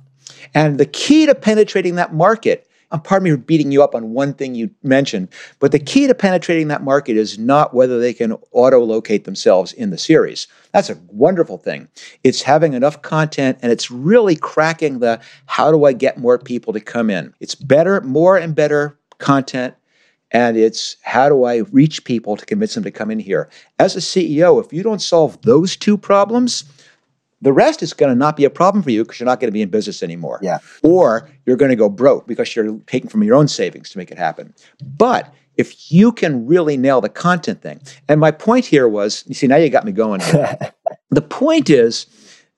And 0.55 0.79
the 0.79 0.87
key 0.87 1.27
to 1.27 1.35
penetrating 1.35 1.97
that 1.97 2.15
market 2.15 2.67
I'm 2.91 3.01
pardon 3.01 3.25
me 3.25 3.31
for 3.31 3.37
beating 3.37 3.71
you 3.71 3.83
up 3.83 3.95
on 3.95 4.11
one 4.11 4.35
thing 4.35 4.55
you 4.55 4.71
mentioned, 4.83 5.29
but 5.61 5.71
the 5.71 5.79
key 5.79 6.07
to 6.09 6.15
penetrating 6.15 6.69
that 6.69 6.83
market 6.83 7.17
is 7.17 7.39
not 7.39 7.73
whether 7.73 8.01
they 8.01 8.13
can 8.13 8.37
auto 8.51 8.81
locate 8.81 9.25
themselves 9.25 9.73
in 9.73 9.91
the 9.91 9.99
series. 9.99 10.49
That's 10.73 10.91
a 10.91 10.99
wonderful 11.09 11.59
thing. 11.59 11.89
It's 12.25 12.43
having 12.43 12.73
enough 12.73 13.03
content 13.03 13.59
and 13.63 13.71
it's 13.71 13.91
really 13.91 14.35
cracking 14.35 14.99
the 14.99 15.21
how 15.47 15.71
do 15.71 15.85
I 15.85 15.93
get 15.93 16.19
more 16.19 16.39
people 16.39 16.73
to 16.73 16.81
come 16.81 17.11
in? 17.11 17.33
It's 17.39 17.55
better, 17.55 18.01
more 18.01 18.37
and 18.37 18.55
better 18.55 18.99
content. 19.19 19.75
And 20.33 20.57
it's 20.57 20.97
how 21.03 21.29
do 21.29 21.45
I 21.45 21.59
reach 21.59 22.05
people 22.05 22.37
to 22.37 22.47
convince 22.47 22.75
them 22.75 22.85
to 22.85 22.91
come 22.91 23.11
in 23.11 23.19
here? 23.19 23.51
As 23.79 23.97
a 23.97 24.01
CEO, 24.01 24.65
if 24.65 24.73
you 24.73 24.83
don't 24.83 25.03
solve 25.03 25.41
those 25.43 25.77
two 25.77 25.99
problems, 25.99 26.65
the 27.43 27.53
rest 27.53 27.83
is 27.83 27.93
going 27.93 28.11
to 28.11 28.19
not 28.19 28.37
be 28.37 28.45
a 28.45 28.51
problem 28.51 28.83
for 28.83 28.91
you 28.91 29.03
because 29.03 29.19
you're 29.19 29.27
not 29.27 29.41
going 29.41 29.49
to 29.49 29.53
be 29.53 29.63
in 29.63 29.71
business 29.71 30.03
anymore. 30.03 30.39
Yeah. 30.43 30.59
Or 30.83 31.29
you're 31.47 31.57
going 31.57 31.71
to 31.71 31.77
go 31.77 31.89
broke 31.89 32.27
because 32.27 32.55
you're 32.55 32.79
taking 32.87 33.09
from 33.09 33.23
your 33.25 33.35
own 33.35 33.49
savings 33.49 33.91
to 33.91 33.99
make 33.99 34.11
it 34.11 34.19
happen. 34.19 34.55
But 34.97 35.33
if 35.57 35.91
you 35.91 36.13
can 36.13 36.47
really 36.47 36.77
nail 36.77 37.01
the 37.01 37.09
content 37.09 37.61
thing, 37.63 37.81
and 38.09 38.21
my 38.21 38.31
point 38.31 38.67
here 38.67 38.89
was, 38.89 39.25
you 39.27 39.35
see, 39.35 39.47
now 39.47 39.57
you 39.57 39.69
got 39.69 39.85
me 39.85 39.93
going. 39.93 40.21
the 41.11 41.23
point 41.23 41.71
is 41.71 42.07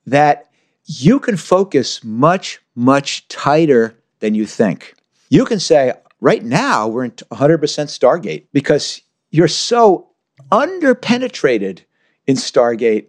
that 0.07 0.51
you 0.85 1.21
can 1.21 1.37
focus 1.37 2.03
much, 2.05 2.61
much 2.75 3.27
tighter 3.29 3.97
than 4.21 4.35
you 4.35 4.47
think. 4.47 4.95
You 5.31 5.45
can 5.45 5.61
say, 5.61 5.95
right 6.23 6.45
now, 6.45 6.87
we're 6.87 7.05
in 7.05 7.11
100% 7.11 7.59
Stargate 7.59 8.47
because 8.53 9.03
you're 9.31 9.49
so 9.49 10.09
underpenetrated 10.51 11.81
in 12.27 12.37
Stargate 12.37 13.09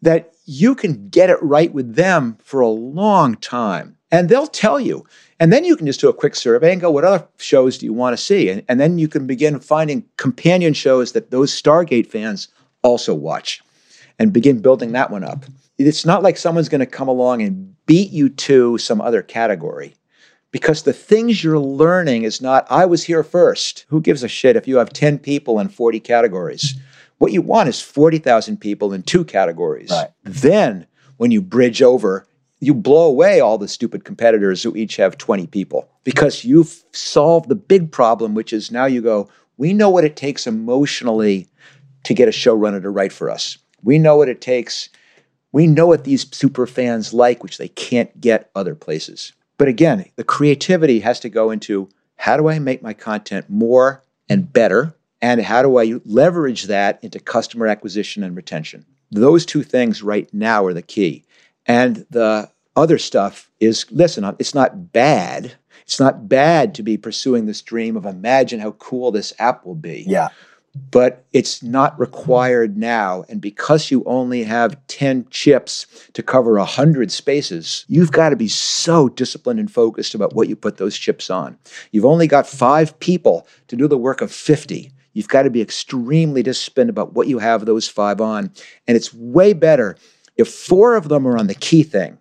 that 0.00 0.32
you 0.46 0.74
can 0.74 1.08
get 1.10 1.28
it 1.28 1.42
right 1.42 1.74
with 1.74 1.96
them 1.96 2.38
for 2.42 2.60
a 2.60 2.68
long 2.68 3.34
time. 3.34 3.96
And 4.12 4.28
they'll 4.28 4.46
tell 4.46 4.80
you. 4.80 5.04
And 5.38 5.52
then 5.52 5.64
you 5.64 5.76
can 5.76 5.86
just 5.86 6.00
do 6.00 6.08
a 6.08 6.14
quick 6.14 6.34
survey 6.34 6.72
and 6.72 6.80
go, 6.80 6.90
what 6.90 7.04
other 7.04 7.26
shows 7.36 7.78
do 7.78 7.86
you 7.86 7.92
want 7.92 8.16
to 8.16 8.22
see? 8.22 8.48
And, 8.48 8.62
and 8.68 8.80
then 8.80 8.98
you 8.98 9.08
can 9.08 9.26
begin 9.26 9.58
finding 9.60 10.04
companion 10.16 10.72
shows 10.72 11.12
that 11.12 11.30
those 11.30 11.50
Stargate 11.52 12.06
fans 12.06 12.48
also 12.82 13.14
watch 13.14 13.60
and 14.18 14.32
begin 14.32 14.62
building 14.62 14.92
that 14.92 15.10
one 15.10 15.24
up. 15.24 15.44
It's 15.78 16.04
not 16.04 16.22
like 16.22 16.36
someone's 16.36 16.68
going 16.68 16.80
to 16.80 16.86
come 16.86 17.08
along 17.08 17.42
and 17.42 17.74
beat 17.86 18.10
you 18.10 18.28
to 18.28 18.78
some 18.78 19.00
other 19.00 19.22
category 19.22 19.94
because 20.52 20.82
the 20.82 20.92
things 20.92 21.42
you're 21.42 21.58
learning 21.58 22.24
is 22.24 22.40
not, 22.40 22.66
I 22.70 22.86
was 22.86 23.04
here 23.04 23.22
first. 23.22 23.86
Who 23.88 24.00
gives 24.00 24.22
a 24.22 24.28
shit 24.28 24.56
if 24.56 24.66
you 24.66 24.76
have 24.76 24.92
10 24.92 25.18
people 25.18 25.60
in 25.60 25.68
40 25.68 26.00
categories? 26.00 26.74
What 27.18 27.32
you 27.32 27.42
want 27.42 27.68
is 27.68 27.80
40,000 27.80 28.58
people 28.58 28.92
in 28.92 29.02
two 29.02 29.24
categories. 29.24 29.90
Right. 29.90 30.10
Then, 30.24 30.86
when 31.18 31.30
you 31.30 31.42
bridge 31.42 31.82
over, 31.82 32.26
you 32.60 32.74
blow 32.74 33.06
away 33.06 33.40
all 33.40 33.58
the 33.58 33.68
stupid 33.68 34.04
competitors 34.04 34.62
who 34.62 34.76
each 34.76 34.96
have 34.96 35.18
20 35.18 35.46
people 35.46 35.88
because 36.04 36.44
you've 36.44 36.82
solved 36.92 37.48
the 37.48 37.54
big 37.54 37.92
problem, 37.92 38.34
which 38.34 38.52
is 38.52 38.70
now 38.70 38.86
you 38.86 39.00
go, 39.00 39.28
we 39.56 39.72
know 39.72 39.90
what 39.90 40.04
it 40.04 40.16
takes 40.16 40.46
emotionally 40.46 41.48
to 42.04 42.14
get 42.14 42.28
a 42.28 42.32
showrunner 42.32 42.80
to 42.80 42.90
write 42.90 43.12
for 43.12 43.30
us. 43.30 43.58
We 43.82 43.98
know 43.98 44.16
what 44.16 44.28
it 44.28 44.40
takes. 44.40 44.88
We 45.52 45.66
know 45.66 45.86
what 45.86 46.04
these 46.04 46.34
super 46.34 46.66
fans 46.66 47.12
like, 47.12 47.42
which 47.42 47.58
they 47.58 47.68
can't 47.68 48.18
get 48.20 48.50
other 48.54 48.74
places. 48.74 49.32
But 49.60 49.68
again, 49.68 50.06
the 50.16 50.24
creativity 50.24 51.00
has 51.00 51.20
to 51.20 51.28
go 51.28 51.50
into 51.50 51.90
how 52.16 52.38
do 52.38 52.48
I 52.48 52.58
make 52.58 52.80
my 52.80 52.94
content 52.94 53.50
more 53.50 54.02
and 54.26 54.50
better 54.50 54.94
and 55.20 55.38
how 55.42 55.60
do 55.60 55.78
I 55.78 56.00
leverage 56.06 56.62
that 56.62 56.98
into 57.02 57.20
customer 57.20 57.66
acquisition 57.66 58.22
and 58.22 58.34
retention? 58.34 58.86
Those 59.10 59.44
two 59.44 59.62
things 59.62 60.02
right 60.02 60.32
now 60.32 60.64
are 60.64 60.72
the 60.72 60.80
key. 60.80 61.24
And 61.66 62.06
the 62.08 62.50
other 62.74 62.96
stuff 62.96 63.50
is 63.60 63.84
listen, 63.90 64.24
uh, 64.24 64.34
it's 64.38 64.54
not 64.54 64.94
bad. 64.94 65.52
It's 65.82 66.00
not 66.00 66.26
bad 66.26 66.74
to 66.76 66.82
be 66.82 66.96
pursuing 66.96 67.44
this 67.44 67.60
dream 67.60 67.98
of 67.98 68.06
imagine 68.06 68.60
how 68.60 68.70
cool 68.70 69.10
this 69.10 69.34
app 69.38 69.66
will 69.66 69.74
be. 69.74 70.06
Yeah. 70.08 70.28
But 70.90 71.24
it's 71.32 71.62
not 71.62 71.98
required 71.98 72.76
now. 72.76 73.24
And 73.28 73.40
because 73.40 73.90
you 73.90 74.04
only 74.06 74.44
have 74.44 74.86
10 74.86 75.26
chips 75.30 75.86
to 76.12 76.22
cover 76.22 76.54
100 76.54 77.10
spaces, 77.10 77.84
you've 77.88 78.12
got 78.12 78.28
to 78.30 78.36
be 78.36 78.48
so 78.48 79.08
disciplined 79.08 79.58
and 79.58 79.70
focused 79.70 80.14
about 80.14 80.34
what 80.34 80.48
you 80.48 80.54
put 80.54 80.76
those 80.76 80.96
chips 80.96 81.28
on. 81.28 81.58
You've 81.90 82.04
only 82.04 82.28
got 82.28 82.46
five 82.46 82.98
people 83.00 83.48
to 83.68 83.76
do 83.76 83.88
the 83.88 83.98
work 83.98 84.20
of 84.20 84.30
50. 84.30 84.92
You've 85.12 85.28
got 85.28 85.42
to 85.42 85.50
be 85.50 85.60
extremely 85.60 86.42
disciplined 86.42 86.90
about 86.90 87.14
what 87.14 87.26
you 87.26 87.38
have 87.38 87.66
those 87.66 87.88
five 87.88 88.20
on. 88.20 88.52
And 88.86 88.96
it's 88.96 89.12
way 89.12 89.52
better 89.52 89.96
if 90.36 90.48
four 90.48 90.94
of 90.94 91.08
them 91.08 91.26
are 91.26 91.36
on 91.36 91.48
the 91.48 91.54
key 91.54 91.82
thing 91.82 92.18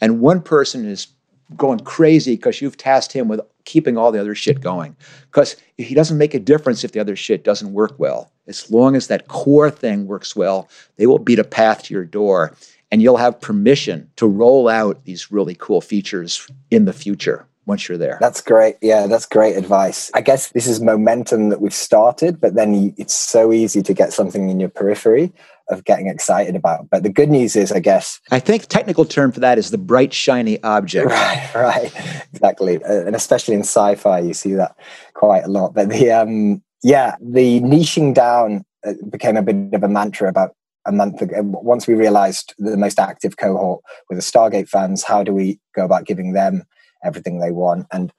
and 0.00 0.20
one 0.20 0.42
person 0.42 0.84
is 0.84 1.08
going 1.56 1.80
crazy 1.80 2.34
because 2.34 2.60
you've 2.60 2.76
tasked 2.76 3.12
him 3.12 3.28
with 3.28 3.40
keeping 3.66 3.98
all 3.98 4.10
the 4.10 4.20
other 4.20 4.34
shit 4.34 4.60
going. 4.60 4.96
Because 5.26 5.56
he 5.76 5.94
doesn't 5.94 6.16
make 6.16 6.32
a 6.32 6.40
difference 6.40 6.82
if 6.82 6.92
the 6.92 7.00
other 7.00 7.16
shit 7.16 7.44
doesn't 7.44 7.74
work 7.74 7.94
well. 7.98 8.32
As 8.46 8.70
long 8.70 8.96
as 8.96 9.08
that 9.08 9.28
core 9.28 9.70
thing 9.70 10.06
works 10.06 10.34
well, 10.34 10.68
they 10.96 11.06
will 11.06 11.18
beat 11.18 11.38
a 11.38 11.44
path 11.44 11.82
to 11.84 11.94
your 11.94 12.04
door 12.04 12.54
and 12.90 13.02
you'll 13.02 13.18
have 13.18 13.40
permission 13.40 14.10
to 14.16 14.26
roll 14.26 14.68
out 14.68 15.04
these 15.04 15.30
really 15.30 15.56
cool 15.58 15.80
features 15.80 16.48
in 16.70 16.86
the 16.86 16.92
future 16.92 17.46
once 17.66 17.88
you're 17.88 17.98
there. 17.98 18.18
That's 18.20 18.40
great. 18.40 18.76
Yeah, 18.80 19.06
that's 19.06 19.26
great 19.26 19.56
advice. 19.56 20.10
I 20.14 20.20
guess 20.20 20.50
this 20.50 20.66
is 20.66 20.80
momentum 20.80 21.48
that 21.50 21.60
we've 21.60 21.74
started, 21.74 22.40
but 22.40 22.54
then 22.54 22.94
it's 22.96 23.14
so 23.14 23.52
easy 23.52 23.82
to 23.82 23.92
get 23.92 24.12
something 24.12 24.48
in 24.48 24.60
your 24.60 24.68
periphery 24.68 25.32
of 25.68 25.84
getting 25.84 26.06
excited 26.06 26.54
about. 26.54 26.88
But 26.90 27.02
the 27.02 27.08
good 27.08 27.28
news 27.28 27.56
is, 27.56 27.72
I 27.72 27.80
guess, 27.80 28.20
I 28.30 28.38
think 28.38 28.66
technical 28.66 29.04
term 29.04 29.32
for 29.32 29.40
that 29.40 29.58
is 29.58 29.70
the 29.70 29.78
bright 29.78 30.14
shiny 30.14 30.62
object. 30.62 31.10
Right, 31.16 31.54
right, 31.54 32.24
exactly, 32.32 32.82
uh, 32.84 33.06
and 33.06 33.16
especially 33.16 33.54
in 33.54 33.60
sci-fi, 33.60 34.20
you 34.20 34.34
see 34.34 34.54
that 34.54 34.76
quite 35.14 35.44
a 35.44 35.48
lot. 35.48 35.74
But 35.74 35.88
the 35.88 36.12
um, 36.12 36.62
yeah, 36.82 37.16
the 37.20 37.60
niching 37.60 38.14
down 38.14 38.64
uh, 38.86 38.92
became 39.10 39.36
a 39.36 39.42
bit 39.42 39.74
of 39.74 39.82
a 39.82 39.88
mantra 39.88 40.28
about 40.28 40.54
a 40.86 40.92
month 40.92 41.20
ago. 41.20 41.40
Once 41.42 41.86
we 41.86 41.94
realized 41.94 42.54
the 42.58 42.76
most 42.76 43.00
active 43.00 43.36
cohort 43.36 43.82
were 44.08 44.16
the 44.16 44.22
Stargate 44.22 44.68
fans, 44.68 45.02
how 45.02 45.24
do 45.24 45.32
we 45.32 45.58
go 45.74 45.84
about 45.84 46.04
giving 46.04 46.32
them 46.32 46.62
everything 47.04 47.38
they 47.38 47.50
want. 47.50 47.86
And 47.92 48.12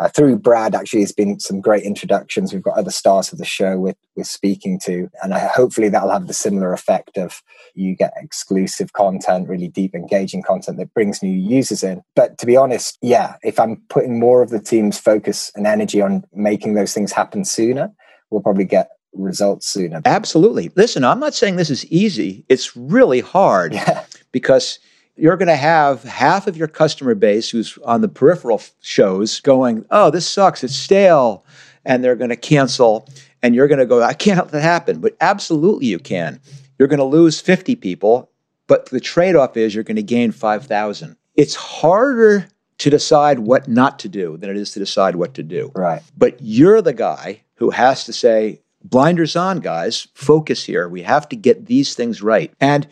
uh, 0.00 0.08
through 0.08 0.36
Brad, 0.36 0.74
actually, 0.74 1.02
it's 1.02 1.12
been 1.12 1.38
some 1.38 1.60
great 1.60 1.84
introductions. 1.84 2.52
We've 2.52 2.62
got 2.62 2.76
other 2.76 2.90
stars 2.90 3.32
of 3.32 3.38
the 3.38 3.44
show 3.44 3.78
with 3.78 3.96
we're 4.16 4.24
speaking 4.24 4.80
to, 4.80 5.08
and 5.22 5.32
I, 5.32 5.46
hopefully 5.46 5.88
that'll 5.88 6.10
have 6.10 6.26
the 6.26 6.34
similar 6.34 6.72
effect 6.72 7.18
of 7.18 7.42
you 7.74 7.94
get 7.94 8.12
exclusive 8.16 8.94
content, 8.94 9.48
really 9.48 9.68
deep, 9.68 9.94
engaging 9.94 10.42
content 10.42 10.78
that 10.78 10.92
brings 10.92 11.22
new 11.22 11.30
users 11.30 11.82
in. 11.82 12.02
But 12.16 12.38
to 12.38 12.46
be 12.46 12.56
honest, 12.56 12.98
yeah, 13.00 13.36
if 13.42 13.60
I'm 13.60 13.80
putting 13.90 14.18
more 14.18 14.42
of 14.42 14.50
the 14.50 14.60
team's 14.60 14.98
focus 14.98 15.52
and 15.54 15.66
energy 15.66 16.00
on 16.00 16.24
making 16.34 16.74
those 16.74 16.92
things 16.92 17.12
happen 17.12 17.44
sooner, 17.44 17.92
we'll 18.30 18.42
probably 18.42 18.64
get 18.64 18.90
results 19.12 19.68
sooner. 19.68 20.00
Absolutely. 20.04 20.70
Listen, 20.74 21.04
I'm 21.04 21.20
not 21.20 21.34
saying 21.34 21.56
this 21.56 21.70
is 21.70 21.84
easy. 21.86 22.44
It's 22.48 22.76
really 22.76 23.20
hard 23.20 23.74
yeah. 23.74 24.04
because 24.32 24.78
you're 25.16 25.36
going 25.36 25.48
to 25.48 25.56
have 25.56 26.02
half 26.04 26.46
of 26.46 26.56
your 26.56 26.68
customer 26.68 27.14
base 27.14 27.50
who's 27.50 27.78
on 27.84 28.00
the 28.00 28.08
peripheral 28.08 28.62
shows 28.80 29.40
going, 29.40 29.84
oh, 29.90 30.10
this 30.10 30.26
sucks, 30.26 30.64
it's 30.64 30.74
stale, 30.74 31.44
and 31.84 32.02
they're 32.02 32.16
going 32.16 32.30
to 32.30 32.36
cancel. 32.36 33.08
And 33.42 33.54
you're 33.54 33.68
going 33.68 33.78
to 33.78 33.86
go, 33.86 34.02
I 34.02 34.14
can't 34.14 34.38
let 34.38 34.50
that 34.52 34.62
happen. 34.62 35.00
But 35.00 35.16
absolutely, 35.20 35.86
you 35.86 35.98
can. 35.98 36.40
You're 36.78 36.88
going 36.88 36.98
to 36.98 37.04
lose 37.04 37.40
50 37.40 37.76
people, 37.76 38.30
but 38.66 38.86
the 38.86 39.00
trade 39.00 39.36
off 39.36 39.56
is 39.56 39.74
you're 39.74 39.84
going 39.84 39.96
to 39.96 40.02
gain 40.02 40.32
5,000. 40.32 41.16
It's 41.34 41.54
harder 41.54 42.48
to 42.78 42.90
decide 42.90 43.40
what 43.40 43.68
not 43.68 43.98
to 44.00 44.08
do 44.08 44.36
than 44.36 44.50
it 44.50 44.56
is 44.56 44.72
to 44.72 44.78
decide 44.78 45.16
what 45.16 45.34
to 45.34 45.42
do. 45.42 45.70
Right. 45.74 46.02
But 46.16 46.38
you're 46.40 46.82
the 46.82 46.92
guy 46.92 47.42
who 47.56 47.70
has 47.70 48.04
to 48.04 48.12
say, 48.12 48.60
blinders 48.82 49.36
on, 49.36 49.60
guys, 49.60 50.08
focus 50.14 50.64
here. 50.64 50.88
We 50.88 51.02
have 51.02 51.28
to 51.28 51.36
get 51.36 51.66
these 51.66 51.94
things 51.94 52.22
right. 52.22 52.52
And 52.60 52.88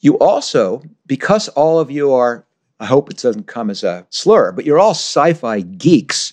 you 0.00 0.18
also, 0.18 0.82
because 1.06 1.48
all 1.48 1.78
of 1.78 1.90
you 1.90 2.12
are, 2.12 2.46
I 2.78 2.86
hope 2.86 3.10
it 3.10 3.18
doesn't 3.18 3.46
come 3.46 3.70
as 3.70 3.84
a 3.84 4.06
slur, 4.10 4.52
but 4.52 4.64
you're 4.64 4.78
all 4.78 4.92
sci 4.92 5.34
fi 5.34 5.60
geeks, 5.60 6.32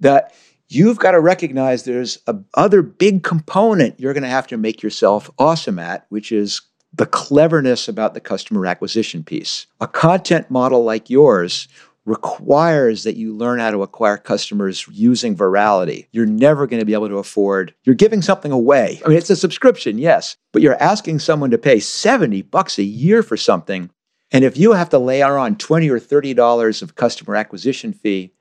that 0.00 0.34
you've 0.68 0.98
got 0.98 1.12
to 1.12 1.20
recognize 1.20 1.84
there's 1.84 2.18
a 2.26 2.36
other 2.54 2.82
big 2.82 3.22
component 3.22 4.00
you're 4.00 4.14
going 4.14 4.22
to 4.22 4.28
have 4.28 4.46
to 4.48 4.56
make 4.56 4.82
yourself 4.82 5.30
awesome 5.38 5.78
at, 5.78 6.06
which 6.08 6.32
is 6.32 6.62
the 6.92 7.06
cleverness 7.06 7.88
about 7.88 8.14
the 8.14 8.20
customer 8.20 8.66
acquisition 8.66 9.22
piece. 9.22 9.66
A 9.80 9.86
content 9.86 10.50
model 10.50 10.84
like 10.84 11.10
yours 11.10 11.68
requires 12.04 13.04
that 13.04 13.16
you 13.16 13.34
learn 13.34 13.58
how 13.58 13.70
to 13.70 13.82
acquire 13.82 14.18
customers 14.18 14.86
using 14.90 15.36
virality. 15.36 16.06
You're 16.12 16.26
never 16.26 16.66
going 16.66 16.80
to 16.80 16.86
be 16.86 16.92
able 16.92 17.08
to 17.08 17.18
afford, 17.18 17.74
you're 17.84 17.94
giving 17.94 18.20
something 18.20 18.52
away. 18.52 19.00
I 19.04 19.08
mean, 19.08 19.18
it's 19.18 19.30
a 19.30 19.36
subscription, 19.36 19.98
yes, 19.98 20.36
but 20.52 20.60
you're 20.60 20.82
asking 20.82 21.20
someone 21.20 21.50
to 21.50 21.58
pay 21.58 21.80
70 21.80 22.42
bucks 22.42 22.78
a 22.78 22.82
year 22.82 23.22
for 23.22 23.36
something. 23.36 23.90
And 24.32 24.44
if 24.44 24.56
you 24.56 24.72
have 24.72 24.90
to 24.90 24.98
layer 24.98 25.38
on 25.38 25.56
20 25.56 25.88
or 25.88 25.98
$30 25.98 26.82
of 26.82 26.94
customer 26.94 27.36
acquisition 27.36 27.92
fee, 27.92 28.32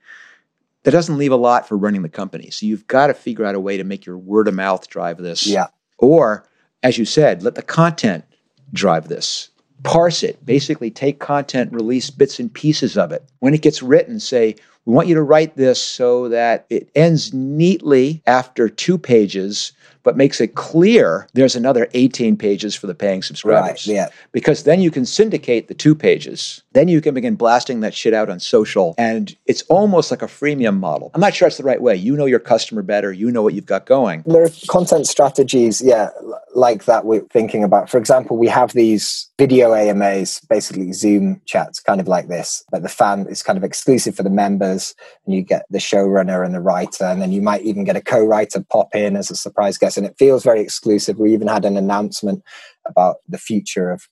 that 0.83 0.91
doesn't 0.91 1.17
leave 1.17 1.31
a 1.31 1.37
lot 1.37 1.67
for 1.67 1.77
running 1.77 2.01
the 2.01 2.09
company. 2.09 2.49
So 2.49 2.65
you've 2.65 2.87
got 2.87 3.07
to 3.07 3.13
figure 3.13 3.45
out 3.45 3.55
a 3.55 3.59
way 3.59 3.77
to 3.77 3.85
make 3.85 4.05
your 4.05 4.17
word 4.17 4.49
of 4.49 4.53
mouth 4.53 4.89
drive 4.89 5.17
this. 5.17 5.47
Yeah. 5.47 5.67
Or, 5.97 6.45
as 6.81 6.97
you 6.97 7.05
said, 7.05 7.43
let 7.43 7.55
the 7.55 7.61
content 7.61 8.25
drive 8.73 9.07
this 9.07 9.49
parse 9.83 10.23
it, 10.23 10.45
basically 10.45 10.89
take 10.89 11.19
content, 11.19 11.71
release 11.73 12.09
bits 12.09 12.39
and 12.39 12.53
pieces 12.53 12.97
of 12.97 13.11
it. 13.11 13.23
When 13.39 13.53
it 13.53 13.61
gets 13.61 13.83
written, 13.83 14.19
say, 14.19 14.55
we 14.85 14.93
want 14.93 15.07
you 15.07 15.15
to 15.15 15.23
write 15.23 15.55
this 15.55 15.81
so 15.81 16.27
that 16.29 16.65
it 16.69 16.89
ends 16.95 17.33
neatly 17.33 18.21
after 18.25 18.67
two 18.67 18.97
pages 18.97 19.71
but 20.03 20.17
makes 20.17 20.39
it 20.39 20.55
clear 20.55 21.27
there's 21.33 21.55
another 21.55 21.87
18 21.93 22.37
pages 22.37 22.75
for 22.75 22.87
the 22.87 22.95
paying 22.95 23.21
subscribers. 23.21 23.87
Right, 23.87 23.95
yeah. 23.95 24.09
Because 24.31 24.63
then 24.63 24.81
you 24.81 24.91
can 24.91 25.05
syndicate 25.05 25.67
the 25.67 25.73
two 25.73 25.95
pages. 25.95 26.61
Then 26.73 26.87
you 26.87 27.01
can 27.01 27.13
begin 27.13 27.35
blasting 27.35 27.79
that 27.79 27.93
shit 27.93 28.13
out 28.13 28.29
on 28.29 28.39
social. 28.39 28.95
And 28.97 29.35
it's 29.45 29.61
almost 29.63 30.11
like 30.11 30.21
a 30.21 30.27
freemium 30.27 30.79
model. 30.79 31.11
I'm 31.13 31.21
not 31.21 31.33
sure 31.33 31.47
it's 31.47 31.57
the 31.57 31.63
right 31.63 31.81
way. 31.81 31.95
You 31.95 32.15
know 32.15 32.25
your 32.25 32.39
customer 32.39 32.81
better. 32.81 33.11
You 33.11 33.31
know 33.31 33.41
what 33.41 33.53
you've 33.53 33.65
got 33.65 33.85
going. 33.85 34.23
There 34.25 34.43
are 34.43 34.49
content 34.67 35.07
strategies, 35.07 35.81
yeah, 35.81 36.09
like 36.55 36.85
that 36.85 37.05
we're 37.05 37.21
thinking 37.21 37.63
about. 37.63 37.89
For 37.89 37.97
example, 37.97 38.37
we 38.37 38.47
have 38.47 38.73
these 38.73 39.29
video 39.37 39.73
AMAs, 39.73 40.41
basically 40.49 40.91
Zoom 40.93 41.41
chats, 41.45 41.79
kind 41.79 41.99
of 41.99 42.07
like 42.07 42.27
this, 42.27 42.63
but 42.71 42.83
the 42.83 42.89
fan 42.89 43.27
is 43.27 43.41
kind 43.41 43.57
of 43.57 43.63
exclusive 43.63 44.15
for 44.15 44.23
the 44.23 44.29
members. 44.29 44.95
And 45.25 45.35
you 45.35 45.41
get 45.41 45.65
the 45.69 45.79
showrunner 45.79 46.45
and 46.45 46.53
the 46.53 46.61
writer. 46.61 47.05
And 47.05 47.21
then 47.21 47.31
you 47.31 47.41
might 47.41 47.61
even 47.61 47.83
get 47.83 47.95
a 47.95 48.01
co 48.01 48.23
writer 48.23 48.61
pop 48.61 48.93
in 48.93 49.15
as 49.15 49.31
a 49.31 49.35
surprise 49.35 49.77
guest 49.77 49.92
and 49.97 50.05
it 50.05 50.15
feels 50.17 50.43
very 50.43 50.61
exclusive. 50.61 51.17
We 51.19 51.33
even 51.33 51.47
had 51.47 51.65
an 51.65 51.77
announcement 51.77 52.43
about 52.85 53.17
the 53.27 53.37
future 53.37 53.91
of 53.91 54.07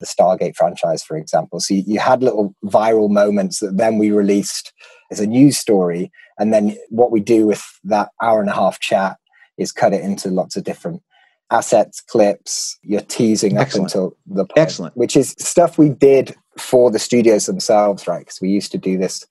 the 0.00 0.06
Stargate 0.06 0.56
franchise, 0.56 1.02
for 1.02 1.16
example. 1.16 1.60
So 1.60 1.74
you 1.74 1.98
had 1.98 2.22
little 2.22 2.54
viral 2.64 3.10
moments 3.10 3.60
that 3.60 3.76
then 3.76 3.98
we 3.98 4.10
released 4.10 4.72
as 5.10 5.20
a 5.20 5.26
news 5.26 5.56
story. 5.56 6.10
And 6.38 6.52
then 6.52 6.76
what 6.90 7.10
we 7.10 7.20
do 7.20 7.46
with 7.46 7.64
that 7.84 8.10
hour 8.22 8.40
and 8.40 8.50
a 8.50 8.54
half 8.54 8.78
chat 8.80 9.16
is 9.56 9.72
cut 9.72 9.94
it 9.94 10.02
into 10.02 10.28
lots 10.28 10.56
of 10.56 10.64
different 10.64 11.02
assets, 11.50 12.00
clips. 12.00 12.78
You're 12.82 13.00
teasing 13.00 13.56
Excellent. 13.56 13.90
up 13.90 13.94
until 13.94 14.16
the 14.26 14.44
point, 14.44 14.58
Excellent. 14.58 14.96
which 14.96 15.16
is 15.16 15.34
stuff 15.38 15.78
we 15.78 15.90
did 15.90 16.34
for 16.58 16.90
the 16.90 16.98
studios 16.98 17.46
themselves, 17.46 18.06
right? 18.06 18.20
Because 18.20 18.40
we 18.40 18.48
used 18.48 18.72
to 18.72 18.78
do 18.78 18.98
this 18.98 19.24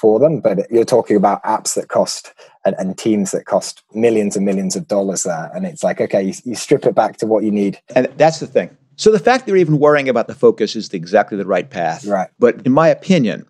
for 0.00 0.18
them, 0.18 0.40
but 0.40 0.70
you're 0.70 0.84
talking 0.84 1.16
about 1.16 1.42
apps 1.44 1.74
that 1.74 1.88
cost 1.88 2.32
and, 2.64 2.74
and, 2.78 2.96
teams 2.96 3.32
that 3.32 3.44
cost 3.44 3.82
millions 3.94 4.34
and 4.34 4.46
millions 4.46 4.74
of 4.74 4.88
dollars 4.88 5.24
there. 5.24 5.50
And 5.54 5.66
it's 5.66 5.84
like, 5.84 6.00
okay, 6.00 6.22
you, 6.22 6.34
you, 6.44 6.54
strip 6.54 6.86
it 6.86 6.94
back 6.94 7.18
to 7.18 7.26
what 7.26 7.44
you 7.44 7.50
need. 7.50 7.78
And 7.94 8.06
that's 8.16 8.40
the 8.40 8.46
thing. 8.46 8.76
So 8.96 9.12
the 9.12 9.18
fact 9.18 9.44
that 9.44 9.50
you're 9.50 9.58
even 9.58 9.78
worrying 9.78 10.08
about 10.08 10.26
the 10.26 10.34
focus 10.34 10.74
is 10.74 10.88
the, 10.88 10.96
exactly 10.96 11.36
the 11.36 11.46
right 11.46 11.68
path. 11.68 12.04
Right. 12.06 12.28
But 12.38 12.66
in 12.66 12.72
my 12.72 12.88
opinion, 12.88 13.46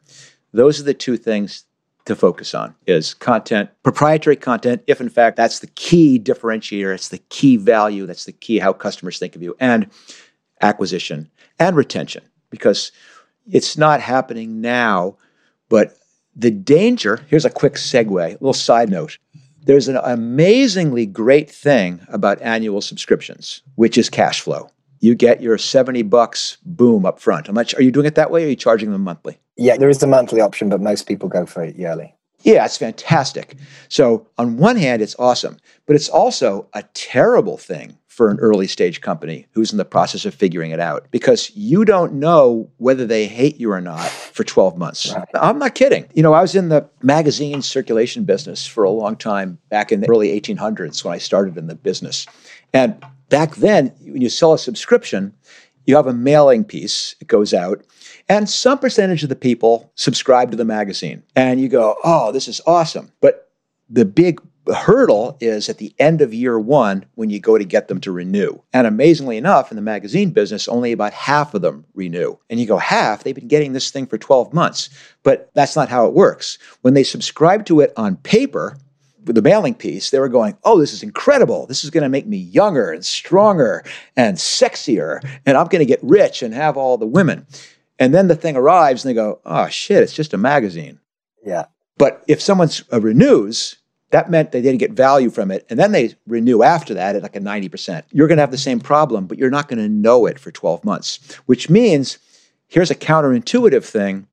those 0.53 0.81
are 0.81 0.85
the 0.85 0.95
two 0.95 1.17
things 1.17 1.65
to 2.07 2.17
focus 2.17 2.55
on 2.55 2.75
is 2.87 3.15
content, 3.15 3.71
proprietary 3.83 4.37
content, 4.37 4.83
if 4.87 5.01
in 5.01 5.09
fact 5.09 5.37
that's 5.37 5.61
the 5.61 5.67
key 5.69 6.19
differentiator, 6.19 6.95
it's 6.95 7.09
the 7.09 7.19
key 7.29 7.57
value, 7.57 8.07
that's 8.07 8.25
the 8.25 8.33
key 8.33 8.59
how 8.59 8.73
customers 8.73 9.19
think 9.19 9.37
of 9.37 9.43
you, 9.43 9.57
and 9.61 9.89
acquisition 10.61 11.31
and 11.59 11.77
retention. 11.77 12.23
Because 12.51 12.91
it's 13.49 13.77
not 13.77 14.01
happening 14.01 14.61
now, 14.61 15.17
but 15.69 15.97
the 16.35 16.51
danger 16.51 17.21
here's 17.29 17.45
a 17.45 17.51
quick 17.51 17.75
segue, 17.75 18.25
a 18.25 18.33
little 18.33 18.53
side 18.53 18.91
note. 18.91 19.19
There's 19.63 19.89
an 19.89 19.97
amazingly 20.03 21.07
great 21.07 21.51
thing 21.51 22.01
about 22.09 22.41
annual 22.41 22.81
subscriptions, 22.81 23.63
which 23.75 23.99
is 23.99 24.09
cash 24.09 24.41
flow. 24.41 24.71
You 25.01 25.15
get 25.15 25.43
your 25.43 25.59
70 25.59 26.03
bucks 26.03 26.59
boom 26.65 27.05
up 27.07 27.21
front. 27.21 27.49
I'm 27.49 27.55
not, 27.55 27.73
are 27.75 27.83
you 27.83 27.91
doing 27.91 28.07
it 28.07 28.15
that 28.15 28.31
way 28.31 28.43
or 28.43 28.47
are 28.47 28.51
you 28.51 28.57
charging 28.57 28.91
them 28.91 29.03
monthly? 29.03 29.39
Yeah, 29.57 29.77
there 29.77 29.89
is 29.89 30.03
a 30.03 30.07
monthly 30.07 30.41
option, 30.41 30.69
but 30.69 30.81
most 30.81 31.07
people 31.07 31.29
go 31.29 31.47
for 31.47 31.63
it 31.63 31.77
yearly. 31.77 32.15
Yeah, 32.43 32.65
it's 32.65 32.79
fantastic. 32.79 33.57
So, 33.89 34.27
on 34.39 34.57
one 34.57 34.77
hand, 34.77 35.03
it's 35.03 35.17
awesome, 35.19 35.59
but 35.87 35.95
it's 35.95 36.09
also 36.09 36.69
a 36.73 36.83
terrible 36.95 37.59
thing 37.59 37.99
for 38.21 38.29
an 38.29 38.39
early 38.41 38.67
stage 38.67 39.01
company 39.01 39.47
who's 39.53 39.73
in 39.73 39.79
the 39.79 39.85
process 39.87 40.27
of 40.27 40.35
figuring 40.35 40.73
it 40.73 40.79
out 40.79 41.07
because 41.11 41.51
you 41.57 41.87
don't 41.87 42.13
know 42.13 42.71
whether 42.77 43.07
they 43.07 43.27
hate 43.27 43.57
you 43.57 43.73
or 43.73 43.81
not 43.81 44.11
for 44.11 44.45
12 44.45 44.77
months. 44.77 45.15
Right. 45.15 45.27
I'm 45.33 45.59
not 45.59 45.75
kidding. 45.75 46.07
You 46.13 46.23
know, 46.23 46.35
I 46.35 46.43
was 46.43 46.55
in 46.55 46.69
the 46.69 46.87
magazine 47.03 47.63
circulation 47.63 48.25
business 48.25 48.67
for 48.67 48.85
a 48.85 48.91
long 48.91 49.17
time 49.17 49.59
back 49.71 49.91
in 49.91 50.03
the 50.03 50.11
early 50.11 50.39
1800s 50.39 51.03
when 51.03 51.15
I 51.15 51.17
started 51.17 51.57
in 51.57 51.67
the 51.67 51.75
business. 51.75 52.27
And 52.75 53.03
back 53.31 53.55
then, 53.55 53.87
when 54.03 54.21
you 54.21 54.29
sell 54.29 54.53
a 54.53 54.59
subscription, 54.59 55.33
you 55.87 55.97
have 55.97 56.07
a 56.07 56.13
mailing 56.13 56.63
piece, 56.63 57.17
it 57.23 57.27
goes 57.27 57.55
out, 57.55 57.83
and 58.29 58.51
some 58.51 58.79
percentage 58.79 59.23
of 59.23 59.31
the 59.31 59.35
people 59.35 59.91
subscribe 59.95 60.51
to 60.51 60.59
the 60.59 60.67
magazine. 60.67 61.23
And 61.35 61.59
you 61.59 61.71
go, 61.71 61.97
oh, 62.05 62.33
this 62.33 62.49
is 62.49 62.61
awesome. 62.67 63.13
But 63.23 63.51
the 63.89 64.05
big 64.05 64.43
hurdle 64.67 65.37
is 65.41 65.69
at 65.69 65.79
the 65.79 65.95
end 65.99 66.21
of 66.21 66.35
year 66.35 66.59
one 66.59 67.05
when 67.15 67.31
you 67.31 67.41
go 67.41 67.59
to 67.59 67.65
get 67.65 67.89
them 67.89 68.01
to 68.03 68.13
renew. 68.13 68.61
And 68.73 68.87
amazingly 68.87 69.37
enough, 69.37 69.71
in 69.71 69.77
the 69.77 69.83
magazine 69.83 70.31
business, 70.31 70.69
only 70.69 70.93
about 70.93 71.13
half 71.13 71.55
of 71.55 71.63
them 71.63 71.85
renew. 71.95 72.37
And 72.49 72.61
you 72.61 72.67
go, 72.67 72.77
half? 72.77 73.25
They've 73.25 73.35
been 73.35 73.49
getting 73.49 73.73
this 73.73 73.91
thing 73.91 74.07
for 74.07 74.19
12 74.19 74.53
months. 74.53 74.91
But 75.23 75.51
that's 75.55 75.77
not 75.77 75.89
how 75.89 76.07
it 76.07 76.15
works. 76.15 76.59
When 76.83 76.95
they 76.95 77.05
subscribe 77.05 77.67
to 77.67 77.81
it 77.81 77.93
on 77.97 78.17
paper, 78.17 78.77
with 79.27 79.37
the 79.37 79.43
mailing 79.43 79.75
piece, 79.75 80.11
they 80.11 80.19
were 80.19 80.31
going, 80.31 80.57
Oh, 80.65 80.81
this 80.81 80.95
is 80.95 81.03
incredible. 81.03 81.67
This 81.67 81.85
is 81.85 81.91
going 81.91 82.05
to 82.05 82.09
make 82.09 82.27
me 82.27 82.39
younger 82.39 82.91
and 82.91 83.05
stronger 83.05 83.85
and 84.17 84.39
sexier. 84.39 85.23
And 85.45 85.59
I'm 85.59 85.67
going 85.67 85.81
to 85.81 85.87
get 85.87 86.03
rich 86.03 86.43
and 86.43 86.55
have 86.55 86.79
all 86.79 86.97
the 86.97 87.07
women. 87.07 87.47
And 88.01 88.15
then 88.15 88.29
the 88.29 88.35
thing 88.35 88.57
arrives 88.57 89.05
and 89.05 89.11
they 89.11 89.15
go, 89.15 89.41
oh 89.45 89.69
shit, 89.69 90.03
it's 90.03 90.15
just 90.15 90.33
a 90.33 90.39
magazine. 90.39 90.99
Yeah. 91.45 91.67
But 91.99 92.25
if 92.27 92.41
someone 92.41 92.71
uh, 92.91 93.01
renews, 93.01 93.77
that 94.11 94.31
meant 94.31 94.53
they 94.53 94.61
didn't 94.61 94.79
get 94.79 94.93
value 94.93 95.31
from 95.31 95.51
it. 95.51 95.65
And 95.71 95.79
then 95.79 95.93
they 95.93 96.15
renew 96.27 96.63
after 96.63 96.95
that 96.95 97.17
at 97.17 97.23
like 97.23 97.37
a 97.37 97.41
90%. 97.41 98.03
You're 98.11 98.29
going 98.29 98.39
to 98.39 98.43
have 98.43 98.51
the 98.51 98.59
same 98.59 98.81
problem, 98.81 99.27
but 99.27 99.39
you're 99.39 99.51
not 99.51 99.69
going 99.69 99.79
to 99.79 99.89
know 99.89 100.27
it 100.27 100.39
for 100.39 100.51
12 100.51 100.85
months, 100.85 101.35
which 101.47 101.71
means 101.71 102.19
here's 102.69 102.91
a 102.91 102.97
counterintuitive 102.97 103.85
thing 103.85 104.27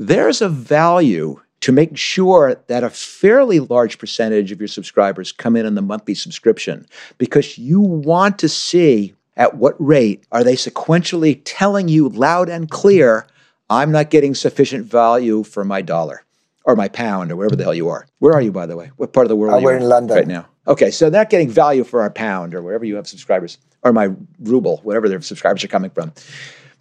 there's 0.00 0.40
a 0.40 0.48
value 0.48 1.40
to 1.60 1.72
make 1.72 1.96
sure 1.96 2.62
that 2.68 2.84
a 2.84 2.90
fairly 2.90 3.58
large 3.58 3.98
percentage 3.98 4.52
of 4.52 4.60
your 4.60 4.68
subscribers 4.68 5.32
come 5.32 5.56
in 5.56 5.66
on 5.66 5.74
the 5.74 5.82
monthly 5.82 6.14
subscription 6.14 6.86
because 7.18 7.58
you 7.58 7.80
want 7.80 8.38
to 8.38 8.48
see 8.48 9.14
at 9.36 9.56
what 9.56 9.74
rate 9.84 10.22
are 10.30 10.44
they 10.44 10.54
sequentially 10.54 11.40
telling 11.44 11.88
you 11.88 12.08
loud 12.08 12.48
and 12.48 12.70
clear, 12.70 13.26
I'm 13.68 13.90
not 13.90 14.10
getting 14.10 14.36
sufficient 14.36 14.86
value 14.86 15.42
for 15.42 15.64
my 15.64 15.82
dollar 15.82 16.22
or 16.68 16.76
my 16.76 16.86
pound 16.86 17.32
or 17.32 17.36
wherever 17.36 17.56
the 17.56 17.64
hell 17.64 17.74
you 17.74 17.88
are? 17.88 18.06
Where 18.18 18.34
are 18.34 18.42
you, 18.42 18.52
by 18.52 18.66
the 18.66 18.76
way? 18.76 18.92
What 18.96 19.14
part 19.14 19.24
of 19.24 19.30
the 19.30 19.36
world 19.36 19.54
uh, 19.54 19.56
are 19.56 19.60
you 19.60 19.64
we're 19.64 19.76
in 19.78 19.88
London 19.88 20.16
right 20.16 20.28
now? 20.28 20.46
Okay, 20.68 20.90
so 20.90 21.08
they're 21.08 21.22
not 21.22 21.30
getting 21.30 21.48
value 21.48 21.82
for 21.82 22.02
our 22.02 22.10
pound 22.10 22.54
or 22.54 22.60
wherever 22.60 22.84
you 22.84 22.94
have 22.96 23.08
subscribers 23.08 23.56
or 23.82 23.92
my 23.94 24.10
ruble, 24.38 24.76
whatever 24.82 25.08
their 25.08 25.20
subscribers 25.22 25.64
are 25.64 25.68
coming 25.68 25.90
from. 25.90 26.12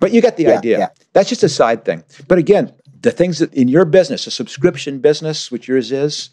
But 0.02 0.12
you 0.12 0.22
get 0.22 0.36
the 0.36 0.44
yeah, 0.44 0.58
idea. 0.58 0.78
Yeah. 0.78 0.90
That's 1.14 1.30
just 1.30 1.42
a 1.42 1.50
side 1.50 1.86
thing. 1.86 2.04
But 2.28 2.38
again, 2.38 2.74
the 3.00 3.12
things 3.12 3.40
that 3.40 3.54
in 3.54 3.70
your 3.70 3.86
business, 3.86 4.28
a 4.28 4.32
subscription 4.32 5.00
business, 5.00 5.50
which 5.50 5.70
yours 5.70 5.94
is, 5.94 6.32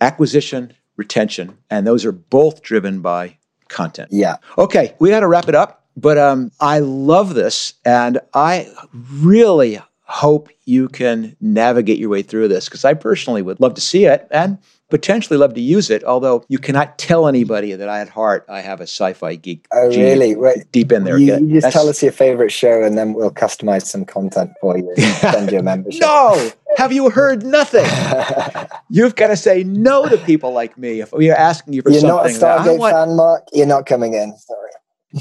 acquisition, 0.00 0.72
retention, 0.96 1.58
and 1.68 1.86
those 1.86 2.06
are 2.06 2.12
both 2.12 2.62
driven 2.62 3.02
by 3.02 3.36
content. 3.68 4.08
Yeah. 4.10 4.36
Okay, 4.56 4.94
we 4.98 5.10
got 5.10 5.20
to 5.20 5.28
wrap 5.28 5.48
it 5.48 5.54
up, 5.54 5.84
but 5.96 6.16
um, 6.16 6.50
I 6.60 6.78
love 6.78 7.34
this, 7.34 7.74
and 7.84 8.20
I 8.32 8.72
really 8.92 9.80
hope 10.10 10.48
you 10.64 10.88
can 10.88 11.36
navigate 11.40 11.98
your 11.98 12.08
way 12.08 12.22
through 12.22 12.48
this 12.48 12.64
because 12.64 12.84
I 12.84 12.94
personally 12.94 13.42
would 13.42 13.60
love 13.60 13.74
to 13.74 13.80
see 13.80 14.06
it 14.06 14.26
and 14.32 14.58
potentially 14.88 15.38
love 15.38 15.54
to 15.54 15.60
use 15.60 15.88
it. 15.88 16.02
Although 16.02 16.44
you 16.48 16.58
cannot 16.58 16.98
tell 16.98 17.28
anybody 17.28 17.74
that 17.74 17.88
I 17.88 18.00
at 18.00 18.08
heart 18.08 18.44
I 18.48 18.60
have 18.60 18.80
a 18.80 18.84
sci-fi 18.84 19.36
geek. 19.36 19.66
Oh, 19.72 19.88
really? 19.88 20.34
Right. 20.34 20.70
Deep 20.72 20.90
in 20.90 21.04
there. 21.04 21.16
You, 21.16 21.38
you 21.38 21.60
just 21.60 21.72
tell 21.72 21.88
us 21.88 22.02
your 22.02 22.10
favorite 22.10 22.50
show, 22.50 22.82
and 22.82 22.98
then 22.98 23.14
we'll 23.14 23.30
customize 23.30 23.86
some 23.86 24.04
content 24.04 24.50
for 24.60 24.76
you. 24.76 24.92
send 24.96 25.52
you 25.52 25.60
a 25.60 25.62
membership. 25.62 26.00
no, 26.00 26.50
have 26.76 26.92
you 26.92 27.08
heard 27.08 27.44
nothing? 27.44 27.86
You've 28.90 29.14
got 29.14 29.28
to 29.28 29.36
say 29.36 29.62
no 29.62 30.08
to 30.08 30.18
people 30.18 30.52
like 30.52 30.76
me 30.76 31.00
if 31.00 31.12
we 31.12 31.30
are 31.30 31.36
asking 31.36 31.74
you 31.74 31.82
for 31.82 31.90
You're 31.90 32.00
something. 32.00 32.32
You're 32.32 32.40
not 32.40 32.66
a 32.66 32.70
Stargate 32.70 32.78
want... 32.78 32.94
fan, 32.94 33.16
Marc. 33.16 33.44
You're 33.52 33.66
not 33.66 33.86
coming 33.86 34.14
in. 34.14 34.36
Sorry. 34.36 34.70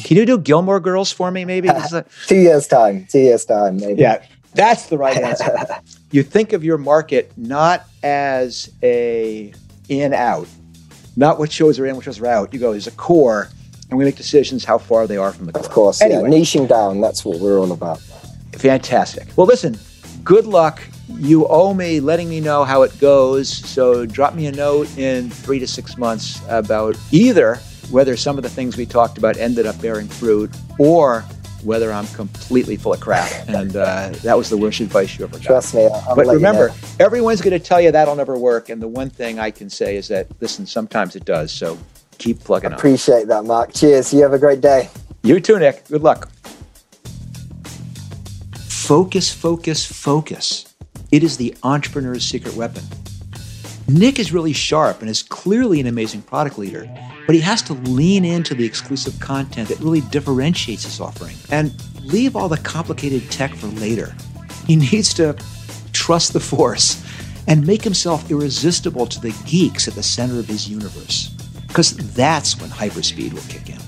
Can 0.03 0.17
you 0.17 0.25
do 0.25 0.37
Gilmore 0.37 0.79
Girls 0.79 1.11
for 1.11 1.31
me, 1.31 1.45
maybe? 1.45 1.69
Two 2.27 2.35
years 2.35 2.67
time. 2.67 3.07
Two 3.09 3.19
years 3.19 3.45
time, 3.45 3.77
maybe. 3.77 4.01
Yeah. 4.01 4.23
That's 4.53 4.87
the 4.87 4.97
right 4.97 5.17
answer. 5.17 5.67
you 6.11 6.23
think 6.23 6.53
of 6.53 6.63
your 6.63 6.77
market 6.77 7.31
not 7.37 7.85
as 8.03 8.71
a 8.81 9.53
in 9.89 10.13
out, 10.13 10.47
not 11.15 11.39
what 11.39 11.51
shows 11.51 11.79
are 11.79 11.85
in, 11.85 11.95
what 11.95 12.05
shows 12.05 12.19
are 12.19 12.27
out. 12.27 12.53
You 12.53 12.59
go, 12.59 12.71
there's 12.71 12.87
a 12.87 12.91
core, 12.91 13.49
and 13.89 13.97
we 13.97 14.05
make 14.05 14.15
decisions 14.15 14.63
how 14.63 14.77
far 14.77 15.07
they 15.07 15.17
are 15.17 15.31
from 15.31 15.45
the 15.45 15.53
core. 15.53 15.63
Of 15.63 15.69
course, 15.69 16.01
anyway. 16.01 16.29
yeah. 16.31 16.37
Niching 16.37 16.67
down, 16.67 17.01
that's 17.01 17.23
what 17.25 17.39
we're 17.39 17.59
all 17.59 17.71
about. 17.71 17.99
Fantastic. 18.53 19.27
Well, 19.35 19.47
listen, 19.47 19.77
good 20.23 20.45
luck. 20.45 20.81
You 21.07 21.47
owe 21.47 21.73
me 21.73 21.99
letting 21.99 22.29
me 22.29 22.39
know 22.39 22.63
how 22.63 22.83
it 22.83 22.97
goes. 22.99 23.49
So 23.49 24.05
drop 24.05 24.35
me 24.35 24.47
a 24.47 24.51
note 24.51 24.95
in 24.97 25.29
three 25.29 25.59
to 25.59 25.67
six 25.67 25.97
months 25.97 26.41
about 26.47 26.95
either 27.11 27.55
whether 27.89 28.15
some 28.15 28.37
of 28.37 28.43
the 28.43 28.49
things 28.49 28.77
we 28.77 28.85
talked 28.85 29.17
about 29.17 29.37
ended 29.37 29.65
up 29.65 29.79
bearing 29.81 30.07
fruit 30.07 30.51
or 30.77 31.25
whether 31.63 31.91
I'm 31.91 32.07
completely 32.07 32.77
full 32.77 32.93
of 32.93 32.99
crap. 32.99 33.31
And 33.47 33.75
uh, 33.75 34.09
that 34.23 34.37
was 34.37 34.49
the 34.49 34.57
worst 34.57 34.79
advice 34.79 35.17
you 35.17 35.25
ever 35.25 35.37
got. 35.37 35.43
Trust 35.43 35.75
me. 35.75 35.87
I'll 35.87 36.15
but 36.15 36.27
remember, 36.27 36.67
you 36.67 36.67
know. 36.69 37.05
everyone's 37.05 37.41
going 37.41 37.57
to 37.57 37.59
tell 37.59 37.81
you 37.81 37.91
that'll 37.91 38.15
never 38.15 38.37
work. 38.37 38.69
And 38.69 38.81
the 38.81 38.87
one 38.87 39.09
thing 39.09 39.39
I 39.39 39.51
can 39.51 39.69
say 39.69 39.97
is 39.97 40.07
that, 40.09 40.27
listen, 40.41 40.65
sometimes 40.65 41.15
it 41.15 41.25
does. 41.25 41.51
So 41.51 41.77
keep 42.17 42.39
plugging 42.39 42.73
Appreciate 42.73 43.23
on. 43.23 43.27
that, 43.27 43.43
Marc. 43.45 43.73
Cheers. 43.73 44.13
You 44.13 44.21
have 44.23 44.33
a 44.33 44.39
great 44.39 44.61
day. 44.61 44.89
You 45.23 45.39
too, 45.39 45.59
Nick. 45.59 45.87
Good 45.87 46.03
luck. 46.03 46.29
Focus, 48.55 49.31
focus, 49.31 49.85
focus. 49.85 50.73
It 51.11 51.23
is 51.23 51.37
the 51.37 51.55
entrepreneur's 51.63 52.23
secret 52.23 52.55
weapon. 52.55 52.83
Nick 53.89 54.19
is 54.19 54.31
really 54.31 54.53
sharp 54.53 55.01
and 55.01 55.09
is 55.09 55.23
clearly 55.23 55.79
an 55.79 55.87
amazing 55.87 56.21
product 56.21 56.59
leader, 56.59 56.87
but 57.25 57.33
he 57.33 57.41
has 57.41 57.63
to 57.63 57.73
lean 57.73 58.23
into 58.23 58.53
the 58.53 58.63
exclusive 58.63 59.19
content 59.19 59.67
that 59.67 59.79
really 59.79 60.01
differentiates 60.01 60.83
his 60.83 60.99
offering 60.99 61.35
and 61.49 61.73
leave 62.03 62.35
all 62.35 62.47
the 62.47 62.57
complicated 62.57 63.29
tech 63.31 63.53
for 63.55 63.67
later. 63.67 64.15
He 64.67 64.75
needs 64.91 65.11
to 65.15 65.35
trust 65.91 66.33
the 66.33 66.39
force 66.39 67.03
and 67.47 67.65
make 67.65 67.83
himself 67.83 68.29
irresistible 68.29 69.07
to 69.07 69.19
the 69.19 69.35
geeks 69.47 69.87
at 69.87 69.95
the 69.95 70.03
center 70.03 70.37
of 70.37 70.45
his 70.45 70.69
universe, 70.69 71.29
because 71.67 71.97
that's 72.13 72.61
when 72.61 72.69
hyperspeed 72.69 73.33
will 73.33 73.41
kick 73.49 73.69
in. 73.69 73.79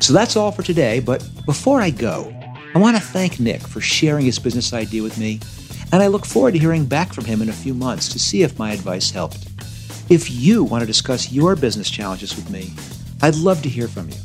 So 0.00 0.12
that's 0.12 0.34
all 0.34 0.50
for 0.50 0.62
today, 0.62 0.98
but 0.98 1.24
before 1.46 1.80
I 1.80 1.90
go, 1.90 2.34
I 2.74 2.78
want 2.78 2.96
to 2.96 3.02
thank 3.02 3.38
Nick 3.38 3.60
for 3.60 3.80
sharing 3.80 4.24
his 4.24 4.40
business 4.40 4.72
idea 4.72 5.02
with 5.02 5.16
me 5.16 5.38
and 5.92 6.02
I 6.02 6.06
look 6.06 6.24
forward 6.24 6.52
to 6.52 6.58
hearing 6.58 6.86
back 6.86 7.12
from 7.12 7.24
him 7.24 7.42
in 7.42 7.48
a 7.48 7.52
few 7.52 7.74
months 7.74 8.08
to 8.10 8.18
see 8.18 8.42
if 8.42 8.58
my 8.58 8.72
advice 8.72 9.10
helped. 9.10 9.48
If 10.08 10.30
you 10.30 10.64
want 10.64 10.82
to 10.82 10.86
discuss 10.86 11.32
your 11.32 11.56
business 11.56 11.90
challenges 11.90 12.34
with 12.34 12.50
me, 12.50 12.72
I'd 13.22 13.36
love 13.36 13.62
to 13.62 13.68
hear 13.68 13.88
from 13.88 14.08
you. 14.08 14.16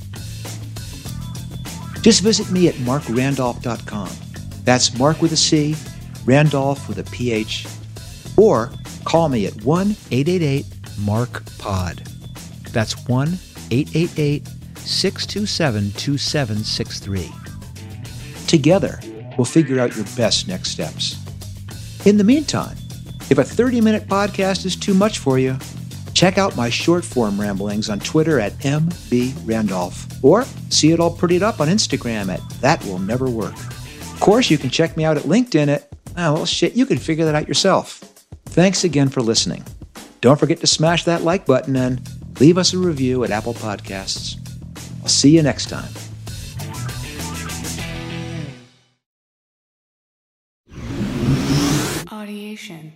Just 2.02 2.22
visit 2.22 2.52
me 2.52 2.68
at 2.68 2.76
marcrandolph.com. 2.76 4.10
That's 4.64 4.98
Marc 4.98 5.22
with 5.22 5.32
a 5.32 5.38
C, 5.38 5.76
Randolph 6.26 6.88
with 6.88 7.00
a 7.00 7.04
PH, 7.12 7.68
or 8.38 8.72
call 9.04 9.30
me 9.30 9.46
at 9.48 9.64
1 9.64 9.96
888 10.12 10.66
Marc 11.00 11.44
Pod. 11.58 11.98
That's 12.72 13.08
1 13.08 13.38
888 13.72 14.48
627 14.78 15.92
2763. 15.94 17.32
Together, 18.48 19.00
we'll 19.38 19.46
figure 19.46 19.80
out 19.80 19.96
your 19.96 20.06
best 20.16 20.48
next 20.48 20.70
steps. 20.70 21.25
In 22.06 22.18
the 22.18 22.24
meantime, 22.24 22.78
if 23.32 23.40
a 23.40 23.44
30 23.44 23.82
minute 23.82 24.08
podcast 24.08 24.64
is 24.64 24.76
too 24.76 24.94
much 24.94 25.18
for 25.18 25.40
you, 25.40 25.58
check 26.14 26.38
out 26.38 26.56
my 26.56 26.70
short 26.70 27.04
form 27.04 27.42
ramblings 27.42 27.90
on 27.90 28.00
Twitter 28.00 28.40
at 28.40 28.54
MBRandolph 28.60 30.24
or 30.24 30.44
see 30.70 30.92
it 30.92 31.00
all 31.00 31.18
prettied 31.18 31.42
up 31.42 31.60
on 31.60 31.68
Instagram 31.68 32.32
at 32.32 32.48
That 32.62 32.84
Will 32.86 33.00
Never 33.00 33.28
Work. 33.28 33.56
Of 33.56 34.20
course, 34.20 34.52
you 34.52 34.60
can 34.60 34.70
check 34.70 34.96
me 34.96 35.04
out 35.04 35.18
at 35.18 35.24
LinkedIn 35.24 35.68
at, 35.68 35.90
oh, 36.16 36.34
well, 36.34 36.46
shit, 36.46 36.76
you 36.76 36.86
can 36.86 37.00
figure 37.00 37.26
that 37.26 37.34
out 37.34 37.48
yourself. 37.48 38.02
Thanks 38.46 38.84
again 38.84 39.10
for 39.10 39.22
listening. 39.22 39.64
Don't 40.22 40.40
forget 40.40 40.60
to 40.60 40.68
smash 40.68 41.06
that 41.06 41.24
like 41.24 41.48
button 41.48 41.76
and 41.76 42.08
leave 42.40 42.60
us 42.60 42.72
a 42.74 42.78
review 42.78 43.24
at 43.24 43.32
Apple 43.32 43.56
Podcasts. 43.56 44.38
I'll 45.02 45.08
see 45.08 45.36
you 45.36 45.42
next 45.42 45.70
time. 45.70 45.90
Audiation. 52.26 52.92